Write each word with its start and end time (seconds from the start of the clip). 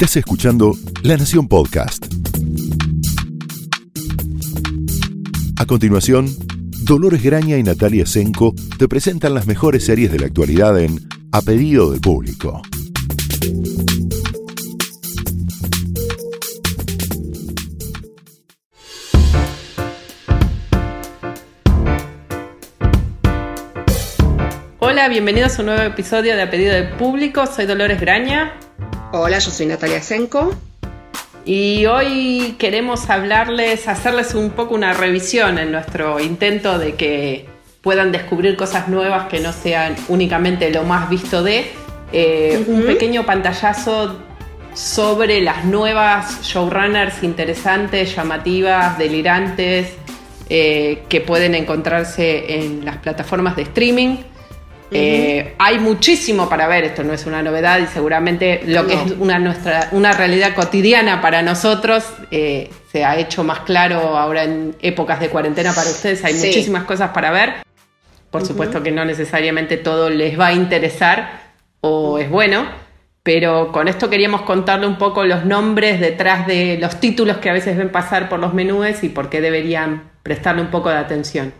Estás 0.00 0.18
escuchando 0.18 0.76
La 1.02 1.16
Nación 1.16 1.48
Podcast. 1.48 2.06
A 5.58 5.66
continuación, 5.66 6.28
Dolores 6.84 7.20
Graña 7.20 7.56
y 7.56 7.64
Natalia 7.64 8.06
Senko 8.06 8.54
te 8.78 8.86
presentan 8.86 9.34
las 9.34 9.48
mejores 9.48 9.84
series 9.84 10.12
de 10.12 10.20
la 10.20 10.26
actualidad 10.26 10.78
en 10.78 11.00
A 11.32 11.42
Pedido 11.42 11.90
del 11.90 12.00
Público. 12.00 12.62
Hola, 24.78 25.08
bienvenidos 25.08 25.58
a 25.58 25.62
un 25.62 25.66
nuevo 25.66 25.82
episodio 25.82 26.36
de 26.36 26.42
A 26.42 26.48
Pedido 26.48 26.72
del 26.74 26.90
Público. 26.90 27.46
Soy 27.46 27.66
Dolores 27.66 28.00
Graña. 28.00 28.52
Hola, 29.10 29.38
yo 29.38 29.50
soy 29.50 29.64
Natalia 29.64 30.02
Senko. 30.02 30.54
Y 31.46 31.86
hoy 31.86 32.56
queremos 32.58 33.08
hablarles, 33.08 33.88
hacerles 33.88 34.34
un 34.34 34.50
poco 34.50 34.74
una 34.74 34.92
revisión 34.92 35.58
en 35.58 35.72
nuestro 35.72 36.20
intento 36.20 36.78
de 36.78 36.94
que 36.94 37.46
puedan 37.80 38.12
descubrir 38.12 38.54
cosas 38.54 38.88
nuevas 38.88 39.28
que 39.28 39.40
no 39.40 39.54
sean 39.54 39.96
únicamente 40.08 40.70
lo 40.70 40.84
más 40.84 41.08
visto 41.08 41.42
de. 41.42 41.70
Eh, 42.12 42.62
un 42.68 42.82
pequeño 42.82 43.24
pantallazo 43.24 44.18
sobre 44.74 45.40
las 45.40 45.64
nuevas 45.64 46.42
showrunners 46.42 47.22
interesantes, 47.22 48.14
llamativas, 48.14 48.98
delirantes, 48.98 49.94
eh, 50.50 51.04
que 51.08 51.22
pueden 51.22 51.54
encontrarse 51.54 52.58
en 52.58 52.84
las 52.84 52.98
plataformas 52.98 53.56
de 53.56 53.62
streaming. 53.62 54.18
Eh, 54.90 55.54
hay 55.58 55.78
muchísimo 55.78 56.48
para 56.48 56.66
ver, 56.66 56.84
esto 56.84 57.04
no 57.04 57.12
es 57.12 57.26
una 57.26 57.42
novedad 57.42 57.78
y 57.78 57.86
seguramente 57.86 58.62
lo 58.66 58.86
que 58.86 58.94
es 58.94 59.12
una, 59.18 59.38
nuestra, 59.38 59.88
una 59.92 60.12
realidad 60.12 60.54
cotidiana 60.54 61.20
para 61.20 61.42
nosotros 61.42 62.04
eh, 62.30 62.70
se 62.90 63.04
ha 63.04 63.18
hecho 63.18 63.44
más 63.44 63.60
claro 63.60 64.16
ahora 64.16 64.44
en 64.44 64.74
épocas 64.80 65.20
de 65.20 65.28
cuarentena 65.28 65.72
para 65.74 65.90
ustedes. 65.90 66.24
Hay 66.24 66.34
muchísimas 66.34 66.84
cosas 66.84 67.10
para 67.10 67.30
ver. 67.30 67.54
Por 68.30 68.46
supuesto 68.46 68.82
que 68.82 68.90
no 68.90 69.04
necesariamente 69.04 69.76
todo 69.76 70.10
les 70.10 70.38
va 70.38 70.48
a 70.48 70.52
interesar 70.52 71.48
o 71.80 72.18
es 72.18 72.28
bueno, 72.28 72.66
pero 73.22 73.72
con 73.72 73.88
esto 73.88 74.10
queríamos 74.10 74.42
contarle 74.42 74.86
un 74.86 74.98
poco 74.98 75.24
los 75.24 75.44
nombres 75.44 76.00
detrás 76.00 76.46
de 76.46 76.78
los 76.80 77.00
títulos 77.00 77.38
que 77.38 77.50
a 77.50 77.52
veces 77.52 77.76
ven 77.76 77.90
pasar 77.90 78.28
por 78.28 78.38
los 78.38 78.54
menúes 78.54 79.02
y 79.04 79.08
por 79.08 79.30
qué 79.30 79.40
deberían 79.40 80.10
prestarle 80.22 80.62
un 80.62 80.68
poco 80.68 80.90
de 80.90 80.96
atención. 80.96 81.52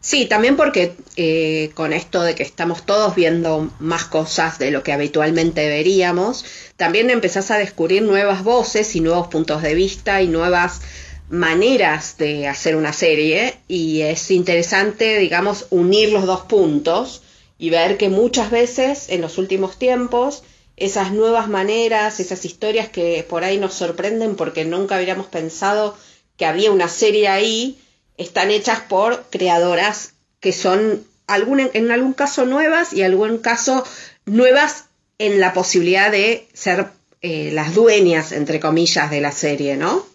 Sí, 0.00 0.26
también 0.26 0.56
porque 0.56 0.94
eh, 1.16 1.70
con 1.74 1.92
esto 1.92 2.22
de 2.22 2.34
que 2.34 2.44
estamos 2.44 2.86
todos 2.86 3.16
viendo 3.16 3.70
más 3.80 4.04
cosas 4.04 4.58
de 4.58 4.70
lo 4.70 4.82
que 4.82 4.92
habitualmente 4.92 5.68
veríamos, 5.68 6.44
también 6.76 7.10
empezás 7.10 7.50
a 7.50 7.58
descubrir 7.58 8.02
nuevas 8.02 8.44
voces 8.44 8.94
y 8.94 9.00
nuevos 9.00 9.26
puntos 9.26 9.60
de 9.62 9.74
vista 9.74 10.22
y 10.22 10.28
nuevas 10.28 10.80
maneras 11.28 12.16
de 12.16 12.46
hacer 12.46 12.76
una 12.76 12.92
serie. 12.92 13.56
Y 13.66 14.02
es 14.02 14.30
interesante, 14.30 15.18
digamos, 15.18 15.66
unir 15.70 16.12
los 16.12 16.26
dos 16.26 16.42
puntos 16.42 17.22
y 17.58 17.70
ver 17.70 17.96
que 17.96 18.08
muchas 18.08 18.50
veces 18.50 19.08
en 19.08 19.20
los 19.20 19.36
últimos 19.36 19.78
tiempos 19.78 20.44
esas 20.76 21.12
nuevas 21.12 21.48
maneras, 21.48 22.20
esas 22.20 22.44
historias 22.44 22.88
que 22.88 23.26
por 23.28 23.42
ahí 23.42 23.58
nos 23.58 23.74
sorprenden 23.74 24.36
porque 24.36 24.64
nunca 24.64 24.96
habíamos 24.96 25.26
pensado 25.26 25.96
que 26.36 26.46
había 26.46 26.70
una 26.70 26.88
serie 26.88 27.26
ahí, 27.26 27.78
están 28.18 28.50
hechas 28.50 28.80
por 28.80 29.26
creadoras 29.30 30.12
que 30.40 30.52
son 30.52 31.04
algún, 31.26 31.60
en 31.60 31.90
algún 31.90 32.12
caso 32.12 32.44
nuevas 32.44 32.92
y 32.92 33.00
en 33.00 33.06
algún 33.12 33.38
caso 33.38 33.84
nuevas 34.26 34.86
en 35.18 35.40
la 35.40 35.52
posibilidad 35.52 36.10
de 36.10 36.48
ser 36.52 36.88
eh, 37.20 37.50
las 37.52 37.74
dueñas, 37.74 38.32
entre 38.32 38.60
comillas, 38.60 39.10
de 39.10 39.20
la 39.20 39.32
serie, 39.32 39.76
¿no? 39.76 40.06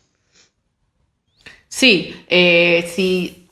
Sí, 1.68 2.16
eh, 2.30 2.90
sí. 2.96 3.50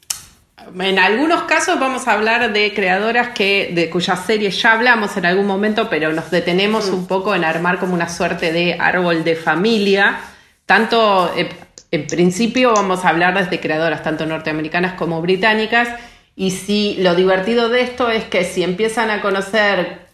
En 0.80 1.00
algunos 1.00 1.44
casos 1.44 1.80
vamos 1.80 2.08
a 2.08 2.14
hablar 2.14 2.54
de 2.54 2.74
creadoras 2.74 3.30
que, 3.30 3.72
de 3.74 3.90
cuyas 3.90 4.26
series 4.26 4.62
ya 4.62 4.74
hablamos 4.74 5.18
en 5.18 5.26
algún 5.26 5.48
momento, 5.48 5.90
pero 5.90 6.14
nos 6.14 6.32
detenemos 6.32 6.90
mm. 6.90 6.94
un 6.94 7.08
poco 7.08 7.36
en 7.36 7.44
armar 7.44 7.80
como 7.80 7.94
una 7.94 8.08
suerte 8.08 8.54
de 8.54 8.78
árbol 8.80 9.24
de 9.24 9.36
familia, 9.36 10.20
tanto 10.66 11.34
eh, 11.36 11.50
en 11.92 12.08
principio 12.08 12.74
vamos 12.74 13.04
a 13.04 13.10
hablar 13.10 13.38
desde 13.38 13.60
creadoras 13.60 14.02
tanto 14.02 14.26
norteamericanas 14.26 14.94
como 14.94 15.22
británicas 15.22 15.90
y 16.36 16.52
si 16.52 16.96
lo 17.00 17.16
divertido 17.16 17.70
de 17.70 17.82
esto 17.82 18.10
es 18.10 18.24
que 18.24 18.46
si 18.46 18.64
empiezan 18.64 19.12
a 19.12 19.22
conocer 19.22 20.08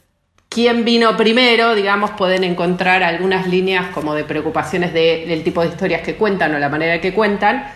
quién 0.50 0.84
vino 0.84 1.16
primero, 1.16 1.76
digamos, 1.76 2.12
pueden 2.12 2.44
encontrar 2.44 3.04
algunas 3.04 3.48
líneas 3.48 3.88
como 3.94 4.16
de 4.16 4.24
preocupaciones 4.24 4.94
del 4.94 5.44
tipo 5.44 5.62
de 5.62 5.68
historias 5.68 6.02
que 6.02 6.16
cuentan 6.16 6.56
o 6.56 6.60
la 6.60 6.70
manera 6.70 7.00
que 7.00 7.14
cuentan 7.14 7.72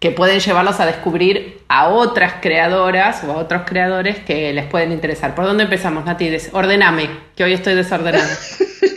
que 0.00 0.12
pueden 0.12 0.38
llevarlos 0.38 0.78
a 0.80 0.86
descubrir 0.86 1.60
a 1.68 1.88
otras 1.88 2.34
creadoras 2.40 3.24
o 3.24 3.32
a 3.32 3.36
otros 3.36 3.62
creadores 3.66 4.18
que 4.20 4.52
les 4.52 4.66
pueden 4.66 4.92
interesar. 4.92 5.34
¿Por 5.34 5.44
dónde 5.44 5.64
empezamos, 5.64 6.04
Nati? 6.04 6.30
Ordename, 6.52 7.08
que 7.34 7.44
hoy 7.44 7.52
estoy 7.52 7.74
desordenada. 7.74 8.28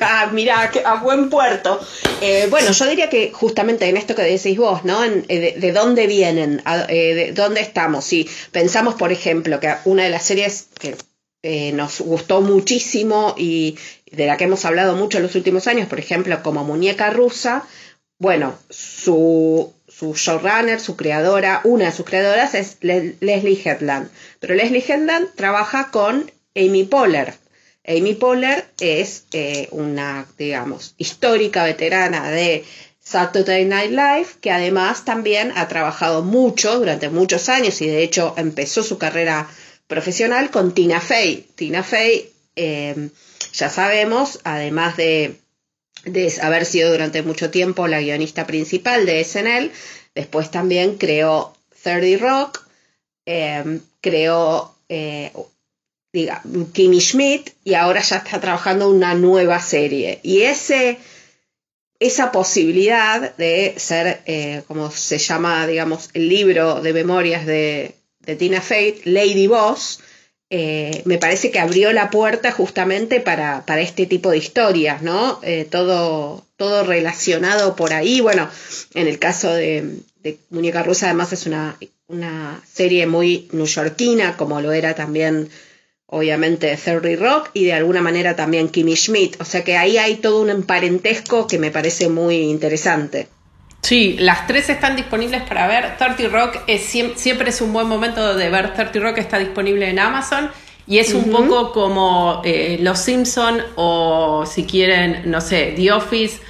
ah, 0.06 0.30
mira, 0.32 0.72
a 0.86 0.96
buen 0.96 1.30
puerto. 1.30 1.80
Eh, 2.22 2.48
bueno, 2.50 2.72
yo 2.72 2.86
diría 2.88 3.10
que 3.10 3.32
justamente 3.32 3.88
en 3.88 3.98
esto 3.98 4.16
que 4.16 4.24
decís 4.24 4.58
vos, 4.58 4.84
¿no? 4.84 5.04
Eh, 5.04 5.56
de, 5.58 5.72
dónde 5.72 6.08
vienen? 6.08 6.62
Eh, 6.90 7.14
de 7.14 7.32
dónde 7.34 7.62
estamos? 7.62 8.06
Si 8.06 8.30
pensamos, 8.52 8.96
por 8.96 9.12
ejemplo, 9.12 9.60
que 9.60 9.74
una 9.86 10.04
de 10.04 10.10
las 10.10 10.26
series 10.26 10.68
que 10.80 10.96
nos 11.74 12.02
gustó 12.02 12.42
muchísimo 12.42 13.34
y 13.36 13.78
de 14.12 14.28
la 14.28 14.38
que 14.38 14.44
hemos 14.44 14.64
hablado 14.66 14.96
mucho 14.96 15.18
en 15.18 15.24
los 15.24 15.36
últimos 15.36 15.68
años, 15.68 15.88
por 15.88 16.00
ejemplo, 16.00 16.44
como 16.44 16.64
Muñeca 16.64 17.10
Rusa, 17.10 17.64
bueno, 18.20 18.54
su 18.70 19.74
su 20.02 20.16
showrunner, 20.16 20.80
su 20.80 20.96
creadora, 20.96 21.62
una 21.64 21.86
de 21.86 21.92
sus 21.92 22.06
creadoras 22.08 22.56
es 22.56 22.78
Leslie 22.82 23.62
Headland. 23.64 24.10
Pero 24.40 24.56
Leslie 24.56 24.84
Headland 24.88 25.36
trabaja 25.36 25.92
con 25.92 26.32
Amy 26.56 26.86
Poehler. 26.86 27.36
Amy 27.86 28.14
Poehler 28.14 28.66
es 28.80 29.26
eh, 29.34 29.68
una, 29.72 30.28
digamos, 30.38 30.94
histórica 30.98 31.64
veterana 31.64 32.30
de 32.30 32.64
Saturday 33.00 33.66
Night 33.66 33.92
Live, 33.92 34.28
que 34.40 34.52
además 34.52 35.06
también 35.06 35.52
ha 35.56 35.68
trabajado 35.68 36.22
mucho 36.22 36.78
durante 36.78 37.10
muchos 37.10 37.50
años 37.50 37.82
y 37.82 37.88
de 37.88 38.04
hecho 38.04 38.36
empezó 38.38 38.84
su 38.84 38.98
carrera 38.98 39.50
profesional 39.88 40.52
con 40.52 40.74
Tina 40.74 41.02
Fey. 41.02 41.48
Tina 41.56 41.84
Fey, 41.84 42.32
eh, 42.56 43.10
ya 43.54 43.70
sabemos, 43.70 44.40
además 44.44 44.96
de 44.98 45.42
de 46.06 46.34
haber 46.42 46.66
sido 46.66 46.92
durante 46.92 47.22
mucho 47.22 47.52
tiempo 47.52 47.88
la 47.88 48.02
guionista 48.02 48.48
principal 48.48 49.06
de 49.06 49.24
SNL. 49.24 49.72
Después 50.16 50.52
también 50.52 50.98
creó 50.98 51.54
30 51.84 52.24
Rock, 52.24 52.68
em, 53.26 53.82
creó 54.02 54.76
eh, 54.90 55.32
diga, 56.14 56.42
Kimmy 56.74 57.00
Schmidt 57.00 57.52
y 57.64 57.74
ahora 57.74 58.02
ya 58.02 58.18
está 58.18 58.40
trabajando 58.40 58.90
una 58.90 59.14
nueva 59.14 59.60
serie. 59.62 60.20
Y 60.24 60.42
ese, 60.42 60.98
esa 62.00 62.32
posibilidad 62.32 63.36
de 63.38 63.74
ser, 63.78 64.22
eh, 64.26 64.64
como 64.68 64.92
se 64.92 65.18
llama, 65.18 65.68
digamos, 65.68 66.10
el 66.14 66.28
libro 66.28 66.82
de 66.82 66.94
memorias 66.94 67.46
de, 67.46 67.96
de 68.20 68.36
Tina 68.36 68.62
Fey, 68.62 69.02
Lady 69.06 69.48
Boss, 69.48 70.00
eh, 70.54 71.02
me 71.06 71.18
parece 71.18 71.50
que 71.50 71.60
abrió 71.60 71.94
la 71.94 72.10
puerta 72.10 72.52
justamente 72.52 73.22
para, 73.22 73.66
para 73.66 73.80
este 73.80 74.06
tipo 74.06 74.32
de 74.32 74.38
historias, 74.38 75.02
¿no? 75.02 75.40
Eh, 75.44 75.66
todo, 75.70 76.46
todo 76.58 76.84
relacionado 76.84 77.78
por 77.78 77.94
ahí. 77.94 78.20
Bueno, 78.20 78.50
en 78.94 79.08
el 79.08 79.18
caso 79.18 79.54
de, 79.54 80.00
Muñeca 80.50 80.84
Rusa, 80.84 81.06
además 81.06 81.32
es 81.32 81.46
una, 81.46 81.78
una 82.08 82.62
serie 82.70 83.08
muy 83.08 83.48
newyorkina, 83.54 84.36
como 84.36 84.60
lo 84.60 84.74
era 84.74 84.94
también, 84.94 85.50
obviamente, 86.12 86.78
Thirty 86.78 87.16
Rock 87.16 87.50
y 87.54 87.66
de 87.66 87.74
alguna 87.74 88.02
manera 88.02 88.36
también 88.36 88.70
Kimmy 88.70 88.96
Schmidt. 88.96 89.42
O 89.42 89.46
sea 89.46 89.64
que 89.64 89.78
ahí 89.78 89.98
hay 89.98 90.18
todo 90.18 90.42
un 90.42 90.64
parentesco 90.64 91.48
que 91.48 91.58
me 91.58 91.72
parece 91.72 92.10
muy 92.10 92.36
interesante. 92.36 93.28
Sí, 93.82 94.18
las 94.20 94.46
tres 94.46 94.70
están 94.70 94.96
disponibles 94.96 95.42
para 95.42 95.68
ver. 95.68 95.98
30 95.98 96.28
Rock 96.28 96.58
es, 96.68 96.82
siempre 96.84 97.50
es 97.50 97.62
un 97.62 97.74
buen 97.74 97.88
momento 97.88 98.36
de 98.36 98.50
ver 98.50 98.74
30 98.74 99.00
Rock, 99.00 99.18
está 99.18 99.40
disponible 99.40 99.90
en 99.90 100.00
Amazon. 100.00 100.52
Y 100.86 101.00
es 101.00 101.14
un 101.14 101.32
poco 101.32 101.72
como 101.72 102.42
eh, 102.44 102.78
Los 102.82 103.00
Simpson 103.00 103.62
o 103.76 104.46
si 104.46 104.66
quieren, 104.66 105.22
no 105.26 105.40
sé, 105.40 105.74
The 105.78 105.94
Office. 105.94 106.42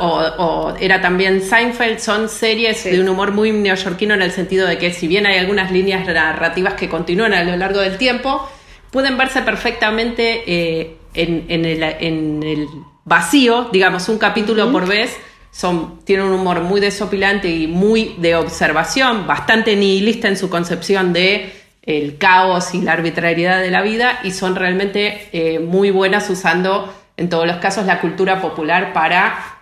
o, 0.00 0.74
era 0.80 1.02
también 1.02 1.42
Seinfeld, 1.42 1.98
son 1.98 2.30
series 2.30 2.84
de 2.84 2.98
un 3.00 3.08
humor 3.08 3.32
muy 3.32 3.52
neoyorquino 3.52 4.14
en 4.14 4.22
el 4.22 4.32
sentido 4.32 4.66
de 4.66 4.78
que 4.78 4.92
si 4.92 5.06
bien 5.06 5.26
hay 5.26 5.36
algunas 5.36 5.70
líneas 5.70 6.06
narrativas 6.06 6.74
que 6.74 6.88
continúan 6.88 7.34
a 7.34 7.44
lo 7.44 7.56
largo 7.56 7.80
del 7.80 7.98
tiempo, 7.98 8.48
pueden 8.92 9.18
verse 9.18 9.42
perfectamente 9.42 10.44
eh, 10.46 10.96
en, 11.14 11.64
el, 11.64 12.68
vacío, 13.04 13.68
digamos, 13.72 14.08
un 14.08 14.18
capítulo 14.18 14.70
por 14.70 14.86
vez 14.86 15.16
son, 15.50 16.04
tienen 16.04 16.26
un 16.26 16.34
humor 16.34 16.60
muy 16.60 16.80
desopilante 16.80 17.48
y 17.48 17.66
muy 17.66 18.14
de 18.18 18.36
observación, 18.36 19.26
bastante 19.26 19.74
nihilista 19.74 20.28
en 20.28 20.36
su 20.36 20.48
concepción 20.48 21.12
de 21.12 21.52
el 21.82 22.16
caos 22.16 22.74
y 22.74 22.80
la 22.80 22.92
arbitrariedad 22.92 23.60
de 23.60 23.70
la 23.70 23.82
vida 23.82 24.20
y 24.22 24.30
son 24.30 24.54
realmente 24.54 25.28
eh, 25.32 25.58
muy 25.58 25.90
buenas 25.90 26.30
usando 26.30 26.94
en 27.16 27.28
todos 27.28 27.46
los 27.46 27.56
casos, 27.56 27.86
la 27.86 28.00
cultura 28.00 28.40
popular 28.40 28.92
para 28.92 29.52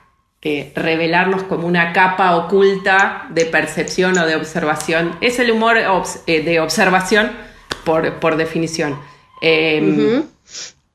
eh, 0.42 0.72
revelarnos 0.74 1.42
como 1.42 1.66
una 1.66 1.92
capa 1.92 2.36
oculta 2.36 3.26
de 3.30 3.44
percepción 3.46 4.16
o 4.18 4.26
de 4.26 4.36
observación. 4.36 5.16
Es 5.20 5.38
el 5.38 5.50
humor 5.50 5.76
eh, 6.26 6.42
de 6.42 6.60
observación 6.60 7.32
por, 7.84 8.36
definición. 8.36 8.98
Em, 9.40 10.24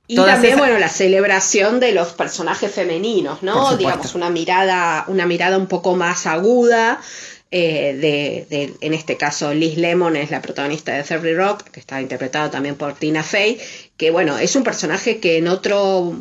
y 0.08 0.16
también, 0.16 0.58
bueno, 0.58 0.78
la 0.78 0.90
celebración 0.90 1.80
de 1.80 1.92
los 1.92 2.10
personajes 2.10 2.72
femeninos, 2.72 3.42
¿no? 3.42 3.76
Digamos, 3.76 4.14
una 4.14 4.30
mirada, 4.30 5.06
una 5.08 5.26
mirada 5.26 5.58
un 5.58 5.68
poco 5.68 5.96
más 5.96 6.28
aguda. 6.28 7.02
Eh, 7.52 8.46
de, 8.50 8.74
en 8.82 8.94
este 8.94 9.18
caso, 9.18 9.54
Liz 9.54 9.78
Lemon 9.78 10.16
es 10.16 10.30
la 10.30 10.42
protagonista 10.42 10.94
de 10.94 11.04
Thirty 11.04 11.34
Rock, 11.34 11.64
que 11.64 11.80
está 11.80 12.02
interpretado 12.02 12.50
también 12.50 12.76
por 12.76 12.96
Tina 12.96 13.24
Fey, 13.24 13.60
que 13.98 14.12
bueno, 14.12 14.38
es 14.38 14.56
un 14.56 14.64
personaje 14.64 15.20
que 15.20 15.38
en 15.38 15.48
otro 15.48 16.16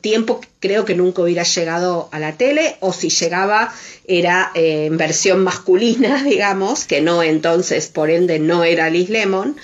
tiempo 0.00 0.40
creo 0.60 0.84
que 0.84 0.94
nunca 0.94 1.22
hubiera 1.22 1.42
llegado 1.42 2.08
a 2.12 2.18
la 2.18 2.32
tele 2.32 2.76
o 2.80 2.92
si 2.92 3.08
llegaba 3.08 3.72
era 4.06 4.52
eh, 4.54 4.86
en 4.86 4.96
versión 4.96 5.42
masculina, 5.42 6.22
digamos, 6.24 6.84
que 6.84 7.00
no 7.00 7.22
entonces 7.22 7.88
por 7.88 8.10
ende 8.10 8.38
no 8.38 8.64
era 8.64 8.90
Liz 8.90 9.10
Lemon. 9.10 9.56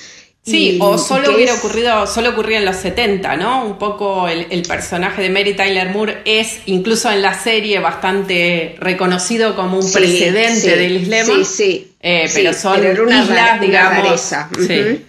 Sí, 0.45 0.77
o 0.79 0.99
solo 0.99 1.35
hubiera 1.35 1.55
ocurrido, 1.55 2.07
solo 2.07 2.31
ocurría 2.31 2.59
en 2.59 2.67
los 2.67 2.77
70, 2.77 3.37
¿no? 3.37 3.65
Un 3.65 3.79
poco 3.79 4.29
el, 4.29 4.63
personaje 4.63 5.23
de 5.23 5.31
Mary 5.31 5.55
Tyler 5.55 5.89
Moore 5.89 6.19
es, 6.27 6.59
incluso 6.67 7.11
en 7.11 7.23
la 7.23 7.33
serie, 7.33 7.81
bastante 7.81 8.77
reconocido 8.79 9.57
como 9.57 9.79
un 9.79 9.91
precedente 9.91 10.77
de 10.77 10.89
Liz 10.91 11.09
Lemon. 11.09 11.45
Sí, 11.47 11.63
sí. 11.65 11.95
Eh, 11.99 12.29
pero 12.35 12.53
son 12.53 12.79
islas, 12.79 13.61
digamos. 13.61 14.21
sí. 14.21 15.05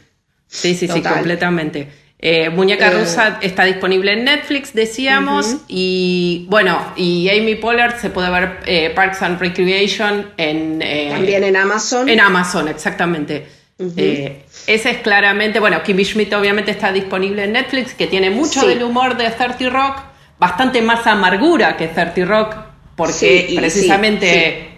sí, 0.47 0.75
sí, 0.75 0.87
sí, 0.87 1.01
completamente. 1.01 1.89
Eh, 2.17 2.49
Muñeca 2.49 2.87
eh, 2.87 2.99
Rusa 3.01 3.39
está 3.41 3.65
disponible 3.65 4.13
en 4.13 4.23
Netflix, 4.23 4.73
decíamos, 4.73 5.57
y 5.67 6.45
bueno, 6.49 6.79
y 6.95 7.29
Amy 7.29 7.55
Pollard 7.55 7.99
se 7.99 8.09
puede 8.09 8.31
ver 8.31 8.59
eh, 8.65 8.89
Parks 8.95 9.21
and 9.21 9.39
Recreation 9.39 10.31
en... 10.37 10.79
También 10.79 11.43
en 11.43 11.57
Amazon. 11.57 12.07
En 12.07 12.21
Amazon, 12.21 12.69
exactamente. 12.69 13.45
Ese 13.77 14.89
es 14.89 14.97
claramente, 14.99 15.59
bueno, 15.59 15.83
Kimmy 15.83 16.05
Schmidt 16.05 16.33
obviamente 16.33 16.71
está 16.71 16.93
disponible 16.93 17.43
en 17.43 17.53
Netflix, 17.53 17.93
que 17.93 18.07
tiene 18.07 18.29
mucho 18.29 18.65
del 18.65 18.81
humor 18.83 19.17
de 19.17 19.29
30 19.29 19.69
Rock, 19.69 19.97
bastante 20.39 20.81
más 20.81 21.05
amargura 21.07 21.75
que 21.75 21.87
30 21.87 22.25
Rock, 22.25 22.55
porque 22.95 23.53
precisamente 23.55 24.69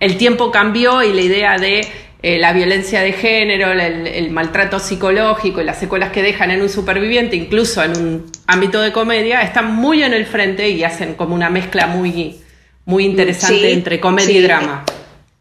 el 0.00 0.16
tiempo 0.16 0.50
cambió 0.50 1.02
y 1.02 1.12
la 1.12 1.20
idea 1.20 1.58
de 1.58 1.86
eh, 2.22 2.38
la 2.38 2.54
violencia 2.54 3.02
de 3.02 3.12
género, 3.12 3.72
el, 3.72 4.30
maltrato 4.30 4.78
psicológico 4.78 5.60
y 5.60 5.64
las 5.64 5.78
secuelas 5.78 6.10
que 6.10 6.22
dejan 6.22 6.50
en 6.50 6.62
un 6.62 6.70
superviviente, 6.70 7.36
incluso 7.36 7.82
en 7.82 7.90
un 7.90 8.32
ámbito 8.46 8.80
de 8.80 8.90
comedia, 8.90 9.42
están 9.42 9.74
muy 9.74 10.02
en 10.02 10.14
el 10.14 10.24
frente 10.24 10.70
y 10.70 10.82
hacen 10.82 11.14
como 11.14 11.34
una 11.34 11.50
mezcla 11.50 11.86
muy, 11.86 12.36
muy 12.86 13.04
interesante 13.04 13.70
entre 13.70 14.00
comedia 14.00 14.38
y 14.38 14.42
drama. 14.42 14.84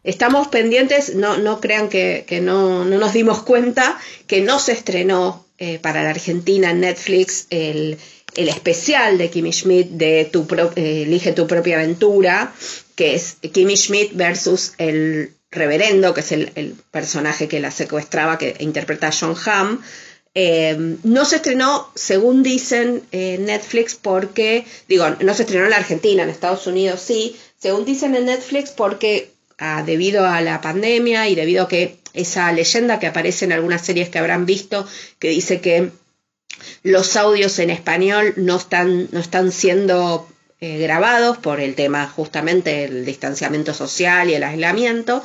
Estamos 0.06 0.50
pendientes, 0.50 1.16
no, 1.16 1.38
no 1.38 1.60
crean 1.60 1.90
que, 1.90 2.26
no, 2.40 2.86
nos 2.86 3.14
dimos 3.14 3.42
cuenta 3.42 4.00
que 4.28 4.40
no 4.40 4.60
se 4.60 4.72
estrenó 4.72 5.44
eh, 5.58 5.80
para 5.80 6.04
la 6.04 6.12
Argentina 6.12 6.70
en 6.70 6.82
Netflix 6.82 7.48
el, 7.50 7.98
especial 8.36 9.18
de 9.18 9.32
Kimmy 9.32 9.52
Schmidt 9.52 9.90
de 9.90 10.30
tu 10.32 10.46
eh, 10.76 11.04
Elige 11.08 11.32
tu 11.32 11.48
propia 11.48 11.78
aventura, 11.78 12.54
que 12.94 13.16
es 13.16 13.38
Kimmy 13.52 13.76
Schmidt 13.76 14.12
versus 14.14 14.74
el 14.78 15.32
reverendo, 15.50 16.14
que 16.14 16.22
es 16.22 16.32
el, 16.32 16.76
personaje 16.92 17.48
que 17.48 17.60
la 17.60 17.72
secuestraba, 17.72 18.38
que 18.38 18.56
interpreta 18.60 19.08
a 19.08 19.12
John 19.12 19.36
Hamm. 19.44 19.82
Eh, 20.36 20.98
no 21.04 21.26
se 21.26 21.38
estrenó, 21.38 21.90
según 21.96 22.44
dicen 22.44 23.02
en 23.12 23.46
Netflix, 23.46 23.96
porque, 23.96 24.66
digo, 24.88 25.10
no 25.22 25.34
se 25.34 25.44
estrenó 25.44 25.64
en 25.64 25.72
la 25.72 25.78
Argentina, 25.78 26.22
en 26.22 26.30
Estados 26.30 26.68
Unidos 26.68 27.02
sí, 27.02 27.36
según 27.58 27.86
dicen 27.86 28.16
en 28.16 28.26
Netflix, 28.26 28.70
porque 28.70 29.34
ah, 29.58 29.84
debido 29.86 30.26
a 30.26 30.42
la 30.42 30.62
pandemia 30.62 31.28
y 31.30 31.36
debido 31.36 31.64
a 31.64 31.68
que 31.68 31.98
esa 32.14 32.52
leyenda 32.52 33.00
que 33.00 33.08
aparece 33.08 33.46
en 33.46 33.52
algunas 33.52 33.86
series 33.86 34.10
que 34.10 34.20
habrán 34.20 34.46
visto, 34.46 34.88
que 35.20 35.30
dice 35.30 35.62
que 35.62 35.92
los 36.84 37.16
audios 37.16 37.60
en 37.60 37.70
español 37.70 38.34
no 38.38 38.56
están, 38.56 39.10
no 39.12 39.20
están 39.20 39.52
siendo 39.52 40.28
eh, 40.62 40.78
grabados 40.80 41.38
por 41.38 41.60
el 41.60 41.76
tema 41.76 42.08
justamente 42.08 42.72
del 42.72 43.06
distanciamiento 43.06 43.74
social 43.74 44.30
y 44.30 44.36
el 44.36 44.44
aislamiento, 44.44 45.22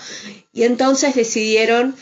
y 0.53 0.65
entonces 0.65 1.15
decidieron 1.15 1.95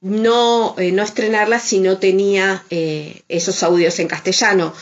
no, 0.00 0.76
eh, 0.78 0.92
no 0.92 1.02
estrenarla 1.02 1.58
si 1.58 1.80
no 1.80 1.98
tenía 1.98 2.64
eh, 2.70 3.22
esos 3.28 3.62
audios 3.62 3.98
en 3.98 4.08
castellano. 4.08 4.72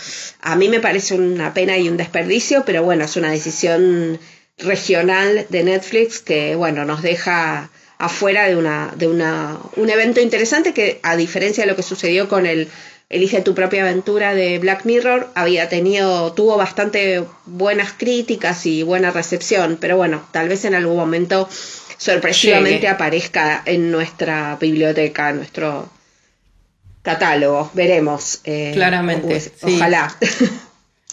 A 0.40 0.56
mí 0.56 0.68
me 0.68 0.80
parece 0.80 1.14
una 1.14 1.54
pena 1.54 1.78
y 1.78 1.88
un 1.88 1.96
desperdicio, 1.96 2.64
pero 2.66 2.82
bueno, 2.82 3.04
es 3.04 3.16
una 3.16 3.30
decisión 3.30 4.18
regional 4.58 5.46
de 5.48 5.64
Netflix 5.64 6.20
que 6.20 6.54
bueno, 6.54 6.84
nos 6.84 7.02
deja 7.02 7.70
afuera 7.98 8.46
de 8.46 8.56
una, 8.56 8.92
de 8.96 9.08
una, 9.08 9.58
un 9.76 9.90
evento 9.90 10.20
interesante 10.20 10.72
que 10.72 11.00
a 11.02 11.16
diferencia 11.16 11.64
de 11.64 11.70
lo 11.70 11.76
que 11.76 11.82
sucedió 11.82 12.28
con 12.28 12.46
el 12.46 12.68
Elige 13.10 13.42
tu 13.42 13.54
propia 13.54 13.82
aventura 13.82 14.34
de 14.34 14.58
Black 14.58 14.86
Mirror 14.86 15.30
había 15.34 15.68
tenido, 15.68 16.32
tuvo 16.32 16.56
bastante 16.56 17.22
buenas 17.44 17.92
críticas 17.92 18.64
y 18.66 18.82
buena 18.82 19.10
recepción, 19.10 19.76
pero 19.80 19.96
bueno, 19.96 20.26
tal 20.32 20.48
vez 20.48 20.64
en 20.64 20.74
algún 20.74 20.96
momento 20.96 21.48
sorpresivamente 21.98 22.88
aparezca 22.88 23.62
en 23.66 23.90
nuestra 23.90 24.56
biblioteca, 24.58 25.32
nuestro 25.32 25.88
catálogo, 27.02 27.70
veremos. 27.74 28.40
Eh, 28.44 28.72
Claramente. 28.74 29.52
Ojalá. 29.62 30.16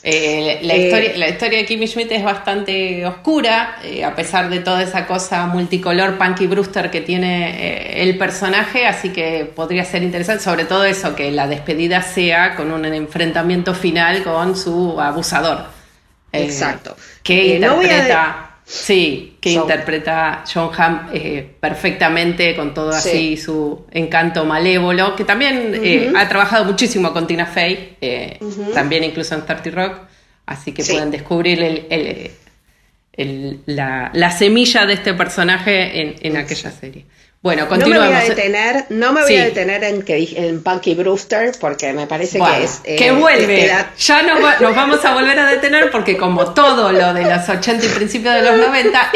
Eh, 0.03 0.59
la, 0.63 0.73
eh, 0.73 0.85
historia, 0.85 1.17
la, 1.17 1.29
historia, 1.29 1.59
de 1.59 1.65
Kimmy 1.65 1.87
Schmidt 1.87 2.11
es 2.11 2.23
bastante 2.23 3.05
oscura, 3.05 3.77
eh, 3.83 4.03
a 4.03 4.15
pesar 4.15 4.49
de 4.49 4.59
toda 4.59 4.81
esa 4.81 5.05
cosa 5.05 5.45
multicolor, 5.45 6.17
Punky 6.17 6.47
Brewster 6.47 6.89
que 6.89 7.01
tiene 7.01 8.01
el 8.01 8.17
personaje, 8.17 8.87
así 8.87 9.09
que 9.09 9.45
podría 9.55 9.85
ser 9.85 10.01
interesante, 10.01 10.43
sobre 10.43 10.65
todo 10.65 10.85
eso, 10.85 11.15
que 11.15 11.29
la 11.31 11.47
despedida 11.47 12.01
sea 12.01 12.55
con 12.55 12.71
un 12.71 12.83
enfrentamiento 12.85 13.75
final 13.75 14.23
con 14.23 14.57
su 14.57 14.99
abusador. 14.99 15.65
Exacto. 16.33 16.95
que 17.21 17.55
interpreta... 17.55 18.50
Sí, 18.71 19.35
que 19.41 19.51
interpreta 19.51 20.45
John 20.51 20.71
Hamm 20.77 21.09
eh, 21.11 21.55
perfectamente 21.59 22.55
con 22.55 22.73
todo 22.73 22.91
así 22.91 23.35
su 23.35 23.85
encanto 23.91 24.45
malévolo, 24.45 25.13
que 25.13 25.25
también 25.25 25.77
eh, 25.83 26.13
ha 26.15 26.29
trabajado 26.29 26.63
muchísimo 26.63 27.11
con 27.11 27.27
Tina 27.27 27.45
Fey, 27.45 27.97
eh, 27.99 28.39
también 28.73 29.03
incluso 29.03 29.35
en 29.35 29.45
30 29.45 29.71
Rock, 29.71 29.97
así 30.45 30.71
que 30.71 30.85
pueden 30.85 31.11
descubrir 31.11 31.61
el, 31.61 33.59
la, 33.65 34.31
semilla 34.31 34.85
de 34.85 34.93
este 34.93 35.13
personaje 35.15 36.25
en 36.25 36.37
aquella 36.37 36.71
serie. 36.71 37.05
Bueno, 37.43 37.67
continuamos. 37.67 38.07
No 38.07 38.13
me 38.13 38.19
voy 38.19 38.25
a 38.25 38.35
detener, 38.35 38.85
no 38.89 39.13
me 39.13 39.21
voy 39.23 39.35
a 39.35 39.45
detener 39.45 39.83
en, 39.83 40.03
que, 40.03 40.31
en 40.35 40.61
Punky 40.61 40.93
Brewster 40.93 41.51
porque 41.59 41.91
me 41.91 42.05
parece 42.05 42.37
que 42.37 42.63
es... 42.63 42.81
que 42.81 43.07
eh, 43.07 43.11
vuelve. 43.13 43.71
Ya 43.97 44.21
nos, 44.21 44.75
vamos 44.75 45.03
a 45.03 45.15
volver 45.15 45.39
a 45.39 45.49
detener 45.49 45.89
porque 45.89 46.17
como 46.17 46.53
todo 46.53 46.91
lo 46.91 47.15
de 47.15 47.23
los 47.23 47.49
80 47.49 47.83
y 47.83 47.89
principios 47.89 48.35
de 48.35 48.43
los 48.43 48.59
90, 48.59 49.09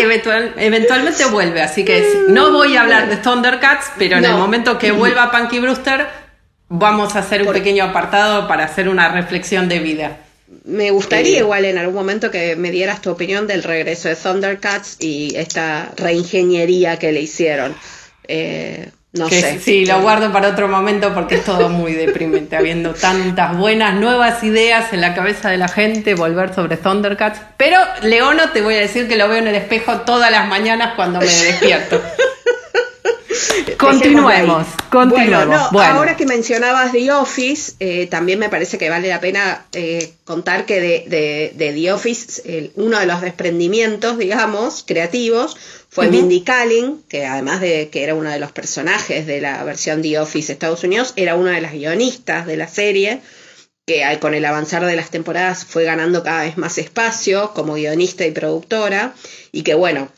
eventualmente 0.58 1.26
vuelve. 1.26 1.62
Así 1.62 1.86
que 1.86 2.26
no 2.30 2.52
voy 2.52 2.76
a 2.76 2.82
hablar 2.82 3.10
de 3.10 3.18
Thundercats, 3.18 3.92
pero 4.00 4.18
en 4.18 4.26
el 4.26 4.34
momento 4.34 4.80
que 4.80 4.92
vuelva 4.92 5.30
Punky 5.30 5.60
Brewster, 5.60 6.08
vamos 6.68 7.16
a 7.16 7.20
hacer 7.20 7.44
un 7.44 7.54
pequeño 7.54 7.84
apartado 7.84 8.48
para 8.48 8.66
hacer 8.66 8.90
una 8.90 9.10
reflexión 9.10 9.70
de 9.70 9.78
vida. 9.78 10.18
Me 10.64 10.90
gustaría 10.90 11.38
eh, 11.38 11.42
igual 11.42 11.66
en 11.66 11.78
algún 11.78 11.94
momento 11.94 12.32
que 12.32 12.56
me 12.56 12.72
dieras 12.72 13.02
tu 13.02 13.12
opinión 13.12 13.46
del 13.46 13.62
regreso 13.62 14.10
de 14.10 14.16
Thundercats 14.16 14.98
y 15.00 15.36
esta 15.36 15.92
reingeniería 15.96 16.98
que 16.98 17.12
le 17.12 17.22
hicieron. 17.22 17.76
Eh, 18.28 18.90
no 19.14 19.30
sé. 19.30 19.60
Sí, 19.60 19.86
lo 19.86 20.02
guardo 20.02 20.32
para 20.34 20.50
otro 20.50 20.68
momento 20.68 21.14
porque 21.14 21.36
es 21.36 21.46
todo 21.46 21.70
muy 21.70 21.94
deprimente, 21.94 22.58
habiendo 22.58 22.94
tantas 22.94 23.58
buenas 23.58 23.96
nuevas 23.96 24.44
ideas 24.44 24.92
en 24.92 25.00
la 25.00 25.16
cabeza 25.16 25.50
de 25.50 25.58
la 25.58 25.70
gente, 25.70 26.16
volver 26.16 26.54
sobre 26.54 26.76
Thundercats. 26.76 27.40
Pero 27.56 27.80
Leono, 28.02 28.50
te 28.50 28.62
voy 28.62 28.76
a 28.76 28.80
decir 28.80 29.08
que 29.08 29.16
lo 29.16 29.30
veo 29.30 29.38
en 29.38 29.48
el 29.48 29.56
espejo 29.56 30.02
todas 30.02 30.32
las 30.32 30.48
mañanas 30.50 30.96
cuando 30.96 31.20
me 31.20 31.26
despierto. 31.44 32.02
Continuemos, 33.78 34.68
continuemos. 34.90 35.72
Bueno, 35.72 35.96
ahora 35.96 36.16
que 36.16 36.26
mencionabas 36.26 36.92
The 36.92 37.12
Office, 37.12 37.74
eh, 37.80 38.08
también 38.08 38.40
me 38.40 38.50
parece 38.50 38.78
que 38.78 38.90
vale 38.90 39.10
la 39.10 39.20
pena 39.20 39.66
eh, 39.74 40.14
contar 40.24 40.66
que 40.66 40.80
de, 40.80 41.54
The 41.58 41.92
Office, 41.92 42.72
uno 42.76 43.00
de 43.00 43.06
los 43.06 43.22
desprendimientos, 43.22 44.18
digamos, 44.18 44.84
creativos, 44.88 45.58
fue 45.96 46.10
Mindy 46.10 46.42
Kaling, 46.42 47.04
que 47.08 47.26
además 47.26 47.62
de 47.62 47.88
que 47.90 48.04
era 48.04 48.16
uno 48.16 48.30
de 48.30 48.38
los 48.38 48.52
personajes 48.52 49.26
de 49.26 49.40
la 49.40 49.64
versión 49.64 50.02
The 50.02 50.20
Office 50.20 50.52
Estados 50.52 50.84
Unidos, 50.84 51.14
era 51.16 51.36
una 51.36 51.52
de 51.52 51.62
las 51.62 51.72
guionistas 51.72 52.46
de 52.46 52.58
la 52.58 52.68
serie, 52.68 53.22
que 53.88 54.04
con 54.20 54.34
el 54.34 54.44
avanzar 54.44 54.86
de 54.86 54.98
las 54.98 55.10
temporadas 55.10 55.64
fue 55.64 55.86
ganando 55.86 56.22
cada 56.22 56.44
vez 56.44 56.58
más 56.58 56.78
espacio 56.80 57.54
como 57.54 57.76
guionista 57.76 58.26
y 58.26 58.32
productora, 58.32 59.16
y 59.54 59.64
que 59.64 59.74
bueno, 59.74 60.10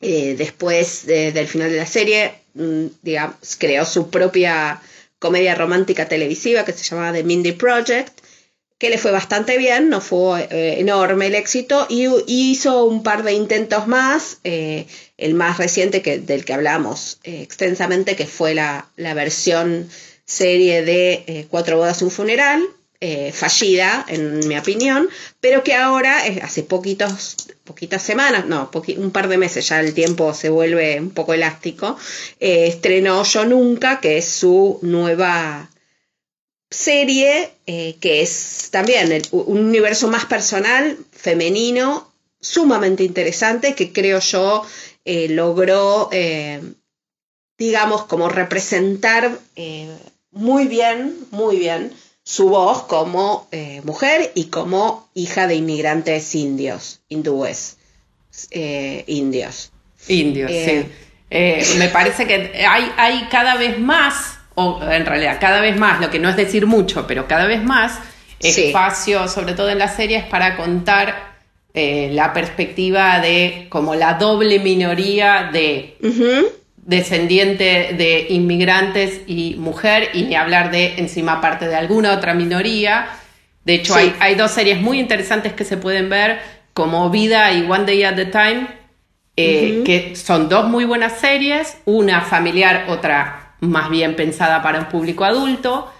eh, 0.00 0.36
después 0.38 1.06
del 1.06 1.48
final 1.48 1.72
de 1.72 1.76
la 1.76 1.86
serie, 1.86 2.34
mm, 2.54 2.86
digamos, 3.02 3.56
creó 3.58 3.84
su 3.86 4.10
propia 4.10 4.80
comedia 5.18 5.56
romántica 5.56 6.06
televisiva 6.06 6.64
que 6.64 6.72
se 6.72 6.84
llamaba 6.84 7.12
The 7.12 7.24
Mindy 7.24 7.50
Project, 7.50 8.20
que 8.80 8.90
le 8.90 8.98
fue 8.98 9.12
bastante 9.12 9.58
bien, 9.58 9.88
no 9.88 10.00
fue 10.00 10.48
eh, 10.50 10.80
enorme 10.80 11.28
el 11.28 11.36
éxito, 11.36 11.86
y, 11.88 12.08
hizo 12.26 12.84
un 12.84 13.04
par 13.04 13.22
de 13.22 13.34
intentos 13.34 13.86
más, 13.86 14.38
eh, 14.42 14.86
el 15.18 15.34
más 15.34 15.58
reciente 15.58 16.02
que, 16.02 16.18
del 16.18 16.44
que 16.44 16.54
hablamos 16.54 17.20
extensamente, 17.22 18.16
que 18.16 18.26
fue 18.26 18.54
la, 18.54 18.88
la 18.96 19.14
versión 19.14 19.88
serie 20.24 20.82
de 20.82 21.46
Cuatro 21.48 21.76
bodas, 21.76 22.02
un 22.02 22.10
funeral, 22.10 22.66
eh, 23.02 23.32
fallida, 23.32 24.04
en 24.08 24.46
mi 24.46 24.58
opinión, 24.58 25.08
pero 25.40 25.64
que 25.64 25.74
ahora, 25.74 26.26
eh, 26.26 26.40
hace 26.42 26.62
poquitos, 26.62 27.34
poquitas 27.64 28.02
semanas, 28.02 28.44
no, 28.44 28.70
un 28.98 29.10
par 29.10 29.28
de 29.28 29.38
meses, 29.38 29.66
ya 29.66 29.80
el 29.80 29.94
tiempo 29.94 30.34
se 30.34 30.50
vuelve 30.50 31.00
un 31.00 31.08
poco 31.08 31.32
elástico, 31.32 31.96
eh, 32.40 32.66
estrenó 32.66 33.24
Yo 33.24 33.46
Nunca, 33.46 34.00
que 34.00 34.18
es 34.18 34.26
su 34.26 34.78
nueva 34.82 35.70
serie, 36.70 37.50
que 37.66 38.22
es 38.22 38.68
también 38.70 39.22
un 39.32 39.58
universo 39.58 40.08
más 40.08 40.24
personal, 40.24 40.96
femenino, 41.12 42.12
sumamente 42.40 43.02
interesante, 43.02 43.74
que 43.74 43.92
creo 43.92 44.20
yo 44.20 44.64
logró, 45.04 46.10
digamos, 47.58 48.04
como 48.04 48.28
representar 48.28 49.38
muy 50.30 50.68
bien, 50.68 51.16
muy 51.30 51.58
bien 51.58 51.92
su 52.22 52.48
voz 52.48 52.84
como 52.84 53.48
eh, 53.50 53.80
mujer 53.84 54.30
y 54.34 54.46
como 54.46 55.08
hija 55.14 55.46
de 55.46 55.56
inmigrantes 55.56 56.34
indios, 56.34 57.00
hindúes, 57.08 57.76
eh, 58.50 59.04
indios. 59.06 59.72
Indios, 60.08 60.50
sí. 60.50 60.86
Eh, 61.30 61.64
me 61.78 61.88
parece 61.88 62.26
que 62.26 62.64
hay, 62.66 62.92
hay 62.96 63.28
cada 63.30 63.56
vez 63.56 63.78
más, 63.78 64.38
o 64.60 64.90
en 64.90 65.06
realidad 65.06 65.38
cada 65.40 65.60
vez 65.60 65.76
más, 65.76 66.00
lo 66.00 66.10
que 66.10 66.18
no 66.18 66.28
es 66.28 66.36
decir 66.36 66.66
mucho, 66.66 67.06
pero 67.06 67.26
cada 67.26 67.46
vez 67.46 67.62
más 67.62 67.98
espacio, 68.40 69.28
sobre 69.28 69.54
todo 69.54 69.70
en 69.70 69.78
las 69.78 69.96
series, 69.96 70.24
para 70.24 70.56
contar 70.56 71.30
la 71.72 72.32
perspectiva 72.32 73.20
de 73.20 73.66
como 73.68 73.94
la 73.94 74.14
doble 74.14 74.58
minoría 74.58 75.50
de 75.52 75.96
descendiente 76.90 77.94
de 77.96 78.26
inmigrantes 78.30 79.20
y 79.26 79.54
mujer, 79.56 80.10
y 80.12 80.22
ni 80.24 80.34
hablar 80.34 80.70
de 80.70 80.94
encima 80.98 81.40
parte 81.40 81.68
de 81.68 81.76
alguna 81.76 82.12
otra 82.12 82.34
minoría. 82.34 83.06
De 83.64 83.74
hecho, 83.74 83.94
hay, 83.94 84.34
dos 84.34 84.50
series 84.50 84.80
muy 84.80 84.98
interesantes 84.98 85.52
que 85.52 85.64
se 85.64 85.76
pueden 85.76 86.08
ver, 86.08 86.40
como 86.74 87.08
Vida 87.10 87.52
y 87.52 87.62
One 87.70 87.84
Day 87.84 88.02
at 88.02 88.18
a 88.18 88.30
Time, 88.30 88.66
eh, 89.36 89.82
que 89.84 90.16
son 90.16 90.48
dos 90.48 90.68
muy 90.68 90.84
buenas 90.84 91.20
series, 91.20 91.76
una 91.84 92.22
familiar, 92.22 92.86
otra 92.88 93.49
más 93.60 93.90
bien 93.90 94.16
pensada 94.16 94.62
para 94.62 94.80
un 94.80 94.86
público 94.86 95.24
adulto. 95.24 95.92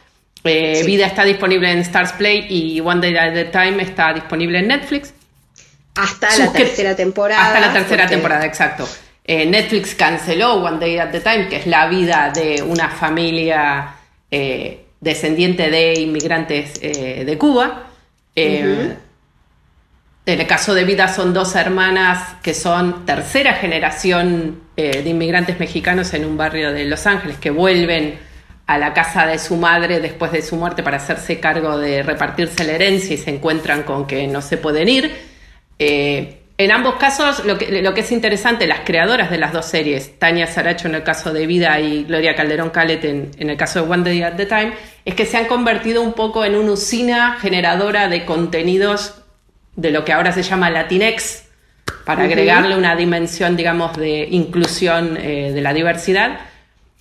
Eh, 0.44 0.82
Vida 0.86 1.06
está 1.06 1.24
disponible 1.24 1.70
en 1.70 1.78
Stars 1.80 2.12
Play 2.12 2.46
y 2.48 2.80
One 2.80 3.00
Day 3.00 3.16
at 3.16 3.36
a 3.36 3.50
Time 3.50 3.82
está 3.82 4.12
disponible 4.12 4.58
en 4.58 4.68
Netflix. 4.68 5.12
Hasta 5.94 6.34
la 6.36 6.52
tercera 6.52 6.96
temporada. 6.96 7.46
Hasta 7.46 7.60
la 7.60 7.72
tercera 7.72 8.06
temporada, 8.06 8.46
exacto. 8.46 8.88
Eh, 9.24 9.44
Netflix 9.44 9.94
canceló 9.94 10.54
One 10.54 10.78
Day 10.78 10.98
at 10.98 11.14
a 11.14 11.20
Time, 11.20 11.48
que 11.48 11.56
es 11.56 11.66
la 11.66 11.88
vida 11.88 12.32
de 12.34 12.62
una 12.62 12.88
familia 12.88 13.94
eh, 14.30 14.86
descendiente 15.00 15.68
de 15.70 16.00
inmigrantes 16.00 16.80
de 16.80 17.38
Cuba. 17.38 17.86
En 20.26 20.40
el 20.40 20.46
caso 20.46 20.74
de 20.74 20.84
Vida 20.84 21.08
son 21.08 21.32
dos 21.32 21.56
hermanas 21.56 22.36
que 22.42 22.54
son 22.54 23.04
tercera 23.06 23.54
generación 23.54 24.60
de 24.76 25.02
inmigrantes 25.04 25.58
mexicanos 25.58 26.14
en 26.14 26.24
un 26.24 26.36
barrio 26.36 26.72
de 26.72 26.84
Los 26.84 27.06
Ángeles 27.06 27.38
que 27.38 27.50
vuelven 27.50 28.18
a 28.66 28.78
la 28.78 28.94
casa 28.94 29.26
de 29.26 29.38
su 29.38 29.56
madre 29.56 29.98
después 29.98 30.30
de 30.30 30.42
su 30.42 30.56
muerte 30.56 30.82
para 30.82 30.98
hacerse 30.98 31.40
cargo 31.40 31.76
de 31.76 32.02
repartirse 32.04 32.64
la 32.64 32.72
herencia 32.72 33.14
y 33.14 33.18
se 33.18 33.30
encuentran 33.30 33.82
con 33.82 34.06
que 34.06 34.26
no 34.28 34.40
se 34.40 34.58
pueden 34.58 34.88
ir. 34.88 35.12
En 36.60 36.72
ambos 36.72 36.96
casos, 36.96 37.46
lo 37.46 37.56
que, 37.56 37.80
lo 37.80 37.94
que, 37.94 38.02
es 38.02 38.12
interesante, 38.12 38.66
las 38.66 38.80
creadoras 38.80 39.30
de 39.30 39.38
las 39.38 39.54
dos 39.54 39.64
series, 39.64 40.18
Tania 40.18 40.46
Saracho 40.46 40.88
en 40.88 40.94
el 40.94 41.02
caso 41.02 41.32
de 41.32 41.46
Vida 41.46 41.80
y 41.80 42.04
Gloria 42.04 42.34
Calderón 42.34 42.68
Calet 42.68 43.02
en, 43.06 43.30
el 43.38 43.56
caso 43.56 43.82
de 43.82 43.90
One 43.90 44.04
Day 44.04 44.22
at 44.22 44.36
the 44.36 44.44
Time, 44.44 44.74
es 45.06 45.14
que 45.14 45.24
se 45.24 45.38
han 45.38 45.46
convertido 45.46 46.02
un 46.02 46.12
poco 46.12 46.44
en 46.44 46.54
una 46.54 46.72
usina 46.72 47.38
generadora 47.40 48.08
de 48.08 48.26
contenidos 48.26 49.19
de 49.80 49.90
lo 49.90 50.04
que 50.04 50.12
ahora 50.12 50.32
se 50.32 50.42
llama 50.42 50.70
Latinex, 50.70 51.44
para 52.04 52.24
agregarle 52.24 52.76
una 52.76 52.94
dimensión, 52.96 53.56
digamos, 53.56 53.96
de 53.96 54.28
inclusión 54.30 55.16
eh, 55.16 55.52
de 55.52 55.60
la 55.60 55.72
diversidad. 55.72 56.40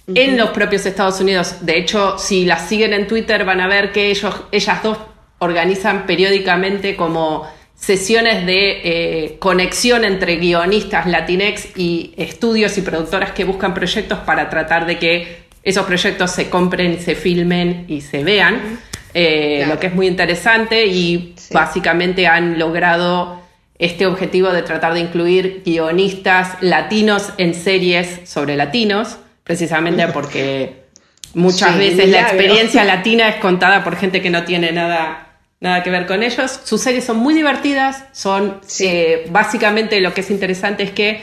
En 0.07 0.37
los 0.37 0.49
propios 0.49 0.85
Estados 0.85 1.19
Unidos, 1.19 1.57
de 1.61 1.77
hecho, 1.77 2.17
si 2.17 2.45
las 2.45 2.67
siguen 2.67 2.93
en 2.93 3.07
Twitter 3.07 3.45
van 3.45 3.61
a 3.61 3.67
ver 3.67 3.91
que 3.91 4.09
ellos, 4.09 4.33
ellas 4.51 4.81
dos 4.81 4.97
organizan 5.37 6.05
periódicamente 6.07 6.95
como 6.95 7.47
sesiones 7.75 8.45
de 8.45 8.81
eh, 8.83 9.35
conexión 9.39 10.03
entre 10.03 10.37
guionistas 10.37 11.05
latinex 11.05 11.77
y 11.77 12.13
estudios 12.17 12.77
y 12.77 12.81
productoras 12.81 13.31
que 13.31 13.45
buscan 13.45 13.73
proyectos 13.73 14.19
para 14.19 14.49
tratar 14.49 14.85
de 14.85 14.97
que 14.97 15.49
esos 15.63 15.85
proyectos 15.85 16.31
se 16.31 16.49
compren, 16.49 16.99
se 16.99 17.15
filmen 17.15 17.85
y 17.87 18.01
se 18.01 18.23
vean, 18.23 18.79
eh, 19.13 19.65
lo 19.67 19.79
que 19.79 19.87
es 19.87 19.95
muy 19.95 20.07
interesante 20.07 20.85
y 20.85 21.35
básicamente 21.51 22.27
han 22.27 22.59
logrado 22.59 23.41
este 23.77 24.05
objetivo 24.05 24.51
de 24.51 24.61
tratar 24.61 24.93
de 24.93 24.99
incluir 24.99 25.63
guionistas 25.65 26.57
latinos 26.61 27.33
en 27.37 27.53
series 27.53 28.29
sobre 28.29 28.55
latinos, 28.55 29.17
precisamente 29.43 30.07
porque 30.13 30.83
muchas 31.33 31.77
veces 31.77 32.09
la 32.09 32.21
experiencia 32.21 32.83
latina 32.83 33.29
es 33.29 33.35
contada 33.35 33.83
por 33.83 33.95
gente 33.95 34.21
que 34.21 34.29
no 34.29 34.43
tiene 34.43 34.71
nada 34.71 35.25
nada 35.61 35.83
que 35.83 35.89
ver 35.89 36.05
con 36.05 36.23
ellos. 36.23 36.59
Sus 36.63 36.81
series 36.81 37.03
son 37.03 37.17
muy 37.17 37.33
divertidas, 37.33 38.05
son 38.11 38.61
eh, 38.79 39.25
básicamente 39.29 39.99
lo 40.01 40.13
que 40.13 40.21
es 40.21 40.31
interesante 40.31 40.83
es 40.83 40.91
que 40.91 41.21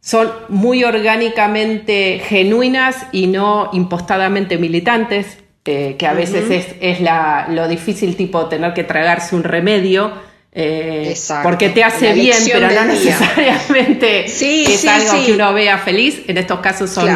son 0.00 0.30
muy 0.48 0.84
orgánicamente 0.84 2.22
genuinas 2.24 3.06
y 3.12 3.26
no 3.26 3.70
impostadamente 3.72 4.56
militantes, 4.56 5.38
eh, 5.66 5.96
que 5.98 6.06
a 6.06 6.14
veces 6.14 6.50
es, 6.50 6.66
es 6.80 7.00
la, 7.00 7.46
lo 7.48 7.66
difícil 7.68 8.16
tipo 8.16 8.46
tener 8.46 8.72
que 8.74 8.84
tragarse 8.84 9.34
un 9.34 9.44
remedio. 9.44 10.12
Eh, 10.52 11.14
porque 11.42 11.68
te 11.68 11.84
hace 11.84 12.14
bien, 12.14 12.38
pero 12.50 12.70
no 12.70 12.84
necesariamente 12.86 14.24
es 14.24 14.86
algo 14.86 15.26
que 15.26 15.32
uno 15.32 15.52
vea 15.52 15.76
feliz. 15.78 16.22
En 16.28 16.38
estos 16.38 16.60
casos 16.60 16.90
son 16.90 17.08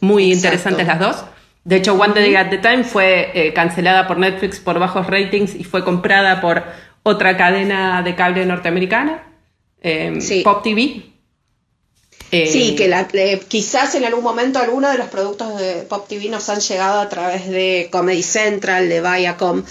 muy 0.00 0.32
interesantes 0.32 0.86
las 0.86 1.00
dos. 1.00 1.24
De 1.64 1.76
hecho, 1.76 1.94
One 1.94 2.14
Day 2.14 2.34
at 2.36 2.50
the 2.50 2.58
Time 2.58 2.84
fue 2.84 3.30
eh, 3.34 3.52
cancelada 3.52 4.06
por 4.06 4.18
Netflix 4.18 4.60
por 4.60 4.78
bajos 4.78 5.06
ratings 5.06 5.54
y 5.54 5.64
fue 5.64 5.84
comprada 5.84 6.40
por 6.40 6.62
otra 7.02 7.36
cadena 7.36 8.02
de 8.02 8.14
cable 8.14 8.46
norteamericana, 8.46 9.24
Pop 10.44 10.62
TV. 10.62 11.17
Eh, 12.30 12.48
sí, 12.50 12.76
que 12.76 13.40
quizás 13.48 13.94
en 13.94 14.04
algún 14.04 14.22
momento 14.22 14.58
algunos 14.58 14.92
de 14.92 14.98
los 14.98 15.08
productos 15.08 15.58
de 15.58 15.82
Pop 15.88 16.06
TV 16.08 16.28
nos 16.28 16.48
han 16.50 16.60
llegado 16.60 17.00
a 17.00 17.08
través 17.08 17.48
de 17.48 17.88
Comedy 17.90 18.22
Central, 18.22 18.88
de 18.88 19.00
Viacom 19.00 19.64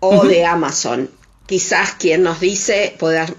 o 0.00 0.24
de 0.24 0.44
Amazon. 0.44 1.10
Quizás 1.46 1.92
quien 1.92 2.22
nos 2.22 2.40
dice 2.40 2.94
poder 2.98 3.34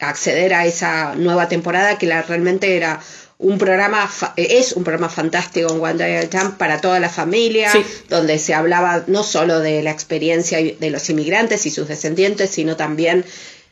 acceder 0.00 0.54
a 0.54 0.66
esa 0.66 1.14
nueva 1.14 1.48
temporada 1.48 1.98
que 1.98 2.06
la, 2.06 2.22
realmente 2.22 2.76
era 2.76 3.00
un 3.38 3.58
programa, 3.58 4.08
es 4.36 4.72
un 4.72 4.84
programa 4.84 5.08
fantástico 5.08 5.72
en 5.72 5.80
One 5.80 5.94
Day 5.94 6.16
at 6.16 6.52
para 6.56 6.80
toda 6.80 7.00
la 7.00 7.08
familia, 7.08 7.70
donde 8.08 8.38
se 8.38 8.54
hablaba 8.54 9.04
no 9.08 9.24
solo 9.24 9.60
de 9.60 9.82
la 9.82 9.90
experiencia 9.90 10.58
de 10.58 10.90
los 10.90 11.10
inmigrantes 11.10 11.66
y 11.66 11.70
sus 11.70 11.88
descendientes, 11.88 12.50
sino 12.50 12.76
también 12.76 13.24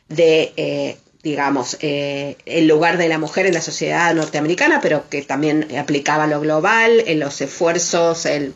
de, 0.09 0.53
eh, 0.57 0.97
digamos, 1.23 1.77
eh, 1.79 2.37
el 2.45 2.67
lugar 2.67 2.97
de 2.97 3.07
la 3.07 3.17
mujer 3.17 3.45
en 3.45 3.53
la 3.53 3.61
sociedad 3.61 4.13
norteamericana, 4.13 4.81
pero 4.81 5.09
que 5.09 5.21
también 5.21 5.67
aplicaba 5.77 6.27
lo 6.27 6.41
global, 6.41 7.01
en 7.07 7.19
los 7.19 7.39
esfuerzos, 7.39 8.25
el 8.25 8.53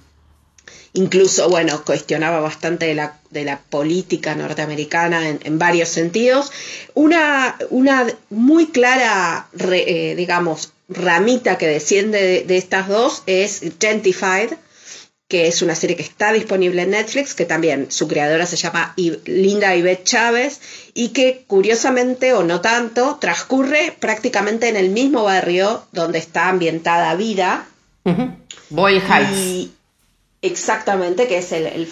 incluso, 0.93 1.49
bueno, 1.49 1.83
cuestionaba 1.85 2.39
bastante 2.39 2.87
de 2.87 2.95
la, 2.95 3.19
de 3.29 3.45
la 3.45 3.59
política 3.59 4.35
norteamericana 4.35 5.29
en, 5.29 5.59
varios 5.59 5.89
sentidos. 5.89 6.51
Una, 6.93 7.55
una 7.69 8.07
muy 8.29 8.67
clara, 8.67 9.47
eh, 9.59 10.15
digamos, 10.17 10.73
ramita 10.89 11.57
que 11.57 11.67
desciende 11.67 12.43
de, 12.47 12.57
estas 12.57 12.87
dos 12.87 13.23
es 13.27 13.61
Gentified, 13.79 14.53
que 15.27 15.47
es 15.47 15.61
una 15.61 15.75
serie 15.75 15.97
que 15.97 16.03
está 16.03 16.31
disponible 16.31 16.83
en 16.83 16.91
Netflix, 16.91 17.33
que 17.33 17.45
también 17.45 17.91
su 17.91 18.07
creadora 18.07 18.45
se 18.45 18.55
llama 18.55 18.93
Linda 18.95 19.75
Ivette 19.75 20.05
Chávez, 20.05 20.61
y 20.93 21.09
que 21.09 21.43
curiosamente 21.47 22.33
o 22.33 22.43
no 22.43 22.61
tanto, 22.61 23.17
transcurre 23.19 23.93
prácticamente 23.99 24.69
en 24.69 24.77
el 24.77 24.89
mismo 24.89 25.23
barrio 25.23 25.83
donde 25.91 26.19
está 26.19 26.47
ambientada 26.47 27.13
Vida. 27.15 27.67
Boy 28.69 29.01
Heights. 29.01 29.71
Exactamente, 30.41 31.27
que 31.27 31.39
es 31.39 31.51
el, 31.51 31.87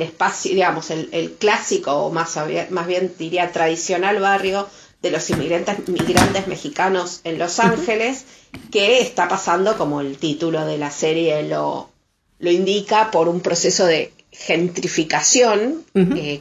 espacio, 0.00 0.52
digamos, 0.52 0.90
el, 0.90 1.36
clásico, 1.38 1.92
o 1.92 2.10
más, 2.10 2.38
más 2.70 2.86
bien 2.86 3.12
diría 3.18 3.52
tradicional 3.52 4.18
barrio 4.20 4.66
de 5.02 5.10
los 5.10 5.28
inmigrantes, 5.28 5.88
migrantes 5.88 6.46
mexicanos 6.46 7.20
en 7.24 7.38
Los 7.38 7.58
Ángeles, 7.58 8.24
que 8.72 9.00
está 9.00 9.28
pasando, 9.28 9.76
como 9.76 10.00
el 10.00 10.16
título 10.16 10.64
de 10.64 10.78
la 10.78 10.90
serie 10.90 11.42
lo, 11.42 11.90
lo 12.38 12.50
indica, 12.50 13.10
por 13.10 13.28
un 13.28 13.40
proceso 13.40 13.86
de 13.86 14.12
gentrificación, 14.30 15.84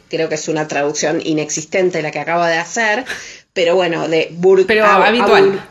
creo 0.10 0.30
que 0.30 0.36
es 0.36 0.48
una 0.48 0.68
traducción 0.68 1.22
inexistente 1.26 2.02
la 2.02 2.12
que 2.12 2.20
acabo 2.20 2.46
de 2.46 2.58
hacer, 2.58 3.06
pero 3.54 3.76
bueno, 3.76 4.08
de 4.08 4.36
pero 4.68 4.86
habitual. 4.86 5.68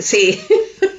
sí, 0.00 0.40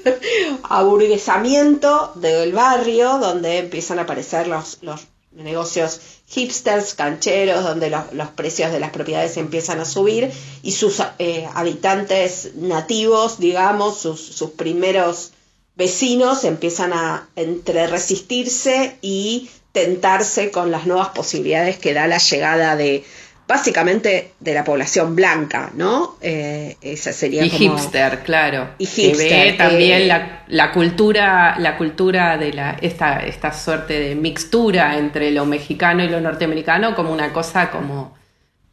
aburguesamiento 0.64 2.14
del 2.16 2.54
barrio, 2.54 3.18
donde 3.18 3.58
empiezan 3.58 4.00
a 4.00 4.04
aparecer 4.04 4.48
los, 4.48 4.78
los 4.82 5.08
negocios 5.32 6.00
hipsters, 6.28 6.94
cancheros, 6.94 7.64
donde 7.64 7.90
los, 7.90 8.30
precios 8.36 8.72
de 8.72 8.80
las 8.80 8.92
propiedades 8.92 9.38
empiezan 9.38 9.80
a 9.80 9.86
subir 9.86 10.32
y 10.64 10.72
sus 10.72 11.02
eh, 11.20 11.48
habitantes 11.54 12.52
nativos, 12.56 13.40
digamos, 13.40 13.98
sus, 13.98 14.20
sus, 14.20 14.52
primeros 14.52 15.32
vecinos 15.78 16.44
empiezan 16.44 16.92
a 16.94 17.30
entre 17.36 17.88
resistirse 17.88 18.98
y 19.02 19.50
tentarse 19.72 20.50
con 20.50 20.72
las 20.72 20.88
nuevas 20.88 21.10
posibilidades 21.10 21.78
que 21.78 21.94
da 21.94 22.08
la 22.08 22.18
llegada 22.18 22.76
de 22.76 23.04
básicamente 23.48 24.34
de 24.40 24.54
la 24.54 24.64
población 24.66 25.16
blanca, 25.16 25.72
¿no? 25.74 26.18
Eh, 26.20 26.76
esa 26.82 27.14
sería 27.14 27.46
y 27.46 27.50
hipster, 27.50 28.24
claro. 28.24 28.72
Y 28.78 28.86
hipster, 28.86 29.30
que 29.30 29.52
ve 29.52 29.54
también 29.54 30.02
eh, 30.12 30.30
la, 30.48 30.72
cultura, 30.74 31.58
la 31.58 31.78
cultura 31.78 32.38
de 32.38 32.52
la, 32.52 32.72
esta, 32.82 33.20
esta 33.20 33.54
suerte 33.54 34.00
de 34.00 34.16
mixtura 34.16 34.98
entre 34.98 35.32
lo 35.32 35.46
mexicano 35.46 36.04
y 36.04 36.10
lo 36.10 36.20
norteamericano 36.20 36.94
como 36.94 37.14
una 37.14 37.32
cosa 37.32 37.72
como 37.72 38.18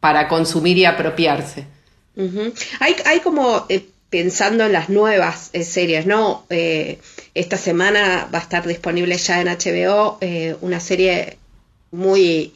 para 0.01 0.27
consumir 0.27 0.77
y 0.77 0.85
apropiarse. 0.85 1.65
hay, 2.79 2.95
hay 3.05 3.19
como 3.21 3.65
eh, 3.69 3.85
pensando 4.09 4.65
en 4.65 4.73
las 4.73 4.89
nuevas 4.89 5.51
series, 5.63 6.05
¿no? 6.05 6.45
esta 6.49 7.57
semana 7.57 8.29
va 8.33 8.39
a 8.39 8.41
estar 8.41 8.65
disponible 8.65 9.17
ya 9.17 9.41
en 9.41 9.47
HBO 9.47 10.19
una 10.61 10.79
serie 10.79 11.37
muy 11.95 12.51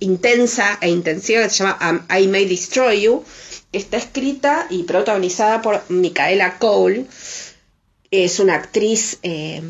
intensa 0.00 0.78
e 0.80 0.90
intensiva 0.90 1.42
que 1.42 1.50
se 1.50 1.62
llama 1.62 1.78
um, 1.90 2.16
I 2.16 2.26
May 2.26 2.46
Destroy 2.46 3.02
You. 3.02 3.24
Está 3.72 3.96
escrita 3.96 4.66
y 4.70 4.82
protagonizada 4.82 5.62
por 5.62 5.82
Micaela 5.88 6.58
Cole. 6.58 7.06
Es 8.10 8.38
una 8.40 8.54
actriz 8.54 9.18
eh, 9.22 9.62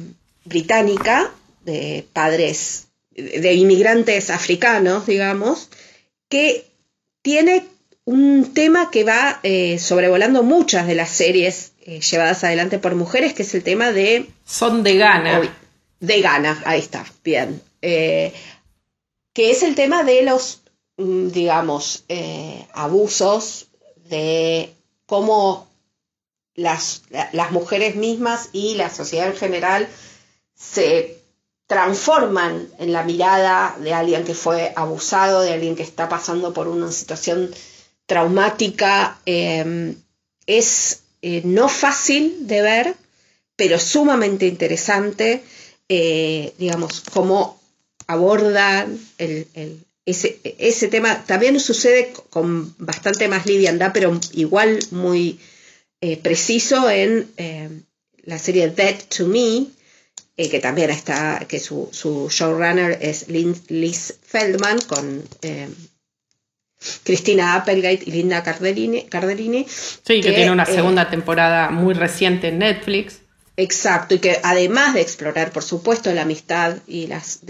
británica 0.45 1.33
de 1.65 2.07
padres, 2.13 2.89
de 3.11 3.55
inmigrantes 3.55 4.31
africanos, 4.31 5.07
digamos, 5.07 5.69
que 6.29 6.67
tiene 7.23 7.65
un 8.05 8.53
tema 8.55 8.91
que 8.91 9.05
va 9.05 9.41
eh, 9.43 9.79
sobrevolando 9.79 10.43
muchas 10.43 10.87
de 10.87 10.95
las 10.95 11.11
series 11.11 11.73
eh, 11.87 12.01
llevadas 12.01 12.45
adelante 12.45 12.79
por 12.79 12.95
mujeres, 12.95 13.33
que 13.33 13.43
es 13.43 13.55
el 13.55 13.63
tema 13.63 13.93
de... 13.93 14.31
Son 14.45 14.83
de 14.83 14.97
gana. 14.97 15.41
de 16.01 16.21
gana, 16.21 16.63
ahí 16.67 16.81
está, 16.81 17.05
bien 17.23 17.63
que 19.35 19.51
es 19.51 19.63
el 19.63 19.75
tema 19.75 20.05
de 20.05 20.23
los, 20.23 20.63
mm, 20.97 21.29
digamos, 21.29 22.05
eh, 22.09 22.67
abusos, 22.73 23.67
de 24.09 24.73
cómo 25.07 25.69
las, 26.55 27.03
las 27.33 27.51
mujeres 27.51 27.97
mismas 27.97 28.49
y 28.53 28.77
la 28.77 28.89
sociedad 28.89 29.27
en 29.27 29.37
general 29.37 29.89
se 30.55 31.19
transforman 31.67 32.69
en 32.79 32.93
la 32.93 33.03
mirada 33.03 33.77
de 33.81 33.93
alguien 33.93 34.25
que 34.25 34.35
fue 34.35 34.73
abusado, 34.77 35.41
de 35.41 35.53
alguien 35.53 35.75
que 35.75 35.83
está 35.83 36.09
pasando 36.09 36.53
por 36.53 36.69
una 36.69 36.93
situación 36.93 37.53
traumática. 38.07 39.19
Em, 39.27 39.97
es 40.47 41.01
eh, 41.23 41.43
no 41.45 41.69
fácil 41.69 42.47
de 42.47 42.63
ver, 42.63 42.95
pero 43.57 43.79
sumamente 43.79 44.47
interesante, 44.47 45.43
eh, 45.89 46.53
digamos, 46.59 47.03
cómo 47.13 47.61
abordan 48.07 48.99
ese, 50.05 50.89
tema. 50.89 51.25
También 51.25 51.59
sucede 51.61 52.13
con 52.31 52.75
bastante 52.79 53.29
más 53.29 53.47
liviandad, 53.47 53.93
pero 53.95 54.19
igual 54.33 54.81
muy 54.91 55.41
eh, 56.01 56.19
preciso 56.19 56.91
en 56.91 57.31
eh, 57.39 57.71
la 58.25 58.39
serie 58.39 58.69
Dead 58.69 58.97
to 59.17 59.27
Me, 59.27 59.67
que 60.37 60.61
también 60.61 60.91
está, 60.91 61.47
que 61.49 61.61
su, 61.61 61.89
showrunner 62.31 62.99
es 63.01 63.29
Liz 63.29 64.15
Feldman 64.21 64.81
con 64.81 65.23
Cristina 67.03 67.55
Applegate 67.55 68.05
y 68.07 68.13
Linda 68.13 68.43
Cardellini. 68.43 69.67
sí, 69.69 70.21
que, 70.21 70.33
tiene 70.33 70.51
una 70.51 70.67
segunda 70.67 71.11
temporada 71.11 71.71
muy 71.71 71.95
reciente 71.95 72.49
en 72.49 72.59
Netflix. 72.59 73.21
Exacto, 73.57 74.15
y 74.15 74.19
que 74.19 74.41
además 74.43 74.95
de 74.95 75.01
explorar, 75.01 75.53
por 75.53 75.63
supuesto, 75.63 76.13
la 76.13 76.23
amistad 76.23 76.79
y 76.87 77.07
las, 77.07 77.41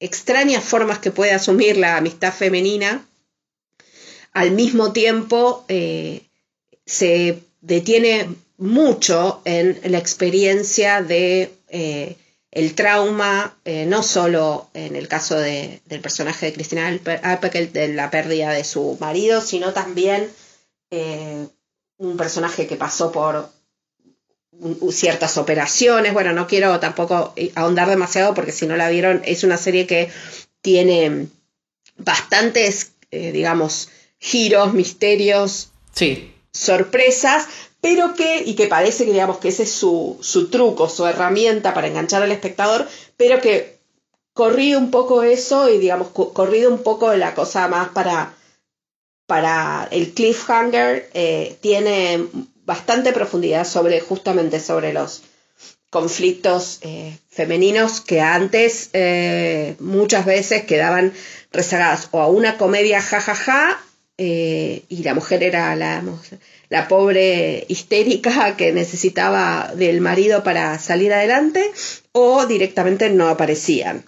extrañas 0.00 0.64
formas 0.64 0.98
que 0.98 1.10
puede 1.10 1.32
asumir 1.32 1.76
la 1.76 1.96
amistad 1.96 2.32
femenina, 2.32 3.06
al 4.32 4.50
mismo 4.50 4.92
tiempo 4.92 5.64
eh, 5.68 6.22
se 6.84 7.40
detiene 7.60 8.28
mucho 8.56 9.40
en 9.44 9.80
la 9.84 9.98
experiencia 9.98 11.02
de 11.02 11.52
eh, 11.68 12.16
el 12.54 12.74
trauma, 12.74 13.56
eh, 13.64 13.84
no 13.86 14.02
solo 14.02 14.68
en 14.74 14.96
el 14.96 15.08
caso 15.08 15.36
del 15.36 16.00
personaje 16.02 16.46
de 16.46 16.52
Cristina 16.52 16.88
Applegate, 17.22 17.66
de 17.66 17.88
la 17.88 18.10
pérdida 18.10 18.52
de 18.52 18.64
su 18.64 18.96
marido, 19.00 19.40
sino 19.40 19.72
también 19.72 20.30
un 21.98 22.16
personaje 22.16 22.68
que 22.68 22.76
pasó 22.76 23.10
por 23.10 23.50
ciertas 24.90 25.36
operaciones. 25.38 26.12
Bueno, 26.12 26.32
no 26.32 26.46
quiero 26.46 26.78
tampoco 26.80 27.32
eh, 27.36 27.52
ahondar 27.54 27.88
demasiado 27.88 28.34
porque 28.34 28.52
si 28.52 28.66
no 28.66 28.76
la 28.76 28.88
vieron, 28.88 29.22
es 29.24 29.44
una 29.44 29.56
serie 29.56 29.86
que 29.86 30.10
tiene 30.60 31.28
bastantes, 31.96 32.92
eh, 33.10 33.32
digamos, 33.32 33.90
giros, 34.18 34.72
misterios, 34.72 35.70
sí. 35.92 36.32
sorpresas, 36.52 37.46
pero 37.84 38.14
que, 38.14 38.42
y 38.46 38.54
que 38.54 38.66
parece 38.66 39.04
que 39.04 39.12
digamos 39.12 39.36
que 39.36 39.48
ese 39.48 39.64
es 39.64 39.70
su, 39.70 40.16
su 40.22 40.48
truco, 40.48 40.88
su 40.88 41.04
herramienta 41.04 41.74
para 41.74 41.86
enganchar 41.86 42.22
al 42.22 42.32
espectador, 42.32 42.88
pero 43.18 43.42
que 43.42 43.76
corrido 44.32 44.80
un 44.80 44.90
poco 44.90 45.22
eso 45.22 45.68
y 45.68 45.76
digamos, 45.76 46.08
corrido 46.08 46.70
un 46.70 46.82
poco 46.82 47.12
la 47.12 47.34
cosa 47.34 47.68
más 47.68 47.90
para, 47.90 48.32
para 49.26 49.86
el 49.90 50.14
cliffhanger, 50.14 51.10
eh, 51.12 51.58
tiene 51.60 52.24
bastante 52.64 53.12
profundidad 53.12 53.66
sobre 53.66 54.00
justamente 54.00 54.60
sobre 54.60 54.94
los 54.94 55.20
conflictos 55.90 56.78
eh, 56.80 57.14
femeninos 57.28 58.00
que 58.00 58.22
antes 58.22 58.88
eh, 58.94 59.76
muchas 59.78 60.24
veces 60.24 60.64
quedaban 60.64 61.12
rezagadas. 61.52 62.08
O 62.12 62.20
a 62.22 62.28
una 62.28 62.56
comedia 62.56 63.02
jajaja 63.02 63.78
eh, 64.16 64.84
y 64.88 65.02
la 65.02 65.14
mujer 65.14 65.42
era 65.42 65.74
la, 65.74 66.02
la 66.68 66.88
pobre 66.88 67.64
histérica 67.68 68.56
que 68.56 68.72
necesitaba 68.72 69.72
del 69.74 70.00
marido 70.00 70.44
para 70.44 70.78
salir 70.78 71.12
adelante 71.12 71.72
o 72.12 72.46
directamente 72.46 73.10
no 73.10 73.28
aparecían. 73.28 74.04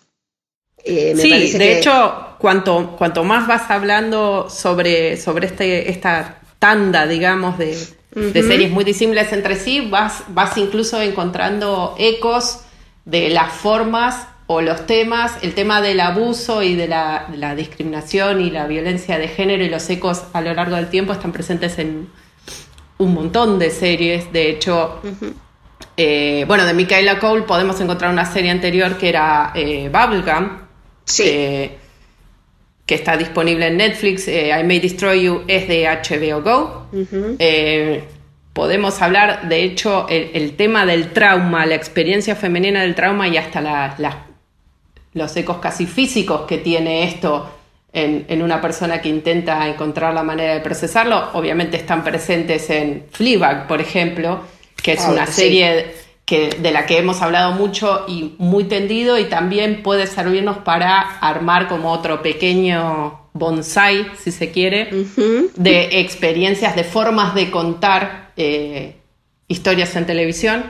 sí, 0.85 1.53
de 1.59 1.79
hecho, 1.79 2.37
cuanto, 2.39 2.95
cuanto 2.97 3.25
más 3.25 3.49
vas 3.49 3.69
hablando 3.71 4.49
sobre, 4.49 5.17
sobre 5.17 5.49
este, 5.49 5.91
esta 5.91 6.41
tanda, 6.61 7.07
digamos, 7.07 7.59
de, 7.59 7.77
de 8.13 8.43
series 8.43 8.71
muy 8.71 8.85
disímiles 8.85 9.33
entre 9.33 9.57
sí, 9.57 9.89
vas, 9.91 10.23
vas 10.29 10.57
incluso 10.57 11.03
encontrando 11.03 11.97
ecos 11.99 12.61
de 13.05 13.31
las 13.31 13.53
formas 13.53 14.29
o 14.47 14.61
los 14.61 14.87
temas, 14.87 15.33
el 15.43 15.55
tema 15.55 15.81
del 15.81 16.01
abuso 16.01 16.63
y 16.63 16.77
de 16.77 16.87
la, 16.87 17.55
discriminación 17.57 18.41
y 18.41 18.51
la 18.51 18.67
violencia 18.67 19.19
de 19.19 19.29
género 19.29 19.65
y 19.65 19.69
los 19.69 19.89
ecos 19.91 20.25
a 20.33 20.41
lo 20.41 20.55
largo 20.55 20.77
del 20.77 20.89
tiempo 20.89 21.13
están 21.13 21.33
presentes 21.33 21.79
en 21.79 22.09
un 22.99 23.15
montón 23.15 23.59
de 23.59 23.71
series. 23.71 24.33
De 24.33 24.51
hecho, 24.51 25.01
eh, 25.97 26.45
bueno, 26.47 26.65
de 26.65 26.75
Michaela 26.75 27.19
Cole 27.19 27.43
podemos 27.43 27.81
encontrar 27.81 28.13
una 28.13 28.25
serie 28.25 28.51
anterior 28.51 28.97
que 28.99 29.09
era 29.09 29.53
eh, 29.55 29.91
Bubblegum. 29.93 30.59
Sí. 31.05 31.23
Eh, 31.27 31.79
que 32.85 32.95
está 32.95 33.17
disponible 33.17 33.67
en 33.67 33.79
Netflix, 33.79 34.29
eh, 34.29 34.57
I 34.57 34.63
May 34.63 34.79
Destroy 34.79 35.25
You, 35.25 35.43
es 35.49 35.67
de 35.67 35.89
HBO 35.89 36.41
Go. 36.43 36.87
Podemos 38.53 39.03
hablar, 39.03 39.51
de 39.51 39.65
hecho, 39.65 40.07
el, 40.09 40.57
tema 40.57 40.87
del 40.87 41.13
trauma, 41.13 41.67
la 41.67 41.75
experiencia 41.75 42.35
femenina 42.37 42.81
del 42.81 42.95
trauma 42.95 43.29
y 43.29 43.37
hasta 43.37 43.61
los 45.17 45.35
ecos 45.35 45.57
casi 45.57 45.87
físicos 45.87 46.43
que 46.43 46.59
tiene 46.59 47.05
esto 47.05 47.49
en, 47.93 48.43
una 48.43 48.61
persona 48.61 49.01
que 49.01 49.09
intenta 49.09 49.67
encontrar 49.67 50.13
la 50.13 50.23
manera 50.23 50.55
de 50.55 50.61
procesarlo. 50.61 51.31
Obviamente 51.33 51.79
están 51.79 52.05
presentes 52.05 52.69
en 52.69 53.07
Fleabag, 53.11 53.67
por 53.67 53.81
ejemplo, 53.81 54.41
que 54.81 54.93
es 54.93 55.07
una 55.09 55.27
serie 55.27 55.95
que, 56.27 56.51
de 56.51 56.71
la 56.71 56.85
que 56.85 56.99
hemos 56.99 57.23
hablado 57.23 57.53
mucho 57.53 58.05
y 58.07 58.35
muy 58.37 58.65
tendido 58.65 59.19
y 59.19 59.25
también 59.25 59.83
puede 59.83 60.07
servirnos 60.07 60.59
para 60.59 61.01
armar 61.01 61.69
como 61.69 61.91
otro 61.91 62.21
pequeño 62.21 63.19
bonsai, 63.33 64.09
si 64.23 64.31
se 64.31 64.51
quiere, 64.51 64.91
de 65.57 66.01
experiencias, 66.01 66.77
de 66.77 66.85
formas 66.85 67.35
de 67.35 67.51
contar 67.51 68.33
eh, 68.37 68.97
historias 69.49 69.97
en 69.97 70.05
televisión. 70.05 70.65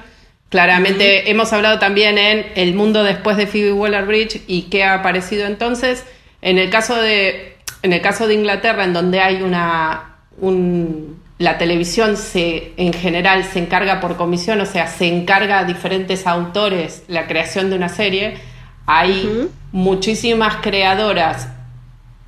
Claramente 0.56 1.30
hemos 1.30 1.52
hablado 1.52 1.78
también 1.78 2.16
en 2.16 2.46
el 2.54 2.72
mundo 2.72 3.04
después 3.04 3.36
de 3.36 3.46
Phoebe 3.46 3.74
Waller-Bridge 3.74 4.40
y 4.46 4.62
qué 4.70 4.84
ha 4.84 4.94
aparecido 4.94 5.44
entonces. 5.44 6.02
En 6.40 6.56
el 6.56 6.70
caso 6.70 6.96
de, 6.96 7.58
en 7.82 7.92
el 7.92 8.00
caso 8.00 8.26
de 8.26 8.32
Inglaterra, 8.32 8.84
en 8.84 8.94
donde 8.94 9.20
hay 9.20 9.42
una, 9.42 10.16
un, 10.38 11.20
la 11.36 11.58
televisión 11.58 12.16
se, 12.16 12.72
en 12.78 12.94
general 12.94 13.44
se 13.44 13.58
encarga 13.58 14.00
por 14.00 14.16
comisión, 14.16 14.58
o 14.62 14.64
sea, 14.64 14.86
se 14.86 15.06
encarga 15.08 15.58
a 15.58 15.64
diferentes 15.64 16.26
autores 16.26 17.02
la 17.06 17.26
creación 17.26 17.68
de 17.68 17.76
una 17.76 17.90
serie, 17.90 18.38
hay 18.86 19.50
muchísimas 19.72 20.56
creadoras 20.62 21.48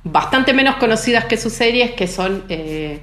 bastante 0.03 0.53
menos 0.53 0.75
conocidas 0.75 1.25
que 1.25 1.35
sus 1.35 1.53
series 1.53 1.93
que 1.93 2.05
son 2.05 2.43
eh, 2.47 2.99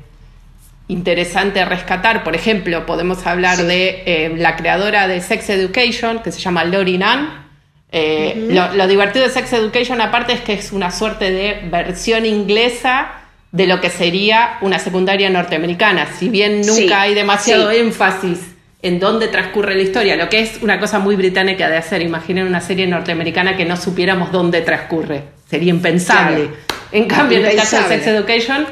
interesantes 0.88 1.68
rescatar. 1.68 2.22
Por 2.24 2.36
ejemplo, 2.36 2.86
podemos 2.86 3.26
hablar 3.26 3.58
de 3.58 4.02
eh, 4.06 4.34
la 4.36 4.56
creadora 4.56 5.08
de 5.08 5.20
Sex 5.20 5.50
Education, 5.50 6.20
que 6.20 6.32
se 6.32 6.40
llama 6.40 6.64
Lori 6.64 6.98
Nan. 6.98 7.46
Eh, 7.92 8.48
lo, 8.50 8.86
divertido 8.86 9.26
de 9.26 9.32
Sex 9.32 9.52
Education, 9.52 10.00
aparte, 10.00 10.32
es 10.32 10.40
que 10.40 10.54
es 10.54 10.72
una 10.72 10.90
suerte 10.90 11.30
de 11.30 11.60
versión 11.70 12.26
inglesa 12.26 13.10
de 13.52 13.66
lo 13.66 13.80
que 13.80 13.90
sería 13.90 14.58
una 14.60 14.78
secundaria 14.78 15.30
norteamericana. 15.30 16.06
Si 16.18 16.28
bien 16.28 16.62
nunca 16.62 17.02
hay 17.02 17.14
demasiado 17.14 17.70
énfasis 17.70 18.38
en 18.82 19.00
dónde 19.00 19.28
transcurre 19.28 19.74
la 19.74 19.82
historia, 19.82 20.16
lo 20.16 20.28
que 20.28 20.40
es 20.40 20.62
una 20.62 20.78
cosa 20.78 20.98
muy 20.98 21.16
británica 21.16 21.68
de 21.68 21.76
hacer. 21.76 22.02
Imaginen 22.02 22.46
una 22.46 22.60
serie 22.60 22.86
norteamericana 22.86 23.56
que 23.56 23.64
no 23.64 23.76
supiéramos 23.76 24.30
dónde 24.30 24.60
transcurre. 24.60 25.22
Sería 25.48 25.70
impensable. 25.70 26.50
En 26.92 27.06
cambio, 27.06 27.38
en 27.38 27.46
el 27.46 27.56
caso 27.56 27.76
de 27.78 27.88
Sex 27.88 28.06
Education, 28.06 28.66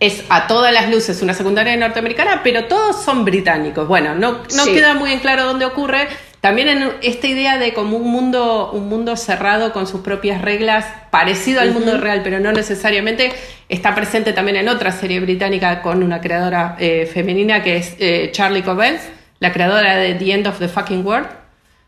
es 0.00 0.24
a 0.30 0.46
todas 0.46 0.72
las 0.72 0.90
luces 0.90 1.20
una 1.20 1.34
secundaria 1.34 1.76
norteamericana, 1.76 2.40
pero 2.42 2.64
todos 2.64 3.04
son 3.04 3.26
británicos. 3.26 3.86
Bueno, 3.86 4.14
no, 4.14 4.42
no 4.56 4.64
queda 4.64 4.94
muy 4.94 5.12
en 5.12 5.20
claro 5.20 5.44
dónde 5.44 5.66
ocurre. 5.66 6.08
También 6.40 6.68
en 6.68 6.92
esta 7.02 7.26
idea 7.26 7.58
de 7.58 7.74
como 7.74 7.98
un 7.98 8.10
mundo, 8.10 8.70
un 8.72 8.88
mundo 8.88 9.14
cerrado 9.16 9.74
con 9.74 9.86
sus 9.86 10.00
propias 10.00 10.40
reglas, 10.40 10.86
parecido 11.10 11.60
al 11.60 11.72
mundo 11.72 11.98
real, 11.98 12.22
pero 12.24 12.40
no 12.40 12.50
necesariamente, 12.50 13.30
está 13.68 13.94
presente 13.94 14.32
también 14.32 14.56
en 14.56 14.68
otra 14.68 14.90
serie 14.90 15.20
británica 15.20 15.82
con 15.82 16.02
una 16.02 16.22
creadora 16.22 16.76
eh, 16.78 17.08
femenina 17.12 17.62
que 17.62 17.76
es 17.76 17.94
eh, 17.98 18.30
Charlie 18.32 18.62
Cobell, 18.62 18.98
la 19.38 19.52
creadora 19.52 19.96
de 19.96 20.14
The 20.14 20.32
End 20.32 20.46
of 20.46 20.58
the 20.58 20.68
Fucking 20.68 21.06
World. 21.06 21.28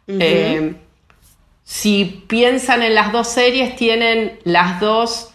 Eh, 0.06 0.74
si 1.64 2.24
piensan 2.28 2.82
en 2.82 2.94
las 2.94 3.10
dos 3.10 3.28
series, 3.28 3.74
tienen 3.76 4.38
las 4.44 4.80
dos 4.80 5.31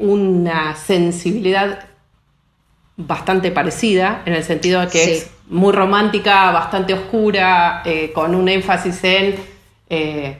una 0.00 0.74
sensibilidad 0.74 1.88
bastante 2.98 3.52
parecida, 3.52 4.22
en 4.26 4.34
el 4.34 4.44
sentido 4.44 4.80
de 4.80 4.88
que 4.88 5.14
es 5.14 5.30
muy 5.48 5.72
romántica, 5.72 6.50
bastante 6.50 6.92
oscura, 6.92 7.82
eh, 7.84 8.10
con 8.12 8.34
un 8.34 8.48
énfasis 8.48 9.02
en 9.04 9.36
eh, 9.88 10.38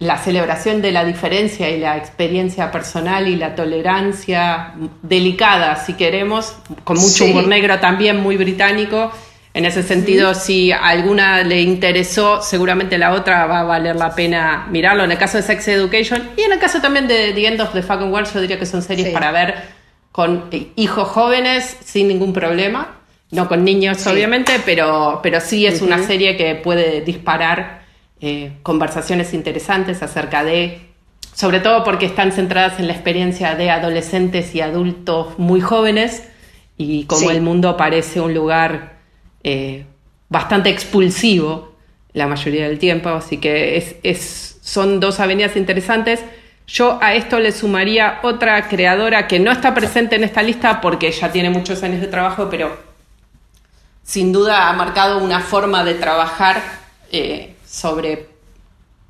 la 0.00 0.18
celebración 0.18 0.82
de 0.82 0.90
la 0.90 1.04
diferencia 1.04 1.70
y 1.70 1.78
la 1.78 1.96
experiencia 1.96 2.72
personal 2.72 3.28
y 3.28 3.36
la 3.36 3.54
tolerancia 3.54 4.74
delicada, 5.02 5.76
si 5.76 5.94
queremos, 5.94 6.56
con 6.84 6.98
mucho 6.98 7.24
humor 7.24 7.46
negro 7.46 7.78
también, 7.78 8.20
muy 8.20 8.36
británico. 8.36 9.12
En 9.52 9.64
ese 9.64 9.82
sentido, 9.82 10.34
si 10.34 10.70
a 10.70 10.86
alguna 10.86 11.42
le 11.42 11.60
interesó, 11.60 12.40
seguramente 12.40 12.98
la 12.98 13.12
otra 13.12 13.46
va 13.46 13.60
a 13.60 13.64
valer 13.64 13.96
la 13.96 14.14
pena 14.14 14.68
mirarlo. 14.70 15.02
En 15.02 15.10
el 15.10 15.18
caso 15.18 15.38
de 15.38 15.42
Sex 15.42 15.66
Education 15.68 16.30
y 16.36 16.42
en 16.42 16.52
el 16.52 16.60
caso 16.60 16.80
también 16.80 17.08
de 17.08 17.32
The 17.32 17.46
End 17.46 17.60
of 17.60 17.72
the 17.72 17.82
Fucking 17.82 18.12
World, 18.12 18.32
yo 18.32 18.40
diría 18.40 18.58
que 18.60 18.66
son 18.66 18.80
series 18.80 19.08
para 19.08 19.32
ver 19.32 19.54
con 20.12 20.44
hijos 20.76 21.08
jóvenes 21.08 21.76
sin 21.84 22.06
ningún 22.08 22.32
problema. 22.32 22.96
No 23.32 23.48
con 23.48 23.64
niños, 23.64 24.04
obviamente, 24.08 24.60
pero, 24.64 25.20
pero 25.22 25.40
sí 25.40 25.64
es 25.66 25.82
una 25.82 26.02
serie 26.02 26.36
que 26.36 26.56
puede 26.56 27.00
disparar 27.00 27.82
eh, 28.20 28.52
conversaciones 28.62 29.32
interesantes 29.34 30.02
acerca 30.02 30.42
de, 30.42 30.80
sobre 31.32 31.60
todo 31.60 31.84
porque 31.84 32.06
están 32.06 32.32
centradas 32.32 32.80
en 32.80 32.88
la 32.88 32.92
experiencia 32.92 33.54
de 33.54 33.70
adolescentes 33.70 34.54
y 34.54 34.60
adultos 34.60 35.38
muy 35.38 35.60
jóvenes 35.60 36.24
y 36.76 37.04
como 37.04 37.30
el 37.30 37.40
mundo 37.40 37.76
parece 37.76 38.20
un 38.20 38.34
lugar 38.34 38.99
eh, 39.44 39.84
bastante 40.28 40.70
expulsivo 40.70 41.74
la 42.12 42.26
mayoría 42.26 42.68
del 42.68 42.78
tiempo, 42.78 43.08
así 43.10 43.38
que 43.38 43.76
es, 43.76 43.96
es, 44.02 44.58
son 44.62 45.00
dos 45.00 45.20
avenidas 45.20 45.56
interesantes. 45.56 46.24
Yo 46.66 46.98
a 47.02 47.14
esto 47.14 47.40
le 47.40 47.52
sumaría 47.52 48.20
otra 48.22 48.68
creadora 48.68 49.26
que 49.26 49.40
no 49.40 49.50
está 49.50 49.74
presente 49.74 50.16
en 50.16 50.24
esta 50.24 50.42
lista 50.42 50.80
porque 50.80 51.10
ya 51.10 51.32
tiene 51.32 51.50
muchos 51.50 51.82
años 51.82 52.00
de 52.00 52.06
trabajo, 52.06 52.48
pero 52.50 52.76
sin 54.02 54.32
duda 54.32 54.68
ha 54.68 54.72
marcado 54.72 55.18
una 55.18 55.40
forma 55.40 55.84
de 55.84 55.94
trabajar 55.94 56.62
eh, 57.12 57.54
sobre 57.66 58.28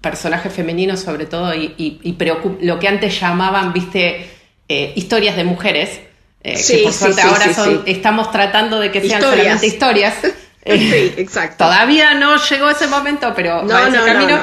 personajes 0.01 0.53
femeninos 0.53 1.01
sobre 1.01 1.27
todo 1.27 1.55
y, 1.55 2.17
lo 2.61 2.79
que 2.79 2.89
antes 2.89 3.21
llamaban, 3.21 3.73
viste, 3.73 4.31
eh, 4.69 4.93
historias 4.97 5.37
de 5.37 5.45
mujeres. 5.45 6.01
Eh, 6.43 6.59
que 6.67 6.79
por 6.79 6.93
suerte 6.93 7.21
ahora 7.21 7.47
estamos 7.87 8.31
tratando 8.31 8.81
de 8.81 8.91
que 8.91 9.07
sean 9.07 9.21
solamente 9.21 9.67
historias. 9.67 10.15
sí, 10.67 11.15
exacto. 11.17 11.65
Todavía 11.65 12.15
no 12.15 12.37
llegó 12.37 12.71
ese 12.71 12.87
momento, 12.87 13.33
pero 13.35 13.63
no, 13.63 13.79
ese 13.79 13.99
camino. 14.05 14.39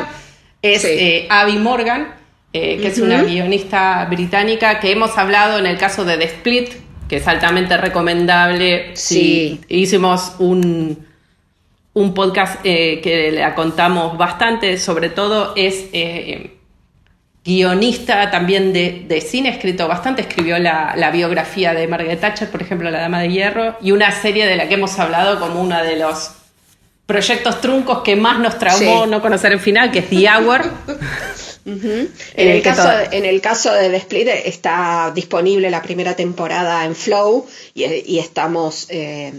Es 0.61 0.85
Abby 1.29 1.57
Morgan, 1.57 2.17
eh, 2.53 2.79
que 2.81 2.87
es 2.87 2.97
una 2.97 3.21
guionista 3.23 4.05
británica 4.05 4.79
que 4.79 4.91
hemos 4.91 5.17
hablado 5.17 5.59
en 5.59 5.65
el 5.65 5.77
caso 5.77 6.05
de 6.05 6.17
The 6.17 6.23
Split, 6.23 6.69
que 7.07 7.17
es 7.17 7.27
altamente 7.27 7.77
recomendable. 7.77 8.95
Sí. 8.95 9.61
hicimos 9.67 10.33
un, 10.39 11.05
un 11.93 12.13
podcast 12.13 12.61
eh, 12.63 12.99
que 13.03 13.31
le 13.31 13.53
contamos 13.53 14.17
bastante, 14.17 14.77
sobre 14.77 15.09
todo 15.09 15.53
es 15.55 15.85
eh, 15.93 16.56
guionista 17.47 18.29
también 18.29 18.73
de, 18.73 19.25
cine, 19.25 19.49
escrito 19.49 19.87
bastante, 19.87 20.21
escribió 20.21 20.59
la, 20.59 21.09
biografía 21.13 21.73
de 21.73 21.87
Margaret 21.87 22.19
Thatcher, 22.19 22.51
por 22.51 22.61
ejemplo, 22.61 22.91
La 22.91 22.99
Dama 22.99 23.21
de 23.21 23.29
Hierro, 23.29 23.77
y 23.81 23.93
una 23.93 24.11
serie 24.11 24.45
de 24.45 24.57
la 24.57 24.67
que 24.67 24.73
hemos 24.73 24.99
hablado 24.99 25.39
como 25.39 25.61
uno 25.61 25.81
de 25.81 25.95
los 25.95 26.31
proyectos 27.05 27.61
truncos 27.61 28.03
que 28.03 28.17
más 28.17 28.39
nos 28.39 28.59
traumó 28.59 29.07
no 29.07 29.21
conocer 29.21 29.53
el 29.53 29.61
final, 29.61 29.91
que 29.91 29.99
es 29.99 30.09
The 30.09 30.29
Hour. 30.29 30.61
en, 31.67 32.11
el 32.35 32.61
caso, 32.61 32.89
en 33.11 33.25
el 33.25 33.41
caso 33.41 33.73
de 33.73 33.89
The 33.89 33.97
Split 33.97 34.27
está 34.45 35.11
disponible 35.15 35.69
la 35.69 35.81
primera 35.81 36.15
temporada 36.15 36.83
en 36.83 36.95
Flow 36.95 37.45
y, 37.73 38.19
estamos 38.19 38.87
eh, 38.89 39.33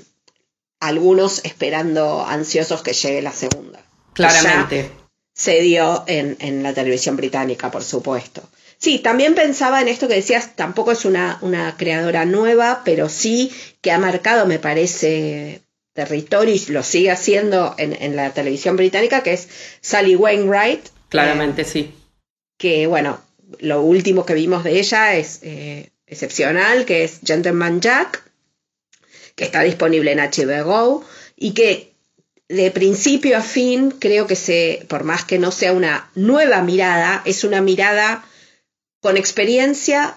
algunos 0.80 1.44
esperando 1.44 2.24
ansiosos 2.26 2.82
que 2.82 2.94
llegue 2.94 3.20
la 3.20 3.32
segunda. 3.32 3.80
Claramente. 4.14 4.90
Se 5.38 5.62
dio 5.62 6.04
en, 6.06 6.62
la 6.62 6.74
televisión 6.74 7.16
británica, 7.16 7.70
por 7.70 7.82
supuesto. 7.82 8.42
Sí, 8.76 8.98
también 8.98 9.34
pensaba 9.34 9.80
en 9.80 9.88
esto 9.88 10.06
que 10.06 10.14
decías, 10.14 10.54
tampoco 10.54 10.92
es 10.92 11.06
una, 11.06 11.38
una 11.40 11.76
creadora 11.78 12.26
nueva, 12.26 12.82
pero 12.84 13.08
sí 13.08 13.50
que 13.80 13.90
ha 13.90 13.98
marcado, 13.98 14.46
me 14.46 14.58
parece, 14.58 15.62
territorio 15.94 16.54
y 16.54 16.72
lo 16.72 16.82
sigue 16.82 17.10
haciendo 17.10 17.74
en, 17.78 17.96
en 18.02 18.16
la 18.16 18.30
televisión 18.30 18.76
británica, 18.76 19.22
que 19.22 19.32
es 19.32 19.48
Sally 19.80 20.14
Wainwright. 20.14 20.88
Claramente, 21.08 21.64
sí 21.64 21.94
que 22.58 22.88
bueno, 22.88 23.20
lo 23.60 23.80
último 23.80 24.26
que 24.26 24.34
vimos 24.34 24.64
de 24.64 24.78
ella 24.78 25.16
es 25.16 25.38
eh, 25.42 25.90
excepcional, 26.06 26.84
que 26.84 27.04
es 27.04 27.20
Gentleman 27.24 27.80
Jack, 27.80 28.30
que 29.34 29.44
está 29.44 29.62
disponible 29.62 30.12
en 30.12 30.18
HBO 30.18 31.04
y 31.36 31.54
que 31.54 31.94
de 32.48 32.70
principio 32.70 33.36
a 33.36 33.42
fin 33.42 33.90
creo 33.90 34.26
que 34.26 34.36
se, 34.36 34.86
por 34.88 35.04
más 35.04 35.24
que 35.24 35.38
no 35.38 35.50
sea 35.50 35.72
una 35.72 36.10
nueva 36.14 36.62
mirada, 36.62 37.22
es 37.24 37.44
una 37.44 37.60
mirada 37.60 38.24
con 39.00 39.16
experiencia 39.16 40.16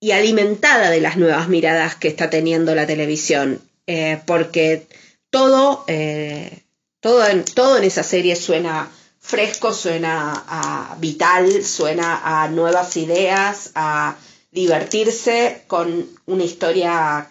y 0.00 0.12
alimentada 0.12 0.90
de 0.90 1.00
las 1.00 1.16
nuevas 1.16 1.48
miradas 1.48 1.94
que 1.94 2.08
está 2.08 2.30
teniendo 2.30 2.74
la 2.74 2.86
televisión, 2.86 3.60
eh, 3.86 4.20
porque 4.26 4.86
todo, 5.30 5.84
eh, 5.88 6.62
todo, 7.00 7.26
en, 7.26 7.44
todo 7.44 7.76
en 7.76 7.84
esa 7.84 8.02
serie 8.02 8.36
suena 8.36 8.90
fresco, 9.20 9.74
suena 9.74 10.44
a 10.46 10.96
vital, 11.00 11.64
suena 11.64 12.42
a 12.42 12.48
nuevas 12.48 12.96
ideas, 12.96 13.72
a 13.74 14.16
divertirse 14.50 15.64
con 15.66 16.08
una 16.26 16.44
historia 16.44 17.30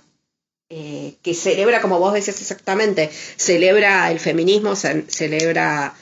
eh, 0.70 1.16
que 1.22 1.34
celebra, 1.34 1.82
como 1.82 1.98
vos 1.98 2.14
decías 2.14 2.42
exactamente, 2.42 3.10
celebra 3.38 4.12
el 4.12 4.20
feminismo, 4.20 4.76
celebra 4.76 5.94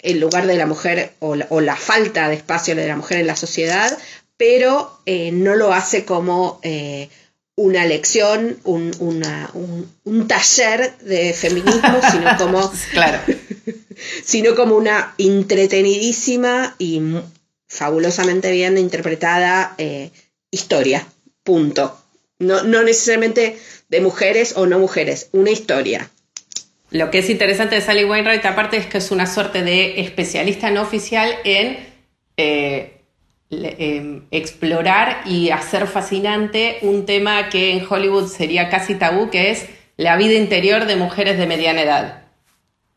el 0.00 0.18
lugar 0.18 0.48
de 0.48 0.56
la 0.56 0.66
mujer 0.66 1.12
o 1.20 1.36
la, 1.36 1.76
falta 1.76 2.28
de 2.28 2.34
espacio 2.34 2.74
de 2.74 2.88
la 2.88 2.96
mujer 2.96 3.18
en 3.18 3.28
la 3.28 3.36
sociedad, 3.36 3.96
pero 4.36 5.00
eh, 5.06 5.30
no 5.30 5.54
lo 5.54 5.72
hace 5.72 6.04
como 6.04 6.58
eh, 6.64 7.08
una 7.54 7.86
lección, 7.86 8.58
un, 8.64 8.90
un, 8.98 10.26
taller 10.26 10.96
de 10.98 11.32
feminismo, 11.32 12.00
sino 12.10 12.36
como, 12.36 12.72
claro. 12.92 13.20
sino 14.24 14.56
como 14.56 14.74
una 14.74 15.14
entretenidísima 15.18 16.74
y 16.78 17.00
fabulosamente 17.68 18.50
bien 18.50 18.76
interpretada 18.76 19.76
historia. 20.50 21.06
Punto. 21.44 21.96
No, 22.40 22.62
no 22.62 22.82
necesariamente 22.82 23.58
de 23.90 24.00
mujeres 24.00 24.56
o 24.56 24.66
no 24.66 24.78
mujeres, 24.78 25.28
una 25.32 25.50
historia. 25.50 26.08
Lo 26.90 27.10
que 27.10 27.18
es 27.18 27.30
interesante 27.30 27.74
de 27.74 27.80
Sally 27.80 28.04
Wainwright, 28.04 28.44
aparte, 28.46 28.76
es 28.76 28.86
que 28.86 28.98
es 28.98 29.10
una 29.10 29.26
suerte 29.26 29.62
de 29.62 30.00
especialista 30.00 30.70
no 30.70 30.82
oficial 30.82 31.32
en 31.44 31.78
eh, 32.36 33.02
em, 33.50 34.22
explorar 34.30 35.22
y 35.26 35.50
hacer 35.50 35.86
fascinante 35.86 36.78
un 36.82 37.04
tema 37.04 37.48
que 37.48 37.72
en 37.72 37.86
Hollywood 37.88 38.28
sería 38.28 38.70
casi 38.70 38.94
tabú, 38.94 39.30
que 39.30 39.50
es 39.50 39.66
la 39.96 40.16
vida 40.16 40.34
interior 40.34 40.86
de 40.86 40.96
mujeres 40.96 41.36
de 41.36 41.46
mediana 41.46 41.82
edad. 41.82 42.19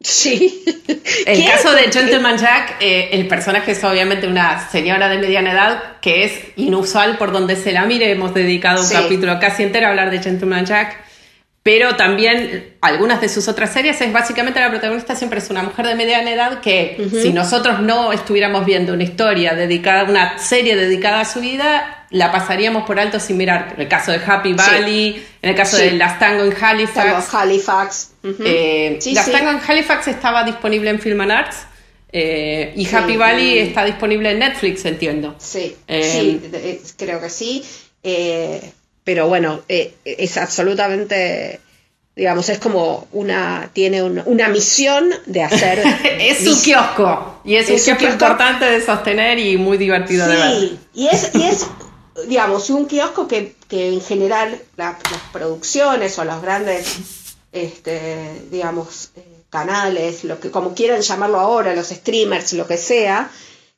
Sí. 0.03 0.63
El 1.25 1.45
caso 1.45 1.71
de 1.73 1.83
Gentleman 1.91 2.37
Jack, 2.37 2.75
eh, 2.81 3.09
el 3.13 3.27
personaje 3.27 3.71
es 3.71 3.83
obviamente 3.83 4.27
una 4.27 4.69
señora 4.69 5.07
de 5.07 5.17
mediana 5.17 5.53
edad 5.53 5.83
que 6.01 6.25
es 6.25 6.33
inusual 6.57 7.17
por 7.17 7.31
donde 7.31 7.55
se 7.55 7.71
la 7.71 7.85
mire. 7.85 8.11
Hemos 8.11 8.33
dedicado 8.33 8.83
un 8.83 8.89
capítulo 8.89 9.39
casi 9.39 9.63
entero 9.63 9.87
a 9.87 9.89
hablar 9.91 10.11
de 10.11 10.19
Gentleman 10.21 10.65
Jack. 10.65 10.97
Pero 11.63 11.95
también 11.95 12.75
algunas 12.81 13.21
de 13.21 13.29
sus 13.29 13.47
otras 13.47 13.71
series 13.71 14.01
es 14.01 14.11
básicamente 14.11 14.59
la 14.59 14.69
protagonista 14.69 15.15
siempre 15.15 15.39
es 15.39 15.49
una 15.49 15.63
mujer 15.63 15.87
de 15.87 15.95
mediana 15.95 16.29
edad 16.29 16.59
que 16.59 17.07
si 17.09 17.31
nosotros 17.31 17.79
no 17.79 18.11
estuviéramos 18.11 18.65
viendo 18.65 18.91
una 18.91 19.03
historia 19.03 19.53
dedicada, 19.53 20.03
una 20.03 20.37
serie 20.37 20.75
dedicada 20.75 21.21
a 21.21 21.25
su 21.25 21.39
vida, 21.39 22.02
la 22.13 22.31
pasaríamos 22.31 22.85
por 22.85 22.99
alto 22.99 23.19
sin 23.19 23.37
mirar. 23.37 23.73
En 23.75 23.81
el 23.81 23.87
caso 23.87 24.11
de 24.11 24.21
Happy 24.23 24.53
Valley, 24.53 25.25
en 25.41 25.49
el 25.49 25.55
caso 25.55 25.77
de 25.77 25.91
Las 25.91 26.19
Tango 26.19 26.43
en 26.43 26.53
Halifax. 26.63 27.33
Halifax. 27.33 28.11
Eh, 28.23 28.99
Las 29.13 29.31
Tango 29.31 29.49
en 29.49 29.59
Halifax 29.65 30.07
estaba 30.07 30.43
disponible 30.43 30.91
en 30.91 30.99
Film 30.99 31.21
and 31.21 31.31
Arts. 31.31 31.57
Eh, 32.11 32.71
y 32.75 32.87
Happy 32.87 33.17
Valley 33.17 33.57
está 33.57 33.83
disponible 33.83 34.29
en 34.29 34.39
Netflix, 34.39 34.85
entiendo. 34.85 35.35
Sí, 35.39 35.75
sí 35.87 36.41
eh, 36.53 36.81
creo 36.97 37.19
que 37.19 37.29
sí. 37.29 37.63
pero 39.03 39.27
bueno, 39.27 39.61
es 39.67 40.37
absolutamente 40.37 41.59
digamos, 42.15 42.47
es 42.49 42.59
como 42.59 43.07
una, 43.11 43.71
tiene 43.73 44.03
una 44.03 44.47
misión 44.49 45.09
de 45.25 45.43
hacer... 45.43 45.79
es 46.19 46.45
un 46.45 46.61
kiosco, 46.61 47.41
y 47.43 47.55
es, 47.55 47.69
un 47.69 47.77
kiosco, 47.77 48.05
importante 48.05 48.65
de 48.65 48.85
sostener 48.85 49.39
y 49.39 49.57
muy 49.57 49.77
divertido 49.77 50.27
de 50.27 50.35
ver. 50.35 50.69
Y 50.93 51.07
es, 51.07 51.31
y 51.33 51.41
es, 51.41 51.65
digamos, 52.27 52.69
un 52.69 52.85
kiosco 52.85 53.27
que, 53.27 53.55
que 53.67 53.93
en 53.93 54.01
general 54.01 54.61
las 54.77 54.97
producciones 55.31 56.17
o 56.19 56.25
los 56.25 56.41
grandes 56.41 57.23
este, 57.53 58.41
digamos, 58.49 59.11
eh, 59.15 59.45
canales, 59.49 60.23
lo 60.23 60.39
que, 60.39 60.51
como 60.51 60.73
quieran 60.73 61.01
llamarlo 61.01 61.39
ahora, 61.39 61.75
los 61.75 61.89
streamers, 61.89 62.53
lo 62.53 62.67
que 62.67 62.77
sea, 62.77 63.29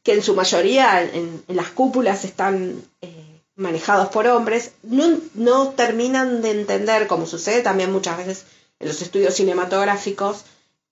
que 0.01 0.13
en 0.13 0.23
su 0.23 0.33
mayoría 0.33 1.03
en, 1.03 1.43
las 1.49 1.69
cúpulas 1.69 2.23
están 2.23 2.81
eh, 3.01 3.41
manejados 3.55 4.07
por 4.07 4.27
hombres, 4.27 4.71
no, 4.83 5.19
no 5.33 5.69
terminan 5.69 6.41
de 6.41 6.51
entender, 6.51 7.07
como 7.07 7.25
sucede 7.25 7.61
también 7.61 7.91
muchas 7.91 8.17
veces 8.17 8.45
en 8.79 8.87
los 8.87 9.01
estudios 9.01 9.35
cinematográficos, 9.35 10.45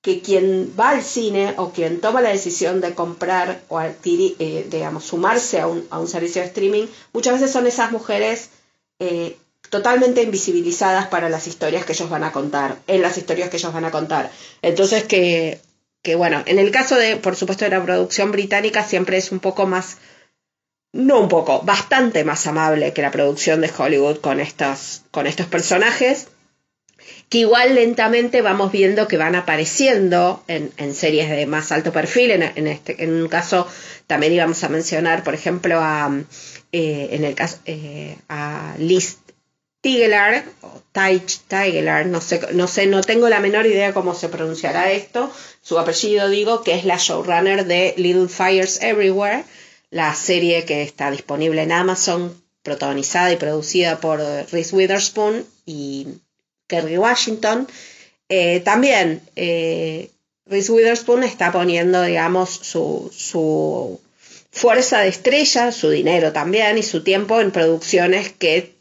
que 0.03 0.19
quien 0.19 0.75
va 0.77 0.89
al 0.89 1.01
cine 1.01 1.53
o 1.55 1.71
quien 1.71 2.01
toma 2.01 2.19
la 2.19 2.29
decisión 2.29 2.81
de 2.81 2.93
comprar 2.93 3.61
o 3.69 3.79
adquirir, 3.79 4.35
eh, 4.37 4.67
digamos, 4.69 5.05
sumarse 5.05 5.61
a 5.61 5.67
un, 5.67 5.87
a 5.89 5.97
un, 5.97 6.09
servicio 6.09 6.41
de 6.41 6.49
streaming, 6.49 6.87
muchas 7.13 7.35
veces 7.35 7.51
son 7.51 7.67
esas 7.67 7.89
mujeres 7.93 8.49
eh, 8.99 9.37
totalmente 9.69 10.21
invisibilizadas 10.21 11.07
para 11.07 11.29
las 11.29 11.47
historias 11.47 11.85
que 11.85 11.93
ellos 11.93 12.09
van 12.09 12.25
a 12.25 12.33
contar, 12.33 12.79
en 12.87 13.01
las 13.01 13.17
historias 13.17 13.49
que 13.49 13.55
ellos 13.55 13.71
van 13.71 13.85
a 13.85 13.91
contar. 13.91 14.29
Entonces 14.61 15.05
que, 15.05 15.61
que 16.01 16.15
bueno, 16.15 16.43
en 16.47 16.59
el 16.59 16.69
caso 16.71 16.97
de, 16.97 17.15
por 17.15 17.37
supuesto, 17.37 17.63
de 17.63 17.71
la 17.71 17.81
producción 17.81 18.33
británica 18.33 18.83
siempre 18.83 19.15
es 19.15 19.31
un 19.31 19.39
poco 19.39 19.67
más, 19.67 19.99
no 20.91 21.21
un 21.21 21.29
poco, 21.29 21.61
bastante 21.61 22.25
más 22.25 22.45
amable 22.45 22.91
que 22.91 23.01
la 23.01 23.11
producción 23.11 23.61
de 23.61 23.71
Hollywood 23.75 24.17
con 24.17 24.41
estos, 24.41 25.03
con 25.11 25.27
estos 25.27 25.45
personajes, 25.45 26.27
que 27.33 27.39
igual 27.39 27.73
lentamente 27.73 28.43
vamos 28.43 28.71
viendo 28.71 29.07
que 29.07 29.17
van 29.17 29.33
apareciendo 29.33 30.43
en, 30.47 30.93
series 30.93 31.31
de 31.31 31.47
más 31.47 31.71
alto 31.71 31.91
perfil. 31.91 32.29
En, 32.29 32.67
este, 32.67 33.03
en 33.03 33.11
un 33.11 33.27
caso 33.27 33.67
también 34.05 34.33
íbamos 34.33 34.63
a 34.63 34.69
mencionar, 34.69 35.23
por 35.23 35.33
ejemplo, 35.33 35.79
a, 35.79 36.15
eh, 36.71 37.07
en 37.09 37.23
el 37.23 37.33
caso, 37.33 37.57
eh, 37.65 38.17
a 38.29 38.75
Liz 38.77 39.17
Tigelar, 39.81 40.45
o 40.61 40.83
Tigelar, 40.91 42.05
no 42.05 42.21
sé, 42.21 42.39
no 42.51 42.67
sé, 42.67 42.85
no 42.85 43.01
tengo 43.01 43.27
la 43.29 43.39
menor 43.39 43.65
idea 43.65 43.95
cómo 43.95 44.13
se 44.13 44.29
pronunciará 44.29 44.91
esto, 44.91 45.33
su 45.63 45.79
apellido 45.79 46.29
digo, 46.29 46.61
que 46.61 46.75
es 46.75 46.85
la 46.85 46.97
showrunner 46.97 47.65
de 47.65 47.95
Little 47.97 48.27
Fires 48.27 48.79
Everywhere, 48.79 49.43
la 49.89 50.13
serie 50.13 50.65
que 50.65 50.83
está 50.83 51.09
disponible 51.09 51.63
en 51.63 51.71
Amazon, 51.71 52.39
protagonizada 52.61 53.31
y 53.31 53.37
producida 53.37 53.99
por 53.99 54.19
Reese 54.19 54.75
Witherspoon 54.75 55.47
y 55.65 56.19
Kerry 56.73 56.97
Washington. 56.97 57.67
Eh, 58.29 58.61
también 58.61 59.21
eh, 59.35 60.09
Reese 60.47 60.71
Witherspoon 60.71 61.23
está 61.23 61.51
poniendo, 61.51 62.01
digamos, 62.01 62.49
su, 62.49 63.11
su 63.15 64.01
fuerza 64.51 65.01
de 65.01 65.09
estrella, 65.09 65.71
su 65.71 65.91
dinero 65.91 66.33
también 66.33 66.79
y 66.79 66.83
su 66.83 67.03
tiempo 67.03 67.39
en 67.41 67.51
producciones 67.51 68.31
que 68.31 68.73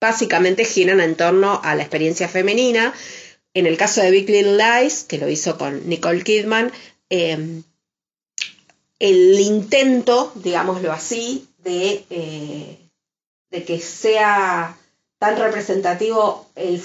básicamente 0.00 0.64
giran 0.64 1.00
en 1.00 1.14
torno 1.14 1.60
a 1.62 1.76
la 1.76 1.82
experiencia 1.82 2.28
femenina. 2.28 2.92
En 3.54 3.66
el 3.66 3.76
caso 3.76 4.00
de 4.00 4.10
Big 4.10 4.28
Little 4.28 4.56
Lies, 4.56 5.04
que 5.04 5.18
lo 5.18 5.28
hizo 5.28 5.56
con 5.56 5.88
Nicole 5.88 6.24
Kidman, 6.24 6.72
em, 7.10 7.62
el 8.98 9.38
intento, 9.38 10.32
digámoslo 10.34 10.92
así, 10.92 11.46
de, 11.58 12.04
eh, 12.10 12.76
de 13.50 13.64
que 13.64 13.80
sea 13.80 14.76
tan 15.18 15.36
representativo 15.36 16.46
el, 16.54 16.82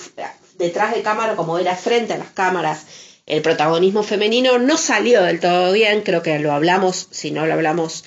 detrás 0.58 0.94
de 0.94 1.02
cámara 1.02 1.36
como 1.36 1.60
era 1.60 1.76
frente 1.76 2.14
a 2.14 2.18
las 2.18 2.32
cámaras 2.32 2.86
el 3.26 3.42
protagonismo 3.42 4.04
femenino 4.04 4.60
no 4.60 4.78
salió 4.78 5.24
del 5.24 5.40
todo 5.40 5.72
bien, 5.72 6.02
creo 6.02 6.22
que 6.22 6.40
lo 6.40 6.52
hablamos, 6.52 7.08
si 7.12 7.32
no 7.32 7.46
lo 7.46 7.54
hablamos 7.54 8.04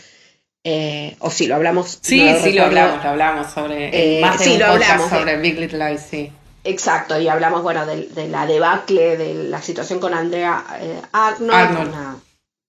eh, 0.69 1.17
o 1.21 1.31
si 1.31 1.47
lo 1.47 1.55
hablamos. 1.55 2.01
Sí, 2.03 2.29
sí, 2.43 2.53
lo 2.53 2.65
hablamos, 2.65 3.03
lo 3.03 3.11
hablamos 3.11 3.53
sobre. 3.53 4.19
Eh, 4.19 4.21
más 4.21 4.39
de 4.39 4.45
sí, 4.45 4.59
lo 4.59 4.67
hablamos. 4.67 5.09
Sobre 5.09 5.37
Big 5.39 5.59
Little 5.59 5.79
Lies, 5.79 6.03
sí. 6.11 6.33
Exacto, 6.65 7.19
y 7.21 7.29
hablamos, 7.29 7.63
bueno, 7.63 7.87
de, 7.87 8.29
la 8.29 8.45
debacle, 8.47 9.17
de 9.17 9.45
la 9.45 9.63
situación 9.63 10.01
con 10.01 10.13
Andrea 10.13 10.65
eh, 10.81 11.01
Arnold, 11.13 12.21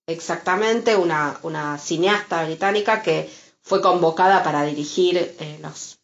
exactamente, 0.06 0.96
una, 0.96 1.40
una 1.42 1.80
cineasta 1.80 2.46
británica 2.46 3.02
que 3.02 3.28
fue 3.64 3.82
convocada 3.82 4.44
para 4.44 4.64
dirigir 4.64 5.36
los, 5.64 5.97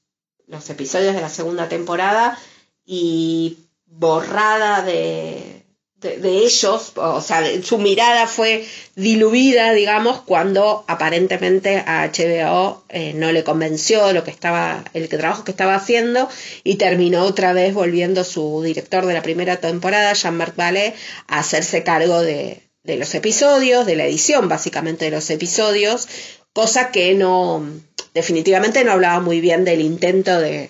los 0.47 0.69
episodios 0.69 1.15
de 1.15 1.21
la 1.21 1.29
segunda 1.29 1.69
temporada 1.69 2.38
y 2.86 3.58
borrada 3.86 4.82
de, 4.82 5.63
de, 6.03 6.38
ellos, 6.39 6.91
o 6.95 7.21
sea, 7.21 7.43
su 7.63 7.77
mirada 7.77 8.27
fue 8.27 8.65
diluida, 8.95 9.73
digamos, 9.73 10.21
cuando 10.21 10.84
aparentemente 10.88 11.77
a 11.77 12.08
HBO 12.08 12.84
eh, 12.89 13.13
no 13.13 13.32
le 13.32 13.43
convenció 13.43 14.12
lo 14.13 14.23
que 14.23 14.32
estaba, 14.32 14.84
el 14.93 15.10
trabajo 15.10 15.43
que 15.43 15.51
estaba 15.51 15.75
haciendo 15.75 16.29
y 16.63 16.75
terminó 16.75 17.23
otra 17.23 17.53
vez 17.53 17.73
volviendo 17.73 18.23
su 18.23 18.62
director 18.63 19.06
de 19.06 19.13
la 19.13 19.21
primera 19.21 19.58
temporada, 19.58 20.13
Jean-Marc 20.13 20.56
Vallée, 20.56 20.93
a 21.27 21.39
hacerse 21.39 21.84
cargo 21.84 22.21
de, 22.21 22.63
de 22.84 22.97
los 22.97 23.15
episodios, 23.15 23.86
de 23.86 23.95
la 23.95 24.06
edición 24.06 24.49
básicamente 24.49 25.06
de 25.06 25.12
los 25.12 25.29
episodios, 25.29 26.08
cosa 26.53 26.91
que 26.91 27.15
no, 27.15 27.65
definitivamente 28.13 28.83
no 28.83 28.91
hablaba 28.91 29.19
muy 29.19 29.41
bien 29.41 29.65
del 29.65 29.81
intento 29.81 30.39
de, 30.39 30.69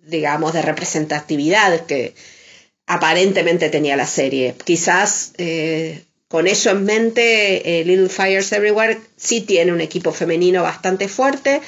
digamos, 0.00 0.52
de 0.54 0.62
representatividad 0.62 1.86
que 1.86 2.14
aparentemente 2.86 3.68
tenía 3.68 3.96
la 3.96 4.06
serie. 4.06 4.54
Quizás 4.64 5.32
eh, 5.38 6.02
con 6.28 6.46
eso 6.46 6.70
en 6.70 6.84
mente, 6.84 7.80
eh, 7.80 7.84
Little 7.84 8.08
Fires 8.08 8.50
Everywhere 8.52 8.98
sí 9.16 9.42
tiene 9.42 9.72
un 9.72 9.80
equipo 9.80 10.12
femenino 10.12 10.62
bastante 10.62 11.06
fuerte, 11.06 11.60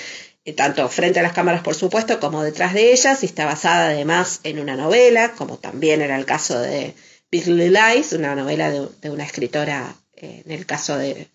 eh, 0.44 0.52
tanto 0.52 0.88
frente 0.88 1.20
a 1.20 1.22
las 1.22 1.32
cámaras, 1.32 1.62
por 1.62 1.74
supuesto, 1.74 2.18
como 2.18 2.42
detrás 2.42 2.74
de 2.74 2.92
ellas, 2.92 3.22
y 3.22 3.26
está 3.26 3.44
basada 3.44 3.90
además 3.90 4.40
en 4.44 4.58
una 4.58 4.76
novela, 4.76 5.32
como 5.32 5.58
también 5.58 6.00
era 6.00 6.18
el 6.18 6.24
caso 6.24 6.58
de 6.58 6.94
Big 7.30 7.46
Little 7.46 7.70
Lies, 7.70 8.12
una 8.14 8.34
novela 8.34 8.70
de, 8.70 9.10
una 9.10 9.24
escritora, 9.24 9.94
en 10.16 10.50
el 10.50 10.66
caso 10.66 10.96
de 10.96 11.28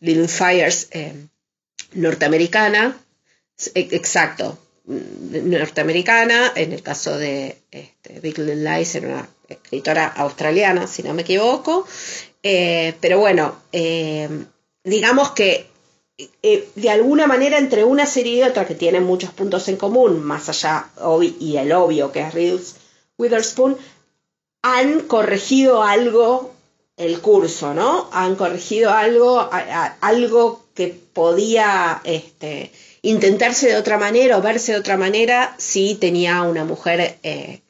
Little 0.00 0.28
Fires, 0.28 0.88
norteamericana. 1.94 2.98
Exacto, 3.74 4.58
norteamericana, 4.84 6.52
en 6.56 6.72
el 6.72 6.82
caso 6.82 7.16
de 7.16 7.62
este, 7.70 8.20
Big 8.20 8.38
Little 8.38 8.56
Lies 8.56 8.94
era 8.96 9.08
una 9.08 9.28
escritora 9.48 10.06
australiana, 10.06 10.86
si 10.86 11.02
no 11.02 11.14
me 11.14 11.22
equivoco, 11.22 11.86
eh, 12.42 12.94
pero 13.00 13.20
bueno, 13.20 13.54
eh, 13.70 14.28
digamos 14.82 15.30
que 15.30 15.66
eh, 16.18 16.68
de 16.74 16.90
alguna 16.90 17.26
manera 17.26 17.58
entre 17.58 17.84
una 17.84 18.06
serie 18.06 18.38
y 18.38 18.42
otra 18.42 18.66
que 18.66 18.74
tienen 18.74 19.04
muchos 19.04 19.32
puntos 19.32 19.68
en 19.68 19.76
común, 19.76 20.22
más 20.22 20.48
allá 20.48 20.88
y 21.38 21.56
el 21.56 21.72
obvio 21.72 22.10
que 22.10 22.20
es 22.20 22.76
Witherspoon, 23.18 23.76
han 24.62 25.00
corregido 25.02 25.82
algo 25.82 26.52
el 26.96 27.20
curso, 27.20 27.74
¿no? 27.74 28.08
Han 28.12 28.36
corregido 28.36 28.90
algo, 28.90 29.48
algo 30.00 30.61
que 30.74 30.88
podía 31.12 32.00
este, 32.04 32.70
intentarse 33.02 33.68
de 33.68 33.76
otra 33.76 33.98
manera 33.98 34.38
o 34.38 34.42
verse 34.42 34.72
de 34.72 34.78
otra 34.78 34.96
manera 34.96 35.54
si 35.58 35.96
tenía 35.96 36.42
una 36.42 36.64
mujer 36.64 37.18
eh, 37.22 37.60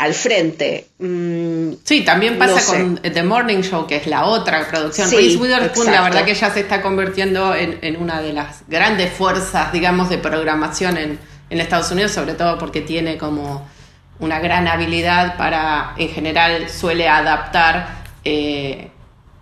al 0.00 0.14
frente. 0.14 0.86
Mm, 0.98 1.72
sí, 1.84 2.04
también 2.04 2.38
pasa 2.38 2.64
con 2.74 2.96
The 2.96 3.22
Morning 3.22 3.60
Show, 3.60 3.86
que 3.86 3.96
es 3.96 4.06
la 4.06 4.24
otra 4.24 4.66
producción. 4.68 5.10
Reese 5.10 5.36
Witherspoon, 5.36 5.92
la 5.92 6.02
verdad 6.02 6.24
que 6.24 6.34
ya 6.34 6.50
se 6.50 6.60
está 6.60 6.80
convirtiendo 6.80 7.54
en, 7.54 7.96
una 7.96 8.22
de 8.22 8.32
las 8.32 8.62
grandes 8.66 9.12
fuerzas, 9.12 9.72
digamos, 9.72 10.08
de 10.08 10.18
programación 10.18 10.96
en, 10.96 11.18
Estados 11.50 11.90
Unidos, 11.90 12.12
sobre 12.12 12.34
todo 12.34 12.56
porque 12.58 12.80
tiene 12.80 13.18
como 13.18 13.68
una 14.20 14.38
gran 14.38 14.68
habilidad 14.68 15.36
para, 15.36 15.94
en 15.98 16.08
general, 16.08 16.70
suele 16.70 17.08
adaptar 17.08 18.04
eh, 18.24 18.90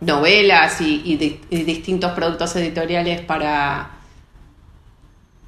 novelas 0.01 0.81
y 0.81 1.17
distintos 1.51 2.13
productos 2.13 2.55
editoriales 2.57 3.21
para 3.21 3.99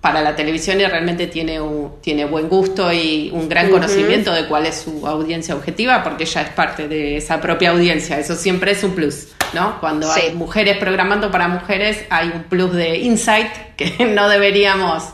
para 0.00 0.22
la 0.22 0.34
televisión 0.34 0.80
y 0.80 0.86
realmente 0.86 1.26
tiene, 1.26 1.60
tiene 2.00 2.24
buen 2.24 2.48
gusto 2.48 2.90
y 2.92 3.30
un 3.34 3.48
gran 3.48 3.70
conocimiento 3.70 4.32
de 4.32 4.46
cuál 4.46 4.64
es 4.66 4.80
su 4.80 5.06
audiencia 5.06 5.54
objetiva, 5.54 6.02
porque 6.02 6.24
ya 6.24 6.40
es 6.42 6.48
parte 6.50 6.88
de 6.88 7.18
esa 7.18 7.40
propia 7.40 7.70
audiencia. 7.70 8.18
Eso 8.18 8.34
siempre 8.34 8.70
es 8.70 8.82
un 8.82 8.92
plus, 8.92 9.28
¿no? 9.52 9.78
Cuando 9.78 10.10
hay 10.10 10.34
mujeres 10.34 10.78
programando 10.78 11.30
para 11.30 11.48
mujeres, 11.48 12.06
hay 12.08 12.32
un 12.34 12.44
plus 12.44 12.72
de 12.72 12.98
insight 12.98 13.52
que 13.76 14.06
no 14.14 14.28
deberíamos 14.30 15.04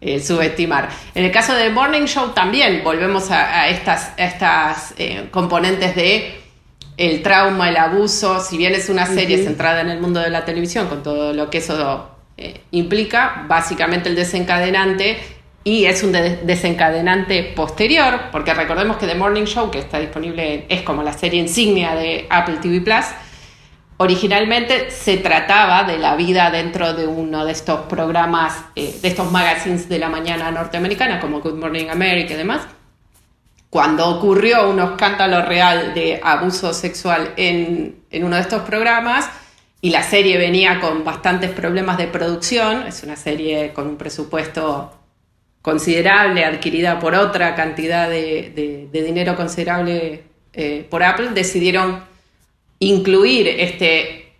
eh, 0.00 0.20
subestimar. 0.20 0.90
En 1.16 1.24
el 1.24 1.32
caso 1.32 1.52
de 1.54 1.68
Morning 1.70 2.06
Show 2.06 2.28
también 2.28 2.84
volvemos 2.84 3.32
a, 3.32 3.68
estas, 3.68 4.12
estas 4.16 4.94
eh, 4.96 5.26
componentes 5.32 5.96
de 5.96 6.40
el 6.96 7.22
trauma, 7.22 7.68
el 7.68 7.76
abuso, 7.76 8.40
si 8.40 8.56
bien 8.56 8.74
es 8.74 8.88
una 8.88 9.06
serie 9.06 9.42
centrada 9.44 9.80
en 9.80 9.90
el 9.90 10.00
mundo 10.00 10.20
de 10.20 10.30
la 10.30 10.44
televisión, 10.44 10.88
con 10.88 11.02
todo 11.02 11.32
lo 11.32 11.50
que 11.50 11.58
eso 11.58 12.10
eh, 12.38 12.62
implica 12.70 13.44
básicamente 13.48 14.08
el 14.08 14.16
desencadenante 14.16 15.18
y 15.62 15.86
es 15.86 16.02
un 16.04 16.12
desencadenante 16.12 17.42
posterior, 17.42 18.30
porque 18.30 18.54
recordemos 18.54 18.98
que 18.98 19.06
The 19.06 19.16
Morning 19.16 19.46
Show, 19.46 19.70
que 19.70 19.80
está 19.80 19.98
disponible, 19.98 20.64
es 20.68 20.82
como 20.82 21.02
la 21.02 21.12
serie 21.12 21.40
insignia 21.40 21.94
de 21.96 22.26
Apple 22.30 22.58
TV 22.62 22.80
Plus, 22.80 23.04
originalmente 23.96 24.90
se 24.90 25.16
trataba 25.16 25.82
de 25.82 25.98
la 25.98 26.14
vida 26.14 26.50
dentro 26.50 26.92
de 26.92 27.06
uno 27.06 27.44
de 27.44 27.52
estos 27.52 27.80
programas, 27.86 28.64
eh, 28.76 28.94
de 29.02 29.08
estos 29.08 29.30
magazines 29.32 29.88
de 29.88 29.98
la 29.98 30.08
mañana 30.08 30.50
norteamericana, 30.52 31.18
como 31.18 31.40
Good 31.40 31.58
Morning 31.58 31.88
America 31.88 32.34
y 32.34 32.36
demás. 32.36 32.62
Cuando 33.76 34.08
ocurrió 34.08 34.70
un 34.70 34.80
escándalo 34.80 35.42
real 35.42 35.92
de 35.92 36.18
abuso 36.22 36.72
sexual 36.72 37.34
en, 37.36 37.96
en 38.10 38.24
uno 38.24 38.36
de 38.36 38.40
estos 38.40 38.62
programas, 38.62 39.28
y 39.82 39.90
la 39.90 40.02
serie 40.02 40.38
venía 40.38 40.80
con 40.80 41.04
bastantes 41.04 41.50
problemas 41.50 41.98
de 41.98 42.06
producción, 42.06 42.86
es 42.86 43.02
una 43.02 43.16
serie 43.16 43.74
con 43.74 43.86
un 43.86 43.98
presupuesto 43.98 44.98
considerable, 45.60 46.46
adquirida 46.46 46.98
por 46.98 47.14
otra 47.14 47.54
cantidad 47.54 48.08
de, 48.08 48.88
dinero 48.90 49.36
considerable 49.36 50.22
eh, 50.54 50.86
por 50.88 51.02
Apple, 51.02 51.32
decidieron 51.34 52.02
incluir 52.78 53.46
este, 53.46 54.32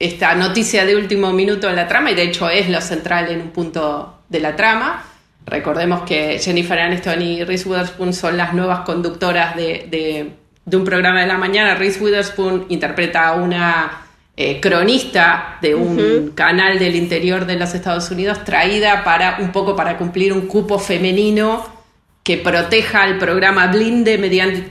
esta 0.00 0.34
noticia 0.34 0.84
de 0.84 0.96
último 0.96 1.32
minuto 1.32 1.70
en 1.70 1.76
la 1.76 1.86
trama, 1.86 2.10
y 2.10 2.16
de 2.16 2.24
hecho 2.24 2.50
es 2.50 2.68
lo 2.68 2.80
central 2.80 3.30
en 3.30 3.40
un 3.40 3.50
punto 3.50 4.18
de 4.28 4.40
la 4.40 4.56
trama. 4.56 5.13
Recordemos 5.46 6.02
que 6.02 6.38
Jennifer 6.38 6.78
Aniston 6.78 7.20
y 7.20 7.44
Reese 7.44 7.68
Witherspoon 7.68 8.12
son 8.12 8.36
las 8.36 8.54
nuevas 8.54 8.80
conductoras 8.80 9.56
de, 9.56 10.34
de 10.64 10.76
un 10.76 10.84
programa 10.84 11.20
de 11.20 11.26
la 11.26 11.38
mañana. 11.38 11.74
Reese 11.74 12.02
Witherspoon 12.02 12.66
interpreta 12.68 13.28
a 13.28 13.32
una 13.34 14.04
eh, 14.36 14.60
cronista 14.60 15.58
de 15.62 15.76
un 15.76 16.32
canal 16.34 16.80
del 16.80 16.96
interior 16.96 17.46
de 17.46 17.54
los 17.54 17.72
Estados 17.72 18.10
Unidos, 18.10 18.42
traída 18.44 19.04
para 19.04 19.36
un 19.38 19.52
poco 19.52 19.76
para 19.76 19.96
cumplir 19.96 20.32
un 20.32 20.48
cupo 20.48 20.80
femenino 20.80 21.64
que 22.24 22.38
proteja 22.38 23.02
al 23.02 23.18
programa, 23.18 23.68
blinde 23.68 24.18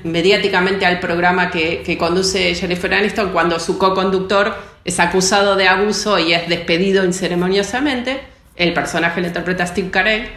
mediáticamente 0.04 0.86
al 0.86 1.00
programa 1.00 1.50
que, 1.50 1.96
conduce 1.98 2.54
Jennifer 2.56 2.94
Aniston 2.94 3.32
cuando 3.32 3.58
su 3.58 3.78
co-conductor 3.78 4.54
es 4.84 5.00
acusado 5.00 5.56
de 5.56 5.70
abuso 5.70 6.20
y 6.20 6.34
es 6.34 6.50
despedido 6.50 7.06
inceremoniosamente. 7.06 8.20
El 8.58 8.74
personaje 8.74 9.22
lo 9.22 9.28
interpreta 9.28 9.66
Steve 9.66 9.92
Carell. 9.92 10.28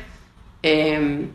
Em, 0.62 1.31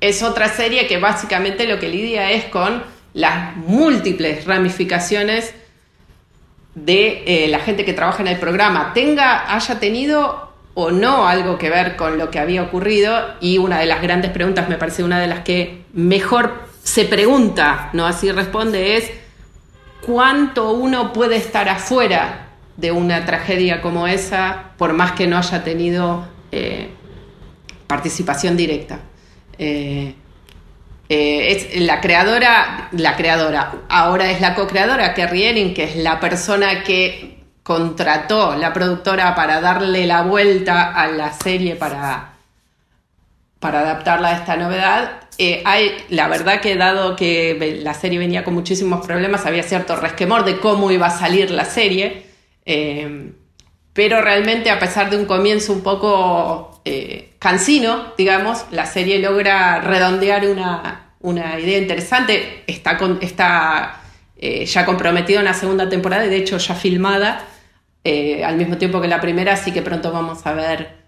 es 0.00 0.22
otra 0.22 0.48
serie 0.48 0.86
que 0.86 0.98
básicamente 0.98 1.66
lo 1.66 1.78
que 1.78 1.88
lidia 1.88 2.30
es 2.30 2.44
con 2.46 2.82
las 3.14 3.56
múltiples 3.56 4.44
ramificaciones 4.44 5.54
de 6.74 7.24
eh, 7.26 7.48
la 7.48 7.60
gente 7.60 7.84
que 7.84 7.94
trabaja 7.94 8.22
en 8.22 8.28
el 8.28 8.38
programa 8.38 8.92
tenga, 8.92 9.54
haya 9.54 9.80
tenido 9.80 10.52
o 10.74 10.90
no 10.90 11.26
algo 11.26 11.56
que 11.56 11.70
ver 11.70 11.96
con 11.96 12.18
lo 12.18 12.30
que 12.30 12.38
había 12.38 12.62
ocurrido. 12.62 13.34
Y 13.40 13.56
una 13.56 13.78
de 13.78 13.86
las 13.86 14.02
grandes 14.02 14.30
preguntas, 14.30 14.68
me 14.68 14.76
parece 14.76 15.02
una 15.02 15.18
de 15.18 15.26
las 15.26 15.40
que 15.40 15.84
mejor 15.94 16.66
se 16.82 17.06
pregunta, 17.06 17.88
no 17.94 18.06
así 18.06 18.30
responde, 18.30 18.98
es 18.98 19.10
cuánto 20.02 20.72
uno 20.72 21.14
puede 21.14 21.36
estar 21.36 21.68
afuera 21.68 22.48
de 22.76 22.92
una 22.92 23.24
tragedia 23.24 23.80
como 23.80 24.06
esa 24.06 24.72
por 24.76 24.92
más 24.92 25.12
que 25.12 25.26
no 25.26 25.38
haya 25.38 25.64
tenido 25.64 26.28
eh, 26.52 26.90
participación 27.86 28.56
directa. 28.56 29.00
Eh, 29.58 30.14
eh, 31.08 31.52
es 31.52 31.80
la 31.82 32.00
creadora, 32.00 32.88
la 32.92 33.16
creadora, 33.16 33.72
ahora 33.88 34.30
es 34.30 34.40
la 34.40 34.54
co-creadora, 34.54 35.14
Kerry 35.14 35.72
que 35.72 35.84
es 35.84 35.96
la 35.96 36.18
persona 36.18 36.82
que 36.82 37.44
contrató 37.62 38.56
la 38.56 38.72
productora 38.72 39.34
para 39.34 39.60
darle 39.60 40.06
la 40.06 40.22
vuelta 40.22 40.92
a 40.92 41.08
la 41.08 41.32
serie 41.32 41.76
para, 41.76 42.34
para 43.60 43.80
adaptarla 43.80 44.28
a 44.28 44.32
esta 44.32 44.56
novedad. 44.56 45.20
Eh, 45.38 45.62
hay, 45.64 45.92
la 46.08 46.28
verdad 46.28 46.60
que 46.60 46.76
dado 46.76 47.14
que 47.14 47.80
la 47.82 47.94
serie 47.94 48.18
venía 48.18 48.42
con 48.42 48.54
muchísimos 48.54 49.04
problemas, 49.06 49.46
había 49.46 49.62
cierto 49.62 49.96
resquemor 49.96 50.44
de 50.44 50.58
cómo 50.58 50.90
iba 50.90 51.06
a 51.06 51.10
salir 51.10 51.50
la 51.50 51.64
serie, 51.64 52.26
pero 53.92 54.22
realmente 54.22 54.70
a 54.70 54.78
pesar 54.78 55.08
de 55.08 55.16
un 55.16 55.26
comienzo 55.26 55.72
un 55.72 55.82
poco 55.82 56.75
eh, 56.88 57.30
cansino, 57.40 58.12
digamos, 58.16 58.66
la 58.70 58.86
serie 58.86 59.18
logra 59.18 59.80
redondear 59.80 60.46
una, 61.18 61.58
idea 61.58 61.78
interesante. 61.78 62.62
Está, 62.68 62.96
está 63.20 64.02
eh, 64.38 64.64
ya 64.66 64.86
comprometido 64.86 65.40
en 65.40 65.46
la 65.46 65.54
segunda 65.54 65.88
temporada 65.88 66.26
y 66.26 66.28
de 66.28 66.36
hecho 66.36 66.58
ya 66.58 66.76
filmada 66.76 67.44
eh, 68.04 68.44
al 68.44 68.54
mismo 68.56 68.78
tiempo 68.78 69.00
que 69.00 69.08
la 69.08 69.20
primera, 69.20 69.54
así 69.54 69.72
que 69.72 69.82
pronto 69.82 70.12
vamos 70.12 70.46
a 70.46 70.52
ver 70.52 71.04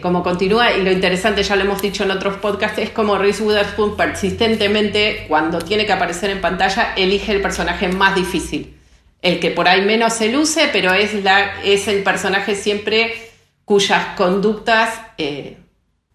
cómo 0.00 0.22
continúa. 0.22 0.72
Y 0.74 0.84
lo 0.84 0.92
interesante, 0.92 1.42
ya 1.42 1.56
lo 1.56 1.62
hemos 1.62 1.82
dicho 1.82 2.04
en 2.04 2.12
otros 2.12 2.36
podcasts, 2.36 2.78
es 2.78 2.90
como 2.90 3.18
Reese 3.18 3.42
Witherspoon 3.42 3.96
persistentemente, 3.96 5.24
cuando 5.26 5.58
tiene 5.58 5.86
que 5.86 5.92
aparecer 5.92 6.30
en 6.30 6.40
pantalla, 6.40 6.94
elige 6.96 7.32
el 7.32 7.42
personaje 7.42 7.88
más 7.88 8.14
difícil. 8.14 8.76
El 9.22 9.40
que 9.40 9.50
por 9.50 9.66
ahí 9.66 9.82
menos 9.82 10.12
se 10.12 10.30
luce, 10.30 10.70
pero 10.72 10.94
es, 10.94 11.12
la, 11.24 11.60
es 11.64 11.88
el 11.88 12.04
personaje 12.04 12.54
siempre 12.54 13.25
cuyas 13.66 14.16
conductas 14.16 14.94
eh, 15.18 15.58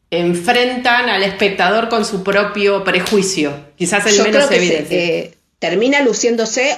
enfrentan 0.10 1.10
al 1.10 1.22
espectador 1.22 1.90
con 1.90 2.06
su 2.06 2.24
propio 2.24 2.84
prejuicio, 2.84 3.54
quizás 3.76 4.06
el 4.08 4.24
menos 4.24 4.50
evidente. 4.50 5.18
Eh, 5.18 5.34
termina 5.60 6.02
luciéndose 6.02 6.78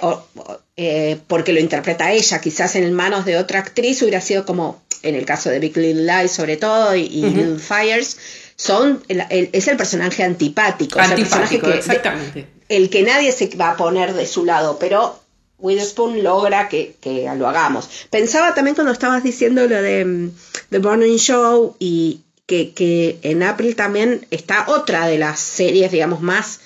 eh, 0.76 1.18
porque 1.28 1.54
lo 1.54 1.60
interpreta 1.60 2.12
ella, 2.12 2.42
quizás 2.42 2.76
en 2.76 2.92
manos 2.92 3.24
de 3.24 3.38
otra 3.38 3.60
actriz 3.60 4.02
hubiera 4.02 4.20
sido 4.20 4.46
como, 4.46 4.82
en 5.04 5.16
el 5.16 5.26
caso 5.26 5.52
de 5.52 5.60
Big 5.60 5.78
Little 5.78 6.04
Lies 6.04 6.32
sobre 6.32 6.58
todo 6.58 6.96
y, 6.96 7.08
Little 7.08 7.60
Fires, 7.60 8.18
son 8.56 9.04
es 9.08 9.68
el 9.68 9.78
personaje 9.78 10.24
antipático, 10.24 11.00
antipático 11.00 11.68
el 11.68 11.74
exactamente. 11.74 12.48
el 12.68 12.90
que 12.90 13.04
nadie 13.04 13.32
se 13.32 13.48
va 13.56 13.72
a 13.72 13.78
poner 13.78 14.14
de 14.14 14.26
su 14.26 14.44
lado, 14.44 14.78
pero 14.80 15.23
Witherspoon 15.64 16.24
logra 16.24 16.68
que, 16.68 16.96
lo 17.38 17.48
hagamos. 17.48 17.90
Pensaba 18.12 18.54
también 18.54 18.76
cuando 18.76 18.92
estabas 18.92 19.24
diciendo 19.24 19.66
lo 19.66 19.82
de 19.82 20.04
mm, 20.04 20.32
The 20.70 20.80
Morning 20.80 21.16
Show 21.16 21.78
y 21.80 22.20
que, 22.46 23.18
en 23.24 23.42
Apple 23.42 23.74
también 23.74 24.28
está 24.30 24.66
otra 24.68 25.08
de 25.08 25.18
las 25.18 25.40
series, 25.40 25.92
digamos, 25.92 26.22
más 26.22 26.60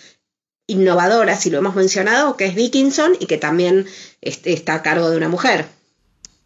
innovadoras, 0.66 1.46
y 1.46 1.52
lo 1.52 1.60
hemos 1.60 1.76
mencionado, 1.76 2.36
que 2.36 2.46
es 2.46 2.56
Dickinson 2.56 3.16
y 3.20 3.28
que 3.28 3.38
también 3.38 3.86
está 4.20 4.74
a 4.74 4.82
cargo 4.82 5.10
de 5.10 5.16
una 5.16 5.30
mujer. 5.30 5.66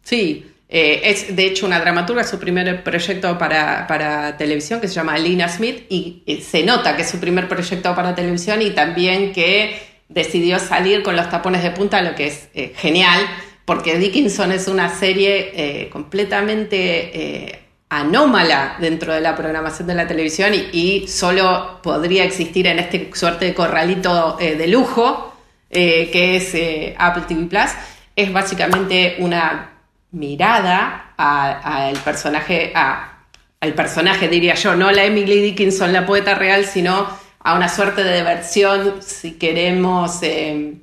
Sí, 0.04 0.46
eh, 0.68 1.00
es 1.04 1.34
de 1.34 1.46
hecho 1.46 1.66
una 1.66 1.80
dramaturga, 1.80 2.22
su 2.22 2.38
primer 2.38 2.84
proyecto 2.84 3.36
para, 3.38 4.36
televisión, 4.36 4.80
que 4.80 4.88
se 4.88 4.94
llama 4.94 5.18
Lina 5.18 5.48
Smith, 5.48 5.86
y 5.88 6.22
se 6.46 6.62
nota 6.62 6.94
que 6.94 7.02
es 7.02 7.10
su 7.10 7.18
primer 7.18 7.48
proyecto 7.48 7.94
para 7.96 8.14
televisión 8.14 8.60
y 8.62 8.70
también 8.70 9.32
que 9.32 9.91
decidió 10.12 10.58
salir 10.58 11.02
con 11.02 11.16
los 11.16 11.28
tapones 11.30 11.62
de 11.62 11.70
punta, 11.70 12.02
lo 12.02 12.14
que 12.14 12.26
es 12.26 12.48
eh, 12.54 12.72
genial, 12.76 13.20
porque 13.64 13.98
Dickinson 13.98 14.52
es 14.52 14.68
una 14.68 14.88
serie 14.94 15.52
eh, 15.54 15.88
completamente 15.88 17.46
eh, 17.46 17.58
anómala 17.88 18.76
dentro 18.80 19.12
de 19.12 19.20
la 19.20 19.36
programación 19.36 19.88
de 19.88 19.94
la 19.94 20.06
televisión 20.06 20.52
y, 20.54 21.06
solo 21.08 21.80
podría 21.82 22.24
existir 22.24 22.66
en 22.66 22.78
este 22.78 23.10
suerte 23.14 23.46
de 23.46 23.54
corralito 23.54 24.36
de 24.38 24.66
lujo 24.66 25.28
que 25.70 26.36
es 26.36 26.94
Apple 26.98 27.24
TV 27.28 27.46
Plus. 27.46 27.70
Es 28.16 28.32
básicamente 28.32 29.16
una 29.18 29.72
mirada 30.10 31.14
al 31.16 31.94
personaje, 31.98 32.72
al 32.74 33.74
personaje 33.74 34.28
diría 34.28 34.54
yo, 34.54 34.74
no 34.74 34.90
la 34.90 35.04
Emily 35.04 35.42
Dickinson, 35.42 35.92
la 35.92 36.06
poeta 36.06 36.34
real, 36.34 36.64
sino 36.64 37.06
a 37.44 37.54
una 37.54 37.68
suerte 37.68 38.04
de 38.04 38.22
versión, 38.22 39.02
si 39.02 39.32
queremos, 39.32 40.22
eh, 40.22 40.74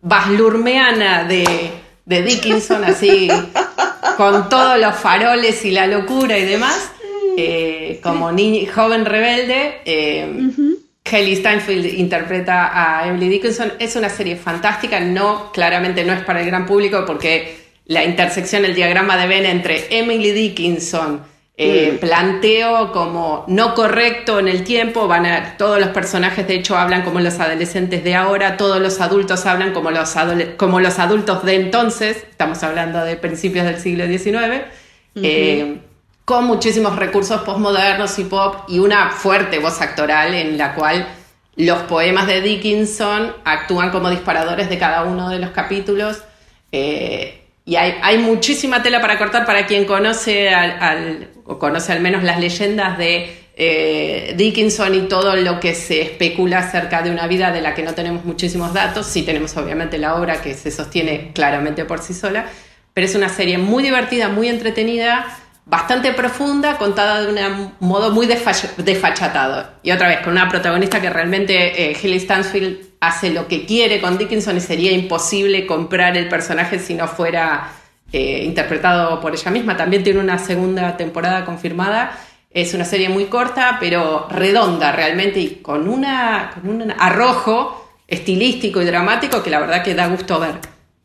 baslurmeana 0.00 1.24
de, 1.24 1.70
de 2.04 2.22
Dickinson, 2.22 2.84
así, 2.84 3.28
con 4.16 4.48
todos 4.48 4.78
los 4.78 4.94
faroles 4.96 5.64
y 5.64 5.70
la 5.70 5.86
locura 5.86 6.38
y 6.38 6.44
demás, 6.44 6.90
eh, 7.36 8.00
como 8.02 8.30
joven 8.74 9.04
rebelde. 9.04 9.80
Eh, 9.84 10.48
Kelly 11.02 11.36
Steinfeld 11.36 11.86
interpreta 11.98 12.70
a 12.72 13.08
Emily 13.08 13.28
Dickinson. 13.28 13.72
Es 13.78 13.96
una 13.96 14.08
serie 14.08 14.36
fantástica, 14.36 15.00
no, 15.00 15.50
claramente 15.52 16.04
no 16.04 16.12
es 16.12 16.22
para 16.24 16.40
el 16.40 16.46
gran 16.46 16.66
público 16.66 17.04
porque 17.06 17.62
la 17.86 18.04
intersección, 18.04 18.64
el 18.64 18.74
diagrama 18.74 19.16
de 19.16 19.26
Venn 19.26 19.46
entre 19.46 19.98
Emily 19.98 20.30
Dickinson, 20.30 21.22
eh, 21.56 21.92
mm. 21.92 21.98
planteo 21.98 22.92
como 22.92 23.44
no 23.46 23.74
correcto 23.74 24.38
en 24.38 24.48
el 24.48 24.64
tiempo, 24.64 25.06
van 25.06 25.26
a, 25.26 25.56
todos 25.58 25.78
los 25.78 25.90
personajes 25.90 26.46
de 26.48 26.54
hecho 26.54 26.76
hablan 26.76 27.02
como 27.02 27.20
los 27.20 27.38
adolescentes 27.40 28.02
de 28.04 28.14
ahora, 28.14 28.56
todos 28.56 28.80
los 28.80 29.00
adultos 29.00 29.44
hablan 29.44 29.72
como 29.72 29.90
los, 29.90 30.14
como 30.56 30.80
los 30.80 30.98
adultos 30.98 31.44
de 31.44 31.56
entonces, 31.56 32.16
estamos 32.30 32.62
hablando 32.62 33.04
de 33.04 33.16
principios 33.16 33.66
del 33.66 33.78
siglo 33.78 34.06
XIX, 34.06 34.62
eh, 35.16 35.78
con 36.24 36.46
muchísimos 36.46 36.96
recursos 36.96 37.42
postmodernos 37.42 38.18
y 38.18 38.24
pop 38.24 38.64
y 38.68 38.78
una 38.78 39.10
fuerte 39.10 39.58
voz 39.58 39.82
actoral 39.82 40.32
en 40.32 40.56
la 40.56 40.74
cual 40.74 41.06
los 41.56 41.80
poemas 41.82 42.26
de 42.26 42.40
Dickinson 42.40 43.34
actúan 43.44 43.90
como 43.90 44.08
disparadores 44.08 44.70
de 44.70 44.78
cada 44.78 45.04
uno 45.04 45.28
de 45.28 45.38
los 45.38 45.50
capítulos. 45.50 46.22
Eh, 46.70 47.41
y 47.64 47.76
hay, 47.76 48.18
muchísima 48.18 48.82
tela 48.82 49.00
para 49.00 49.18
cortar 49.18 49.46
para 49.46 49.66
quien 49.66 49.84
conoce 49.84 50.50
al, 50.50 51.28
o 51.44 51.58
conoce 51.58 51.92
al 51.92 52.00
menos 52.00 52.24
las 52.24 52.40
leyendas 52.40 52.98
de 52.98 53.42
eh, 53.54 54.34
Dickinson 54.36 54.94
y 54.94 55.02
todo 55.02 55.36
lo 55.36 55.60
que 55.60 55.74
se 55.74 56.00
especula 56.00 56.58
acerca 56.58 57.02
de 57.02 57.10
una 57.10 57.28
vida 57.28 57.52
de 57.52 57.60
la 57.60 57.74
que 57.74 57.82
no 57.82 57.94
tenemos 57.94 58.24
muchísimos 58.24 58.74
datos. 58.74 59.06
Sí 59.06 59.22
tenemos 59.22 59.56
obviamente 59.56 59.98
la 59.98 60.16
obra 60.16 60.42
que 60.42 60.54
se 60.54 60.72
sostiene 60.72 61.30
claramente 61.34 61.84
por 61.84 62.00
sí 62.00 62.14
sola, 62.14 62.46
pero 62.94 63.06
es 63.06 63.14
una 63.14 63.28
serie 63.28 63.58
muy 63.58 63.84
divertida, 63.84 64.28
muy 64.28 64.48
entretenida, 64.48 65.24
bastante 65.64 66.12
profunda, 66.12 66.76
contada 66.76 67.22
de 67.22 67.32
un 67.32 67.72
modo 67.80 68.10
muy 68.10 68.26
desfachatado. 68.26 69.66
Y 69.82 69.92
otra 69.92 70.08
vez, 70.08 70.20
con 70.20 70.32
una 70.32 70.48
protagonista 70.48 71.00
que 71.00 71.10
realmente 71.10 71.90
eh, 71.90 72.18
Stansfield 72.18 72.92
hace 73.00 73.30
lo 73.30 73.48
que 73.48 73.64
quiere 73.64 74.00
con 74.00 74.18
Dickinson 74.18 74.56
y 74.56 74.60
sería 74.60 74.92
imposible 74.92 75.66
comprar 75.66 76.16
el 76.16 76.28
personaje 76.28 76.78
si 76.78 76.94
no 76.94 77.08
fuera 77.08 77.72
eh, 78.12 78.44
interpretado 78.44 79.20
por 79.20 79.34
ella 79.34 79.50
misma. 79.50 79.76
También 79.76 80.02
tiene 80.04 80.20
una 80.20 80.38
segunda 80.38 80.96
temporada 80.96 81.44
confirmada. 81.44 82.18
Es 82.50 82.74
una 82.74 82.84
serie 82.84 83.08
muy 83.08 83.26
corta, 83.26 83.78
pero 83.80 84.28
redonda 84.28 84.92
realmente 84.92 85.40
y 85.40 85.48
con, 85.62 85.88
una, 85.88 86.52
con 86.54 86.68
un 86.68 86.92
arrojo 86.98 87.98
estilístico 88.06 88.82
y 88.82 88.84
dramático 88.84 89.42
que 89.42 89.48
la 89.48 89.60
verdad 89.60 89.82
que 89.82 89.94
da 89.94 90.08
gusto 90.08 90.38
ver. 90.38 90.56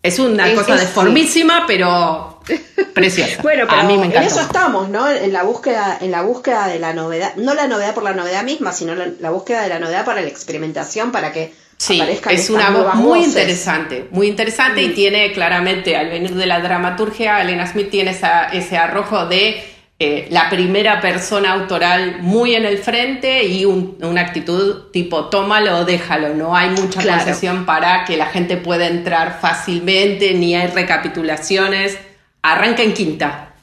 Es 0.04 0.20
una 0.20 0.54
cosa 0.54 0.76
deformísima, 0.76 1.66
pero 1.68 2.42
preciosa. 2.94 3.42
bueno, 3.42 3.66
pero 3.70 3.82
a 3.82 3.84
mí 3.84 3.98
me 3.98 4.06
encanta. 4.06 4.22
en 4.22 4.28
eso 4.28 4.42
estamos, 4.42 4.90
¿no? 4.90 5.10
En 5.10 5.34
la 5.34 5.44
búsqueda, 5.44 5.98
en 6.00 6.12
la 6.12 6.22
búsqueda 6.22 6.68
de 6.68 6.80
la 6.80 6.94
novedad, 6.94 7.36
no 7.36 7.54
la 7.54 7.68
novedad 7.68 7.94
por 7.94 8.04
la 8.04 8.14
novedad 8.14 8.44
misma, 8.44 8.72
sino 8.72 8.96
la 8.96 9.30
búsqueda 9.32 9.64
de 9.64 9.70
la 9.70 9.80
novedad 9.80 10.06
para 10.06 10.22
la 10.22 10.28
experimentación, 10.28 11.12
para 11.12 11.32
que 11.32 11.54
Sí, 11.78 12.02
es 12.32 12.50
una 12.50 12.72
voz 12.72 12.96
muy 12.96 13.24
interesante, 13.24 14.08
muy 14.10 14.28
interesante 14.28 14.82
y 14.82 14.90
mm. 14.90 14.96
tiene 14.96 15.32
claramente, 15.32 15.96
al 15.96 16.10
venir 16.10 16.34
de 16.34 16.48
la 16.48 16.60
dramaturgia, 16.60 17.40
Elena 17.40 17.68
Smith 17.68 17.92
tiene 17.92 18.18
ese 18.54 18.78
arrojo 18.78 19.28
de 19.28 19.64
eh, 20.00 20.28
la 20.30 20.50
primera 20.50 21.02
persona 21.02 21.54
autoral 21.54 22.22
muy 22.22 22.56
en 22.56 22.66
el 22.66 22.78
frente 22.78 23.44
y 23.46 23.66
una 23.66 24.22
actitud 24.22 24.92
tipo 24.92 25.30
tómalo 25.30 25.80
o 25.80 25.86
déjalo, 25.86 26.34
no 26.36 26.56
hay 26.56 26.70
mucha 26.70 27.04
concesión 27.04 27.66
para 27.66 28.06
que 28.06 28.16
la 28.18 28.28
gente 28.28 28.58
pueda 28.58 28.88
entrar 28.88 29.40
fácilmente, 29.42 30.34
ni 30.34 30.56
hay 30.56 30.68
recapitulaciones, 30.68 31.98
arranca 32.42 32.84
en 32.84 32.94
quinta. 32.94 33.56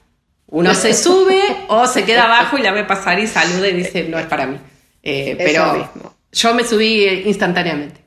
Uno 0.47 0.75
se 0.75 0.93
sube 1.03 1.41
o 1.69 1.87
se 1.87 2.05
queda 2.05 2.25
abajo 2.25 2.59
y 2.59 2.63
la 2.63 2.73
ve 2.73 2.85
pasar 2.85 3.19
y 3.21 3.27
saluda 3.27 3.69
y 3.69 3.73
dice, 3.73 4.05
no 4.05 4.19
es 4.19 4.27
para 4.27 4.47
mí. 4.47 4.59
Eh, 5.03 5.37
pero 5.39 5.91
yo 6.33 6.55
me 6.55 6.65
subí 6.65 7.05
instantáneamente. 7.27 8.05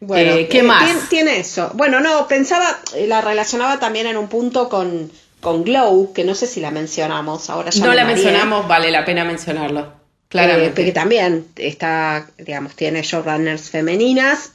Bueno, 0.00 0.32
eh, 0.32 0.48
¿qué 0.48 0.60
eh, 0.60 0.62
más? 0.62 1.08
Tiene, 1.08 1.38
eso. 1.38 1.70
Bueno, 1.74 2.00
no, 2.00 2.28
pensaba, 2.28 2.66
eh, 2.94 3.06
la 3.06 3.20
relacionaba 3.20 3.80
también 3.80 4.06
en 4.06 4.16
un 4.16 4.28
punto 4.28 4.68
con, 4.68 5.10
con 5.40 5.64
Glow, 5.64 6.12
que 6.12 6.24
no 6.24 6.34
sé 6.34 6.46
si 6.46 6.60
la 6.60 6.70
mencionamos 6.70 7.50
ahora. 7.50 7.70
Ya 7.70 7.84
no 7.84 7.94
la 7.94 8.04
mencionamos, 8.04 8.66
vale 8.68 8.90
la 8.90 9.04
pena 9.04 9.24
mencionarlo. 9.24 9.98
Claramente. 10.28 10.84
que 10.84 10.92
también 10.92 11.46
está, 11.56 12.26
digamos, 12.36 12.74
tiene 12.74 13.00
showrunners 13.00 13.70
femeninas 13.70 14.52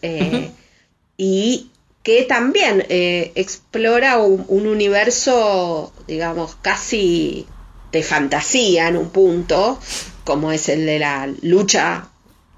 y 1.17 1.71
que 2.03 2.23
también 2.23 2.85
explora 2.89 4.17
un, 4.17 4.45
un, 4.49 4.67
universo, 4.67 5.91
digamos, 6.07 6.55
casi 6.61 7.47
de 7.91 8.03
fantasía 8.03 8.89
en 8.89 8.97
un 8.97 9.09
punto, 9.09 9.79
como 10.25 10.51
es 10.51 10.69
el 10.69 10.85
de 10.85 10.99
la 10.99 11.27
lucha 11.41 12.07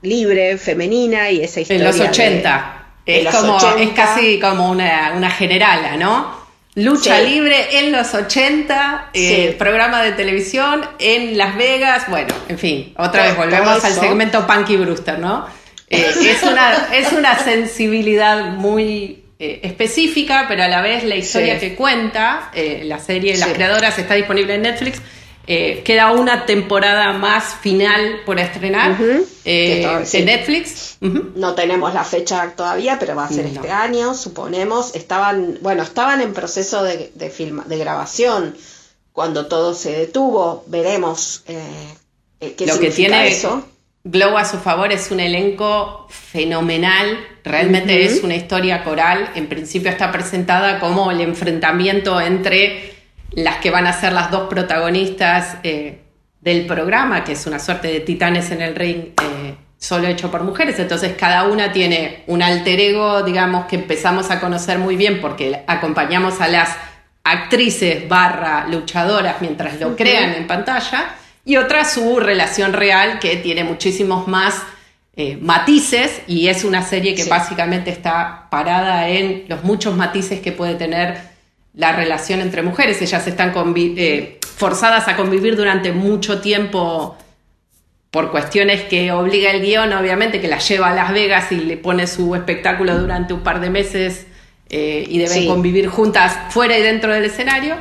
libre, 0.02 0.58
femenina 0.58 1.30
y 1.30 1.42
esa 1.42 1.62
historia. 1.62 1.90
En 1.90 1.98
los 1.98 2.00
80. 2.00 2.86
es, 3.06 3.36
como, 3.36 3.58
es 3.78 3.90
casi 3.92 4.40
como 4.40 4.72
una, 4.72 5.14
una 5.16 5.30
generala, 5.30 5.98
¿no? 5.98 6.35
Lucha 6.76 7.22
libre 7.22 7.80
en 7.80 7.94
los 7.94 8.14
80, 8.14 9.12
eh, 9.14 9.56
programa 9.58 10.02
de 10.04 10.12
televisión 10.12 10.82
en 11.00 11.38
Las 11.38 11.56
Vegas, 11.56 12.10
bueno, 12.10 12.36
en 12.50 12.60
fin, 12.60 12.94
otra 12.98 13.24
vez 13.24 13.38
volvemos 13.38 13.82
al 13.86 13.94
segmento 13.94 14.46
Punky 14.46 14.76
Brewster, 14.76 15.18
¿no? 15.18 15.48
Eh, 15.90 16.06
es, 16.30 16.44
una, 16.44 16.94
es 16.94 17.14
una 17.14 17.40
sensibilidad 17.40 18.52
muy 18.52 19.24
eh, 19.40 19.62
específica, 19.64 20.48
pero 20.50 20.64
a 20.64 20.68
la 20.68 20.82
vez 20.82 21.06
la 21.06 21.16
historia 21.16 21.60
que 21.60 21.76
cuenta, 21.76 22.52
la 22.84 23.00
serie, 23.00 23.38
las 23.38 23.54
creadoras, 23.54 23.98
está 23.98 24.16
disponible 24.16 24.56
en 24.56 24.64
Netflix, 24.64 25.02
eh, 25.48 25.82
queda 25.84 26.12
una 26.12 26.46
temporada 26.46 27.14
más 27.14 27.56
final 27.62 28.22
por 28.26 28.40
estrenar 28.40 28.98
eh, 29.46 30.06
en 30.14 30.26
Netflix. 30.26 30.98
No 31.02 31.54
tenemos 31.54 31.94
la 31.94 32.04
fecha 32.04 32.54
todavía, 32.56 32.98
pero 33.00 33.16
va 33.16 33.26
a 33.26 33.30
ser 33.30 33.46
este 33.46 33.70
año, 33.70 34.14
suponemos. 34.14 34.96
Estaban, 34.96 35.60
bueno, 35.62 35.84
estaban 35.84 36.22
en 36.22 36.34
proceso 36.34 36.84
de, 36.84 37.12
de, 37.14 37.30
de 37.66 37.78
grabación 37.78 38.56
cuando 39.12 39.48
todo 39.48 39.74
se 39.74 39.92
detuvo. 39.92 40.64
Veremos 40.68 41.44
eh, 41.48 42.54
qué 42.58 42.66
Lo 42.66 42.80
que 42.80 42.92
tiene 42.92 43.28
eso. 43.28 43.66
Glow 44.08 44.38
a 44.38 44.46
su 44.46 44.60
favor 44.60 44.92
es 44.92 45.10
un 45.10 45.20
elenco 45.20 46.06
fenomenal, 46.10 47.18
realmente 47.44 48.06
es 48.06 48.24
una 48.24 48.36
historia 48.36 48.84
coral. 48.84 49.32
En 49.34 49.50
principio 49.50 49.90
está 49.90 50.12
presentada 50.12 50.80
como 50.80 51.10
el 51.10 51.22
enfrentamiento 51.22 52.22
entre 52.22 52.95
las 53.32 53.58
que 53.58 53.72
van 53.72 53.88
a 53.88 53.94
ser 53.94 54.14
las 54.14 54.32
dos 54.32 54.48
protagonistas 54.50 55.58
eh, 55.64 56.02
del 56.42 56.66
programa, 56.66 57.24
que 57.24 57.34
es 57.34 57.46
una 57.48 57.60
suerte 57.60 57.88
de 57.88 58.00
titanes 58.02 58.52
en 58.52 58.62
el 58.62 58.76
ring 58.76 59.14
eh, 59.22 59.56
solo 59.78 60.08
hecho 60.08 60.32
por 60.32 60.44
mujeres. 60.44 60.80
Entonces 60.80 61.16
cada 61.18 61.44
una 61.46 61.72
tiene 61.72 62.24
un 62.28 62.42
alter 62.42 62.80
ego, 62.80 63.24
digamos, 63.24 63.66
que 63.66 63.76
empezamos 63.76 64.32
a 64.32 64.40
conocer 64.40 64.80
muy 64.80 64.96
bien 64.96 65.22
porque 65.22 65.64
acompañamos 65.68 66.42
a 66.42 66.48
las 66.48 66.76
actrices 67.24 68.08
barra 68.08 68.68
luchadoras 68.68 69.42
mientras 69.42 69.80
lo 69.80 69.96
crean 69.96 70.34
en 70.34 70.48
pantalla. 70.48 71.16
Y 71.44 71.58
otra 71.58 71.86
su 71.86 72.20
relación 72.20 72.74
real 72.74 73.20
que 73.20 73.36
tiene 73.38 73.64
muchísimos 73.64 74.28
más 74.28 74.64
eh, 75.18 75.38
matices 75.40 76.22
y 76.28 76.48
es 76.48 76.64
una 76.64 76.82
serie 76.82 77.16
que 77.16 77.24
básicamente 77.26 77.90
está 77.90 78.48
parada 78.50 79.08
en 79.08 79.46
los 79.48 79.64
muchos 79.64 79.96
matices 79.96 80.42
que 80.42 80.52
puede 80.52 80.76
tener 80.76 81.35
la 81.76 81.92
relación 81.92 82.40
entre 82.42 82.62
mujeres. 82.62 83.02
Ellas 83.02 83.28
están 83.28 83.54
eh, 83.76 84.40
forzadas 84.56 85.08
a 85.08 85.16
convivir 85.16 85.56
durante 85.56 85.92
mucho 85.92 86.42
tiempo 86.42 87.18
por 88.12 88.32
cuestiones 88.32 88.84
que 88.84 89.12
obliga 89.12 89.52
el 89.52 89.62
guion, 89.62 89.92
obviamente, 89.92 90.40
que 90.40 90.48
las 90.48 90.68
lleva 90.68 90.90
a 90.90 90.94
Las 90.94 91.12
Vegas 91.12 91.52
y 91.52 91.58
le 91.58 91.76
pone 91.76 92.08
su 92.08 92.34
espectáculo 92.34 92.98
durante 92.98 93.34
un 93.34 93.42
par 93.42 93.60
de 93.60 93.70
meses 93.70 94.26
eh, 94.70 95.06
y 95.08 95.20
deben 95.20 95.48
convivir 95.48 95.88
juntas 95.88 96.38
fuera 96.50 96.78
y 96.78 96.82
dentro 96.82 97.14
del 97.14 97.26
escenario. 97.26 97.76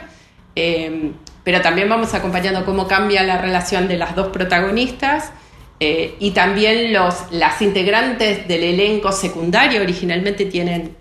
Eh, 0.57 1.13
pero 1.45 1.61
también 1.61 1.89
vamos 1.89 2.15
acompañando 2.15 2.65
cómo 2.65 2.89
cambia 2.89 3.23
la 3.23 3.39
relación 3.39 3.87
de 3.87 3.97
las 3.97 4.17
dos 4.17 4.29
protagonistas 4.29 5.31
y 5.79 6.31
también 6.31 6.95
los, 6.95 7.31
las 7.31 7.61
integrantes 7.61 8.49
del 8.49 8.63
elenco 8.63 9.13
secundario 9.13 9.83
originalmente 9.83 10.47
tienen 10.47 10.97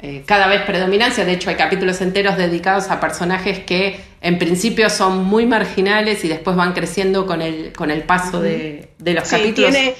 eh, 0.00 0.22
cada 0.26 0.46
vez 0.46 0.62
predominancia. 0.62 1.24
De 1.24 1.32
hecho, 1.32 1.50
hay 1.50 1.56
capítulos 1.56 2.00
enteros 2.00 2.36
dedicados 2.36 2.88
a 2.90 3.00
personajes 3.00 3.60
que 3.64 4.00
en 4.20 4.38
principio 4.38 4.90
son 4.90 5.24
muy 5.24 5.44
marginales 5.44 6.24
y 6.24 6.28
después 6.28 6.56
van 6.56 6.72
creciendo 6.72 7.26
con 7.26 7.42
el, 7.42 7.72
con 7.72 7.90
el 7.90 8.04
paso 8.04 8.40
de, 8.40 8.90
los 9.00 9.28
capítulos. 9.28 9.72
Tiene, 9.72 9.94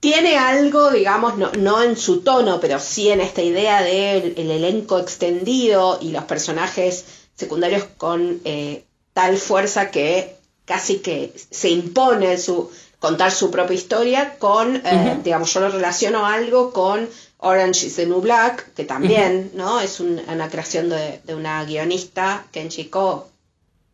tiene 0.00 0.38
algo, 0.38 0.90
digamos, 0.90 1.36
no, 1.36 1.52
no, 1.58 1.82
en 1.82 1.96
su 1.96 2.22
tono, 2.22 2.58
pero 2.58 2.78
sí 2.78 3.10
en 3.10 3.20
esta 3.20 3.42
idea 3.42 3.82
del 3.82 4.32
elenco 4.36 4.98
extendido 4.98 5.98
y 6.00 6.12
los 6.12 6.24
personajes 6.24 7.04
secundarios 7.34 7.84
con 7.98 8.40
eh, 8.44 8.84
tal 9.12 9.36
fuerza 9.36 9.90
que 9.90 10.36
casi 10.64 10.98
que 10.98 11.32
se 11.50 11.70
impone 11.70 12.38
su 12.38 12.70
contar 12.98 13.30
su 13.30 13.50
propia 13.50 13.74
historia 13.74 14.38
con, 14.38 14.76
eh, 14.84 15.18
digamos, 15.22 15.52
yo 15.54 15.60
lo 15.60 15.68
relaciono 15.68 16.26
algo 16.26 16.72
con 16.72 17.08
Orange 17.38 17.86
is 17.86 17.96
the 17.96 18.06
New 18.06 18.20
Black, 18.20 18.74
que 18.74 18.84
también, 18.84 19.52
¿no? 19.54 19.80
Es 19.80 20.00
una 20.00 20.48
creación 20.48 20.88
de, 20.88 21.20
una 21.34 21.64
guionista, 21.64 22.44
Kenji 22.50 22.86
Ko, 22.86 23.28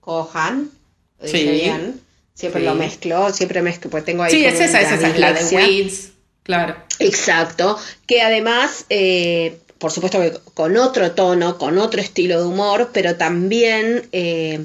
Kohan, 0.01 0.70
lo 1.20 1.26
dije 1.26 1.51
bien. 1.51 2.01
Siempre 2.34 2.62
lo 2.62 2.74
mezclo, 2.74 3.32
siempre 3.32 3.62
mezclo, 3.62 3.90
pues 3.90 4.05
tengo 4.05 4.24
ahí. 4.24 4.32
Sí, 4.32 4.45
es 4.45 4.59
esa, 4.59 4.80
esa, 4.80 4.95
es 4.95 5.18
la 5.18 5.32
de 5.32 5.57
Weeds, 5.57 6.11
claro. 6.42 6.74
Exacto, 6.99 7.78
que 8.07 8.22
además, 8.22 8.86
eh, 8.90 9.61
por 9.78 9.92
supuesto 9.92 10.20
que 10.20 10.32
con 10.55 10.76
otro 10.76 11.12
tono, 11.12 11.59
con 11.59 11.78
otro 11.78 12.01
estilo 12.01 12.40
de 12.40 12.47
humor, 12.47 12.90
pero 12.92 13.16
también 13.16 14.09
eh, 14.11 14.64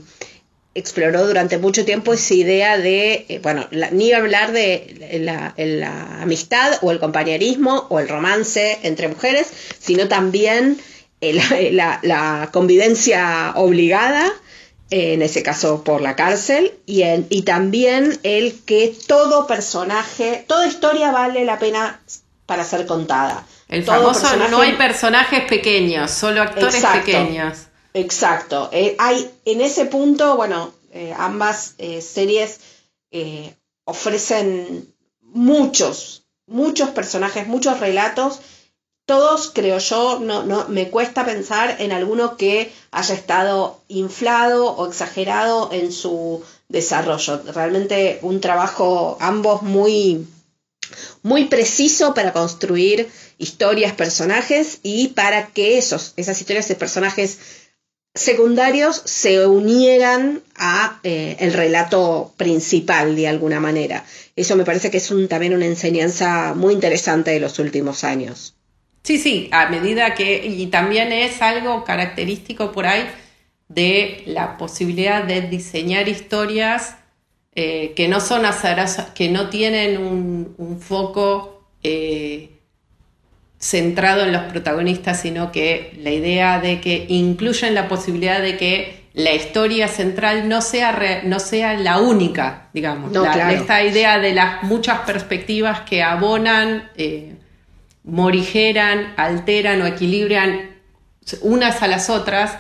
exploró 0.80 1.28
durante 1.28 1.58
mucho 1.58 1.86
tiempo 1.86 2.14
esa 2.14 2.34
idea 2.34 2.78
de, 2.78 3.26
eh, 3.30 3.40
bueno, 3.42 3.68
ni 3.92 4.08
iba 4.08 4.18
a 4.18 4.22
hablar 4.22 4.52
de 4.52 5.20
la, 5.22 6.22
amistad 6.22 6.78
o 6.82 6.92
el 6.92 7.00
compañerismo 7.00 7.88
o 7.90 8.00
el 8.00 8.08
romance 8.08 8.80
entre 8.84 9.08
mujeres, 9.08 9.52
sino 9.80 10.08
también 10.08 10.80
eh, 11.22 11.72
la, 11.72 12.50
convivencia 12.52 13.54
obligada, 13.56 14.32
eh, 14.90 15.14
en 15.14 15.22
ese 15.22 15.44
caso 15.44 15.84
por 15.84 16.02
la 16.02 16.16
cárcel, 16.16 16.74
y, 16.86 17.04
y 17.30 17.42
también 17.44 18.20
el 18.24 18.60
que 18.66 18.96
todo 19.08 19.48
personaje, 19.48 20.44
toda 20.48 20.68
historia 20.68 21.12
vale 21.12 21.46
la 21.46 21.60
pena 21.60 22.00
para 22.46 22.64
ser 22.64 22.86
contada. 22.86 23.46
El 23.68 23.84
famoso 23.84 24.36
no 24.50 24.62
hay 24.62 24.74
personajes 24.74 25.44
pequeños, 25.44 26.10
solo 26.10 26.42
actores 26.42 26.84
pequeños. 26.84 27.69
Exacto. 28.00 28.70
Eh, 28.72 28.96
hay 28.98 29.30
en 29.46 29.62
ese 29.62 29.86
punto, 29.86 30.36
bueno, 30.36 30.74
eh, 30.92 31.14
ambas 31.18 31.76
eh, 31.78 32.02
series 32.02 32.60
ofrecen 33.86 34.94
muchos, 35.22 36.24
muchos 36.46 36.90
personajes, 36.90 37.48
muchos 37.48 37.80
relatos. 37.80 38.40
Todos, 39.06 39.52
creo 39.54 39.80
yo, 39.80 40.20
no, 40.20 40.44
no, 40.44 40.68
me 40.68 40.90
cuesta 40.90 41.26
pensar 41.26 41.78
en 41.80 41.92
alguno 41.92 42.38
que 42.38 42.72
haya 42.92 43.16
estado 43.16 43.82
inflado 43.88 44.72
o 44.76 44.88
exagerado 44.88 45.70
en 45.72 45.92
su 45.92 46.44
desarrollo. 46.68 47.42
Realmente 47.54 48.20
un 48.22 48.40
trabajo 48.40 49.18
ambos 49.20 49.64
muy, 49.64 50.28
muy 51.24 51.46
preciso 51.46 52.14
para 52.14 52.34
construir 52.34 53.10
historias, 53.40 53.94
personajes 53.94 54.80
y 54.84 55.10
para 55.10 55.48
que 55.48 55.80
esos, 55.80 56.14
esas 56.16 56.40
historias 56.40 56.68
de 56.68 56.76
personajes 56.76 57.40
secundarios 58.14 59.02
se 59.06 59.46
unieran 59.46 60.42
a 60.56 61.00
eh, 61.04 61.38
el 61.40 61.54
relato 61.54 62.34
principal 62.38 63.16
de 63.16 63.28
alguna 63.28 63.60
manera. 63.60 64.06
Eso 64.36 64.56
me 64.56 64.66
parece 64.66 64.92
que 64.92 64.98
es 64.98 65.12
un, 65.12 65.28
también 65.28 65.54
una 65.54 65.66
enseñanza 65.66 66.54
muy 66.56 66.74
interesante 66.74 67.32
de 67.32 67.40
los 67.40 67.60
últimos 67.60 68.04
años. 68.04 68.56
Sí, 69.04 69.18
sí, 69.18 69.50
a 69.52 69.70
medida 69.70 70.14
que, 70.14 70.46
y 70.46 70.68
también 70.68 71.12
es 71.12 71.42
algo 71.42 71.84
característico 71.84 72.72
por 72.72 72.86
ahí 72.86 73.08
de 73.70 74.24
la 74.26 74.58
posibilidad 74.58 75.24
de 75.24 75.42
diseñar 75.42 76.10
historias 76.10 76.96
eh, 77.56 77.94
que 77.96 78.08
no 78.08 78.20
son 78.20 78.46
azarosas, 78.46 79.12
que 79.12 79.30
no 79.30 79.50
tienen 79.50 79.98
un, 79.98 80.80
foco 80.80 81.68
eh, 81.84 82.59
centrado 83.60 84.24
en 84.24 84.32
los 84.32 84.44
protagonistas, 84.44 85.22
sino 85.22 85.52
que 85.52 85.98
la 86.02 86.12
idea 86.12 86.60
de 86.60 86.80
que 86.80 87.06
incluyen 87.10 87.76
la 87.76 87.88
posibilidad 87.88 88.42
de 88.42 88.58
que 88.58 89.00
la 89.14 89.34
historia 89.34 89.88
central 89.88 90.48
no 90.48 90.62
sea, 90.62 91.22
no 91.24 91.40
sea 91.40 91.74
la 91.74 92.00
única, 92.00 92.70
digamos. 92.74 93.12
Esta 93.52 93.84
idea 93.84 94.20
de 94.20 94.34
las 94.34 94.64
muchas 94.64 95.00
perspectivas 95.00 95.82
que 95.82 96.04
abonan, 96.04 96.90
eh, 96.96 97.36
morigeran, 98.04 99.14
alteran 99.18 99.82
o 99.82 99.88
equilibran 99.88 100.70
unas 101.42 101.82
a 101.82 101.88
las 101.88 102.10
otras 102.10 102.58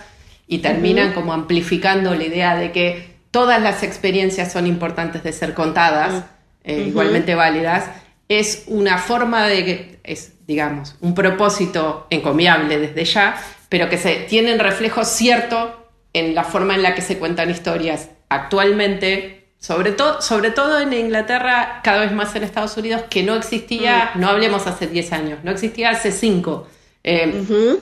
y 0.48 0.60
terminan 0.60 1.14
como 1.14 1.32
amplificando 1.32 2.14
la 2.14 2.24
idea 2.24 2.56
de 2.56 2.72
que 2.72 3.16
todas 3.32 3.62
las 3.62 3.84
experiencias 3.84 4.52
son 4.52 4.68
importantes 4.68 5.24
de 5.24 5.32
ser 5.32 5.54
contadas, 5.54 6.24
eh, 6.64 6.86
igualmente 6.88 7.36
válidas, 7.36 7.86
es 8.30 8.66
una 8.68 9.00
forma 9.00 9.48
de, 9.48 10.00
es 10.04 10.34
digamos, 10.48 10.96
un 11.02 11.14
propósito 11.14 12.08
encomiable 12.10 12.80
desde 12.80 13.04
ya, 13.04 13.36
pero 13.68 13.90
que 13.90 13.98
se 13.98 14.16
tienen 14.30 14.60
reflejo 14.60 15.04
cierto 15.04 15.90
en 16.14 16.36
la 16.36 16.44
forma 16.44 16.76
en 16.76 16.84
la 16.84 16.96
que 16.96 17.02
se 17.02 17.18
cuentan 17.18 17.50
historias 17.50 18.10
actualmente, 18.30 19.48
sobre, 19.60 19.92
todo 19.92 20.22
sobre 20.22 20.52
todo 20.52 20.80
en 20.80 20.94
Inglaterra, 20.94 21.82
cada 21.84 22.02
vez 22.02 22.12
más 22.12 22.36
en 22.36 22.44
Estados 22.44 22.78
Unidos, 22.78 23.04
que 23.10 23.24
no 23.24 23.36
existía, 23.36 24.12
mm. 24.14 24.20
no 24.22 24.30
hablemos 24.30 24.68
hace 24.68 24.88
10 24.88 25.12
años, 25.12 25.40
no 25.44 25.52
existía 25.52 25.90
hace 25.90 26.12
5. 26.12 26.68
Eh, 27.04 27.80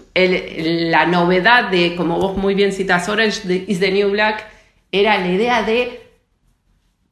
la 0.91 1.05
novedad 1.07 1.69
de, 1.69 1.95
como 1.95 2.19
vos 2.19 2.37
muy 2.37 2.55
bien 2.55 2.71
citas, 2.71 3.09
Orange 3.09 3.65
is 3.67 3.79
the 3.79 3.91
New 3.91 4.11
Black, 4.11 4.45
era 4.91 5.17
la 5.17 5.27
idea 5.27 5.63
de 5.63 6.06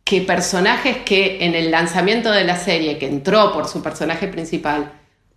que 0.05 0.21
personajes 0.21 0.97
que 0.97 1.43
en 1.43 1.55
el 1.55 1.71
lanzamiento 1.71 2.31
de 2.31 2.43
la 2.43 2.57
serie, 2.57 2.99
que 2.99 3.07
entró 3.07 3.51
por 3.51 3.67
su 3.67 3.81
personaje 3.81 4.27
principal, 4.27 4.93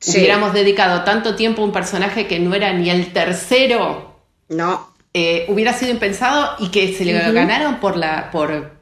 hubiéramos 0.07 0.53
dedicado 0.53 1.05
tanto 1.05 1.35
tiempo 1.35 1.63
a 1.63 1.65
un 1.65 1.73
personaje 1.73 2.27
que 2.27 2.39
no 2.39 2.55
era 2.55 2.73
ni 2.75 2.91
el 2.91 3.13
tercero, 3.13 4.15
no. 4.49 4.87
Eh, 5.15 5.47
hubiera 5.49 5.73
sido 5.73 5.91
impensado 5.91 6.55
y 6.59 6.69
que 6.69 6.93
se 6.93 7.07
le 7.07 7.15
ganaron 7.33 7.81
por 7.81 7.97
la, 7.97 8.31
por, 8.31 8.73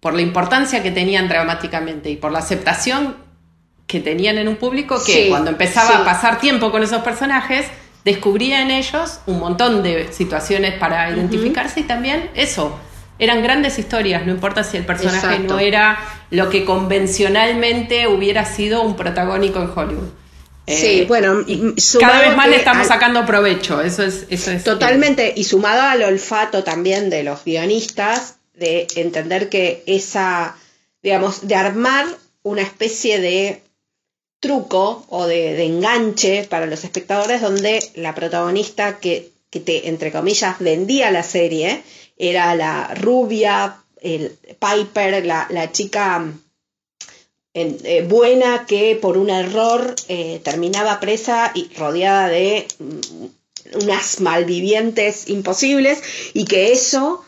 por 0.00 0.14
la 0.14 0.22
importancia 0.22 0.82
que 0.82 0.90
tenían 0.90 1.28
dramáticamente 1.28 2.10
y 2.10 2.16
por 2.16 2.32
la 2.32 2.38
aceptación 2.38 3.16
que 3.86 4.00
tenían 4.00 4.38
en 4.38 4.48
un 4.48 4.56
público 4.56 4.96
que 5.04 5.28
cuando 5.28 5.50
empezaba 5.50 5.98
a 5.98 6.04
pasar 6.04 6.40
tiempo 6.40 6.72
con 6.72 6.82
esos 6.82 7.02
personajes, 7.02 7.66
descubría 8.06 8.62
en 8.62 8.70
ellos 8.70 9.20
un 9.26 9.38
montón 9.38 9.82
de 9.82 10.12
situaciones 10.12 10.74
para 10.78 11.10
identificarse 11.10 11.80
y 11.80 11.82
también 11.82 12.30
eso. 12.34 12.80
Eran 13.18 13.42
grandes 13.42 13.78
historias, 13.78 14.26
no 14.26 14.32
importa 14.32 14.62
si 14.62 14.76
el 14.76 14.84
personaje 14.84 15.38
no 15.38 15.58
era 15.58 15.98
lo 16.30 16.50
que 16.50 16.64
convencionalmente 16.64 18.08
hubiera 18.08 18.44
sido 18.44 18.82
un 18.82 18.94
protagónico 18.94 19.60
en 19.60 19.70
Hollywood. 19.74 20.08
Sí, 20.68 21.00
eh, 21.00 21.04
bueno, 21.06 21.44
cada 22.00 22.20
vez 22.20 22.36
más 22.36 22.48
le 22.48 22.56
estamos 22.56 22.88
sacando 22.88 23.24
provecho, 23.24 23.80
eso 23.80 24.02
es, 24.02 24.26
eso 24.30 24.50
es 24.50 24.64
totalmente, 24.64 25.32
y 25.36 25.44
sumado 25.44 25.82
al 25.82 26.02
olfato 26.02 26.64
también 26.64 27.08
de 27.08 27.22
los 27.22 27.44
guionistas, 27.44 28.36
de 28.52 28.88
entender 28.96 29.48
que 29.48 29.84
esa, 29.86 30.56
digamos, 31.02 31.46
de 31.46 31.54
armar 31.54 32.06
una 32.42 32.62
especie 32.62 33.20
de 33.20 33.62
truco 34.40 35.06
o 35.08 35.26
de, 35.26 35.64
enganche 35.64 36.44
para 36.50 36.66
los 36.66 36.82
espectadores 36.84 37.40
donde 37.40 37.78
la 37.94 38.14
protagonista 38.14 38.98
que, 38.98 39.30
que, 39.50 39.60
te, 39.60 39.88
entre 39.88 40.10
comillas, 40.10 40.56
vendía 40.58 41.10
la 41.10 41.22
serie 41.22 41.82
era 42.16 42.54
la 42.54 42.94
rubia, 42.94 43.76
el 44.00 44.36
Piper, 44.58 45.24
la, 45.24 45.72
chica 45.72 46.32
eh, 47.54 48.06
buena 48.08 48.66
que 48.66 48.96
por 48.96 49.16
un 49.18 49.30
error 49.30 49.94
eh, 50.08 50.40
terminaba 50.44 51.00
presa 51.00 51.52
y 51.54 51.72
rodeada 51.74 52.28
de 52.28 52.66
mm, 52.78 53.82
unas 53.82 54.20
malvivientes 54.20 55.28
imposibles 55.28 56.02
y 56.34 56.44
que 56.44 56.72
eso 56.72 57.24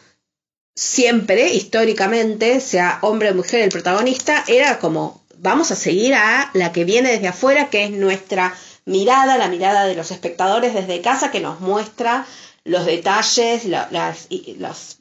siempre, 0.75 1.53
históricamente, 1.53 2.61
sea 2.61 2.99
hombre 3.03 3.31
o 3.31 3.35
mujer 3.35 3.63
el 3.63 3.71
protagonista, 3.71 4.45
era 4.47 4.79
como 4.79 5.23
vamos 5.39 5.71
a 5.71 5.77
seguir 5.77 6.15
a 6.15 6.51
la 6.55 6.73
que 6.73 6.85
viene 6.85 7.11
desde 7.11 7.29
afuera, 7.29 7.69
que 7.71 7.85
es 7.85 7.91
nuestra 7.91 8.55
mirada, 8.85 9.39
la 9.39 9.49
mirada 9.49 9.87
de 9.87 9.95
los 9.95 10.11
espectadores 10.11 10.75
desde 10.75 11.01
casa, 11.01 11.31
que 11.31 11.41
nos 11.41 11.61
muestra 11.61 12.27
los 12.69 12.85
detalles, 12.85 13.65
las, 13.65 13.91
las 13.91 14.99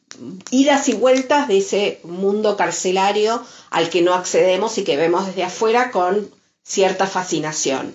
idas 0.51 0.89
y 0.89 0.93
vueltas 0.93 1.47
de 1.47 1.57
ese 1.57 1.99
mundo 2.03 2.55
carcelario 2.55 3.43
al 3.69 3.89
que 3.89 4.01
no 4.01 4.13
accedemos 4.13 4.77
y 4.77 4.83
que 4.83 4.95
vemos 4.95 5.27
desde 5.27 5.43
afuera 5.43 5.91
con 5.91 6.29
cierta 6.63 7.07
fascinación. 7.07 7.93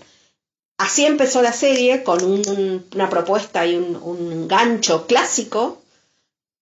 Así 0.79 1.07
empezó 1.07 1.43
la 1.43 1.53
serie 1.53 2.03
con 2.03 2.23
una 2.23 3.09
propuesta 3.09 3.67
y 3.67 3.77
un, 3.77 4.47
gancho 4.47 5.07
clásico. 5.07 5.81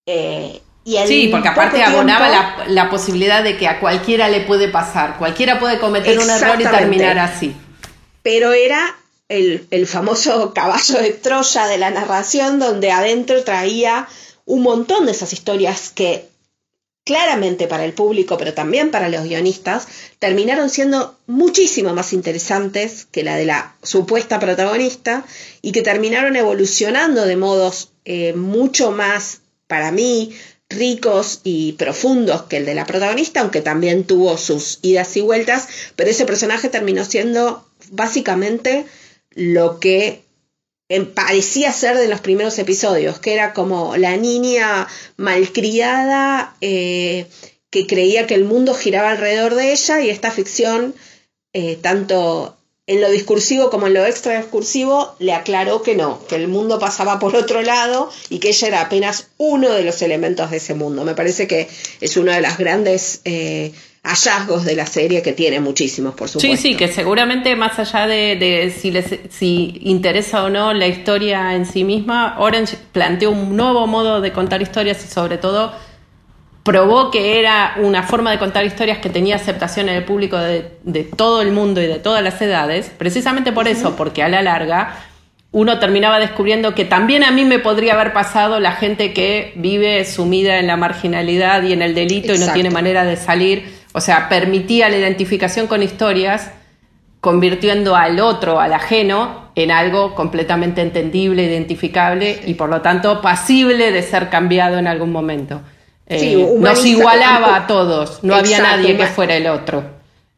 Eh, 0.07 0.61
y 0.85 0.97
sí, 1.07 1.29
porque 1.31 1.49
aparte 1.49 1.83
abonaba 1.83 2.65
la, 2.69 2.91
posibilidad 2.91 3.43
de 3.43 3.57
que 3.57 3.67
a 3.67 3.81
cualquiera 3.81 4.29
le 4.29 4.43
puede 4.43 4.69
pasar, 4.69 5.19
cualquiera 5.19 5.59
puede 5.59 5.79
cometer 5.79 6.19
un 6.19 6.31
error 6.31 6.61
y 6.61 6.65
terminar 6.65 7.19
así. 7.19 7.55
Pero 8.23 8.53
era 8.53 9.00
el, 9.31 9.67
el 9.71 9.87
famoso 9.87 10.53
caballo 10.53 10.99
de 10.99 11.13
Troya 11.13 11.67
de 11.67 11.79
la 11.79 11.91
narración 11.91 12.59
donde 12.59 12.91
adentro 12.91 13.43
traía 13.45 14.07
un 14.45 14.63
montón 14.63 15.07
de 15.07 15.13
esas 15.13 15.33
historias 15.33 15.91
que 15.91 16.29
claramente 17.05 17.67
para 17.67 17.85
el 17.85 17.93
público, 17.93 18.37
pero 18.37 18.53
también 18.55 18.91
para 18.91 19.09
los 19.09 19.25
guionistas, 19.25 19.87
terminaron 20.19 20.69
siendo 20.69 21.17
muchísimo 21.27 21.95
más 21.95 22.13
interesantes 22.13 23.07
que 23.11 23.23
la 23.23 23.37
de 23.37 23.47
la 23.47 23.75
supuesta 23.83 24.39
protagonista 24.39 25.25
y 25.63 25.73
que 25.73 25.83
terminaron 25.83 26.37
evolucionando 26.37 27.25
de 27.25 27.37
modos 27.37 27.91
eh, 28.05 28.35
mucho 28.35 28.91
más, 28.91 29.41
para 29.67 29.93
mí, 29.93 30.35
ricos 30.69 31.41
y 31.43 31.73
profundos 31.73 32.43
que 32.43 32.59
el 32.59 32.67
de 32.67 32.75
la 32.75 32.87
protagonista, 32.87 33.41
aunque 33.41 33.61
también 33.61 34.05
tuvo 34.05 34.37
sus 34.37 34.79
idas 34.83 35.17
y 35.17 35.21
vueltas, 35.21 35.69
pero 35.97 36.11
ese 36.11 36.27
personaje 36.27 36.69
terminó 36.69 37.05
siendo 37.05 37.67
básicamente 37.91 38.87
lo 39.35 39.81
que 39.81 40.23
parecía 41.15 41.73
ser 41.73 41.97
de 41.97 42.09
los 42.09 42.21
primeros 42.21 42.59
episodios, 42.59 43.21
que 43.21 43.33
era 43.33 43.53
como 43.53 43.97
la 43.97 44.17
niña 44.17 44.89
malcriada 45.17 46.57
eh, 46.61 47.27
que 47.71 47.87
creía 47.87 48.27
que 48.27 48.35
el 48.35 48.45
mundo 48.45 48.75
giraba 48.75 49.11
alrededor 49.11 49.55
de 49.55 49.73
ella 49.73 50.01
y 50.01 50.11
esta 50.11 50.33
ficción, 50.33 50.95
eh, 51.53 51.79
tanto 51.81 52.57
en 52.89 53.01
lo 53.01 53.09
discursivo 53.09 53.71
como 53.71 53.87
en 53.87 53.95
lo 53.95 54.05
extra 54.05 54.37
discursivo, 54.37 55.15
le 55.21 55.33
aclaró 55.33 55.83
que 55.83 55.95
no, 55.95 56.27
que 56.27 56.35
el 56.35 56.49
mundo 56.49 56.81
pasaba 56.81 57.21
por 57.21 57.37
otro 57.37 57.63
lado 57.63 58.11
y 58.29 58.41
que 58.41 58.49
ella 58.49 58.67
era 58.67 58.81
apenas 58.81 59.29
uno 59.39 59.71
de 59.71 59.85
los 59.85 60.03
elementos 60.03 60.51
de 60.51 60.57
ese 60.57 60.75
mundo. 60.75 61.05
Me 61.05 61.15
parece 61.15 61.47
que 61.47 61.69
es 62.01 62.17
uno 62.17 62.33
de 62.33 62.41
los 62.41 62.59
grandes 62.59 63.21
eh, 63.25 63.73
hallazgos 64.03 64.65
de 64.65 64.75
la 64.75 64.87
serie 64.87 65.23
que 65.23 65.33
tiene 65.33 65.61
muchísimos, 65.61 66.15
por 66.15 66.29
supuesto. 66.29 66.57
Sí, 66.57 66.71
sí, 66.71 66.77
que 66.77 66.89
seguramente 66.89 67.55
más 67.55 67.79
allá 67.79 68.07
de, 68.07 68.75
si, 68.77 68.91
les, 68.91 69.19
si 69.31 69.79
interesa 69.83 70.45
o 70.45 70.51
no 70.51 70.73
la 70.73 70.87
historia 70.87 71.55
en 71.55 71.67
sí 71.67 71.85
misma, 71.85 72.37
Orange 72.39 72.77
planteó 72.93 73.31
un 73.31 73.57
nuevo 73.57 73.87
modo 73.87 74.21
de 74.21 74.33
contar 74.33 74.63
historias 74.63 75.05
y 75.05 75.09
sobre 75.09 75.37
todo 75.39 75.73
probó 76.63 77.11
que 77.11 77.39
era 77.39 77.75
una 77.79 78.03
forma 78.03 78.31
de 78.31 78.39
contar 78.39 78.65
historias 78.65 78.99
que 78.99 79.11
tenía 79.11 79.37
aceptación 79.37 79.89
en 79.89 79.97
el 79.97 80.05
público 80.05 80.39
de, 80.39 80.63
todo 81.17 81.43
el 81.43 81.53
mundo 81.53 81.81
y 81.81 81.87
de 81.87 81.99
todas 81.99 82.23
las 82.23 82.41
edades, 82.41 82.91
precisamente 82.97 83.53
por 83.53 83.69
eso, 83.69 83.97
porque 83.97 84.23
a 84.23 84.29
la 84.29 84.43
larga 84.43 84.97
uno 85.53 85.81
terminaba 85.81 86.21
descubriendo 86.21 86.75
que 86.77 86.85
también 86.85 87.25
a 87.25 87.33
mí 87.33 87.45
me 87.45 87.59
podría 87.59 87.95
haber 87.95 88.13
pasado 88.13 88.61
la 88.61 88.73
gente 88.73 89.13
que 89.13 89.53
vive 89.57 90.05
sumida 90.05 90.59
en 90.59 90.69
la 90.69 90.77
marginalidad 90.77 91.63
y 91.65 91.73
en 91.73 91.83
el 91.83 91.95
delito 91.95 92.35
y 92.35 92.39
no 92.39 92.53
tiene 92.53 92.71
manera 92.71 93.05
de 93.05 93.17
salir, 93.17 93.80
o 93.93 94.01
sea, 94.01 94.29
permitía 94.29 94.89
la 94.89 94.97
identificación 94.97 95.67
con 95.67 95.83
historias, 95.83 96.51
convirtiendo 97.21 97.97
al 97.97 98.21
otro, 98.21 98.61
al 98.61 98.73
ajeno, 98.73 99.51
en 99.55 99.71
algo 99.71 100.15
completamente 100.15 100.81
entendible, 100.81 101.45
identificable 101.45 102.41
y 102.47 102.55
por 102.55 102.71
lo 102.71 102.81
tanto 102.81 103.21
pasible 103.21 103.91
de 103.91 104.03
ser 104.03 104.31
cambiado 104.31 104.79
en 104.79 104.87
algún 104.87 105.13
momento. 105.13 105.61
Eh, 106.07 106.57
nos 106.59 106.85
igualaba 106.85 107.57
a 107.57 107.67
todos, 107.67 108.25
no 108.25 108.35
había 108.35 108.61
nadie 108.61 108.97
que 108.97 109.07
fuera 109.07 109.37
el 109.37 109.47
otro. 109.47 109.85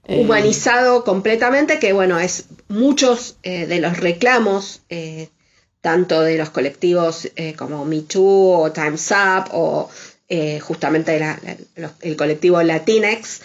Eh, 0.04 0.20
humanizado 0.20 1.04
completamente, 1.04 1.78
que 1.78 1.92
bueno, 1.92 2.18
es 2.18 2.46
muchos 2.68 3.36
eh, 3.42 3.66
de 3.66 3.80
los 3.80 3.98
reclamos, 3.98 4.82
tanto 5.80 6.20
de 6.20 6.38
los 6.38 6.50
colectivos 6.50 7.28
como 7.56 7.84
Me 7.84 8.00
Too 8.02 8.52
o 8.52 8.72
Time's 8.72 9.10
Up 9.10 9.50
o 9.52 9.88
justamente 10.60 11.20
el 12.00 12.16
colectivo 12.16 12.62
Latinex, 12.62 13.42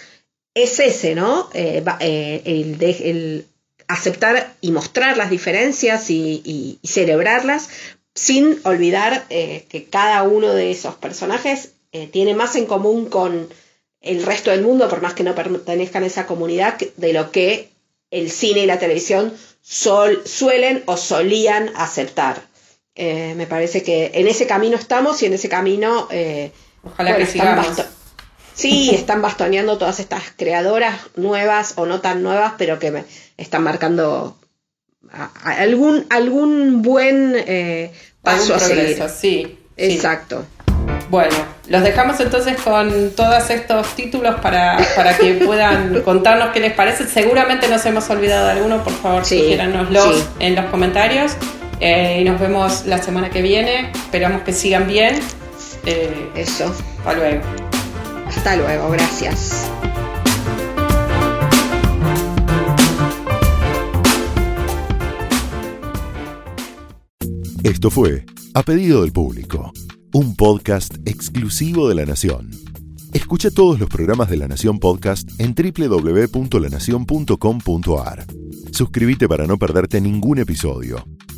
es 0.53 0.79
ese, 0.79 1.15
¿no? 1.15 1.49
El, 1.53 3.45
aceptar 3.89 4.53
y 4.59 4.71
mostrar 4.71 5.17
las 5.17 5.29
diferencias 5.29 6.09
y 6.09 6.79
celebrarlas 6.83 7.69
sin 8.15 8.59
olvidar 8.63 9.27
que 9.27 9.87
cada 9.89 10.23
uno 10.23 10.53
de 10.53 10.71
esos 10.71 10.95
personajes 10.95 11.71
eh, 11.91 12.07
tiene 12.07 12.33
más 12.33 12.55
en 12.55 12.65
común 12.65 13.05
con 13.09 13.49
el 14.01 14.23
resto 14.23 14.51
del 14.51 14.61
mundo, 14.61 14.89
por 14.89 15.01
más 15.01 15.13
que 15.13 15.23
no 15.23 15.33
pertenezcan 15.35 16.03
a 16.03 16.07
esa 16.07 16.27
comunidad, 16.27 16.77
de 16.77 17.13
lo 17.13 17.31
que 17.31 17.69
el 18.11 18.29
cine 18.29 18.61
y 18.61 18.65
la 18.65 18.79
televisión 18.79 19.33
suelen 19.61 20.83
o 20.85 20.97
solían 20.97 21.71
aceptar. 21.75 22.41
Eh, 22.95 23.33
me 23.35 23.47
parece 23.47 23.83
que 23.83 24.11
en 24.13 24.27
ese 24.27 24.47
camino 24.47 24.77
estamos 24.77 25.21
y 25.21 25.27
en 25.27 25.33
ese 25.33 25.49
camino... 25.49 26.07
Eh, 26.83 26.89
Ojalá 26.93 27.15
que 27.15 27.25
sigamos. 27.25 27.67
Sí, 28.53 28.89
están 28.93 29.21
bastoneando 29.21 29.77
todas 29.77 29.99
estas 29.99 30.23
creadoras 30.35 30.99
nuevas 31.15 31.73
o 31.75 31.85
no 31.85 32.01
tan 32.01 32.23
nuevas, 32.23 32.53
pero 32.57 32.79
que 32.79 32.89
me 32.89 33.03
están 33.37 33.63
marcando 33.63 34.39
algún, 35.43 36.07
algún 36.09 36.81
buen 36.81 37.35
paso 38.23 38.55
a 38.55 38.59
seguir. 38.59 39.03
Sí, 39.15 39.59
Exacto. 39.77 40.43
Bueno, 41.09 41.35
los 41.67 41.83
dejamos 41.83 42.19
entonces 42.19 42.57
con 42.61 43.11
todos 43.11 43.49
estos 43.49 43.95
títulos 43.95 44.39
para, 44.41 44.77
para 44.95 45.17
que 45.17 45.33
puedan 45.45 46.01
contarnos 46.01 46.49
qué 46.51 46.59
les 46.59 46.73
parece. 46.73 47.07
Seguramente 47.07 47.67
nos 47.67 47.85
hemos 47.85 48.09
olvidado 48.09 48.45
de 48.47 48.51
alguno, 48.53 48.83
por 48.83 48.93
favor, 48.93 49.23
sí, 49.23 49.57
en 50.39 50.55
los 50.55 50.65
comentarios. 50.65 51.33
Eh, 51.79 52.19
y 52.21 52.23
nos 52.23 52.39
vemos 52.39 52.85
la 52.85 52.97
semana 52.97 53.29
que 53.29 53.41
viene. 53.41 53.91
Esperamos 53.91 54.41
que 54.41 54.51
sigan 54.51 54.87
bien. 54.87 55.19
Eh, 55.87 56.31
Eso. 56.35 56.71
Hasta 56.99 57.13
luego. 57.15 57.41
Hasta 58.27 58.55
luego, 58.57 58.91
gracias. 58.91 59.71
Esto 67.63 67.89
fue 67.89 68.25
A 68.53 68.63
Pedido 68.63 69.01
del 69.01 69.11
Público 69.11 69.71
un 70.13 70.35
podcast 70.35 70.95
exclusivo 71.05 71.89
de 71.89 71.95
La 71.95 72.05
Nación. 72.05 72.51
Escucha 73.13 73.49
todos 73.51 73.79
los 73.79 73.87
programas 73.87 74.27
de 74.29 74.35
La 74.37 74.47
Nación 74.47 74.79
Podcast 74.79 75.29
en 75.39 75.53
www.lanacion.com.ar. 75.53 78.25
Suscríbete 78.71 79.27
para 79.27 79.45
no 79.45 79.57
perderte 79.57 80.01
ningún 80.01 80.39
episodio. 80.39 81.05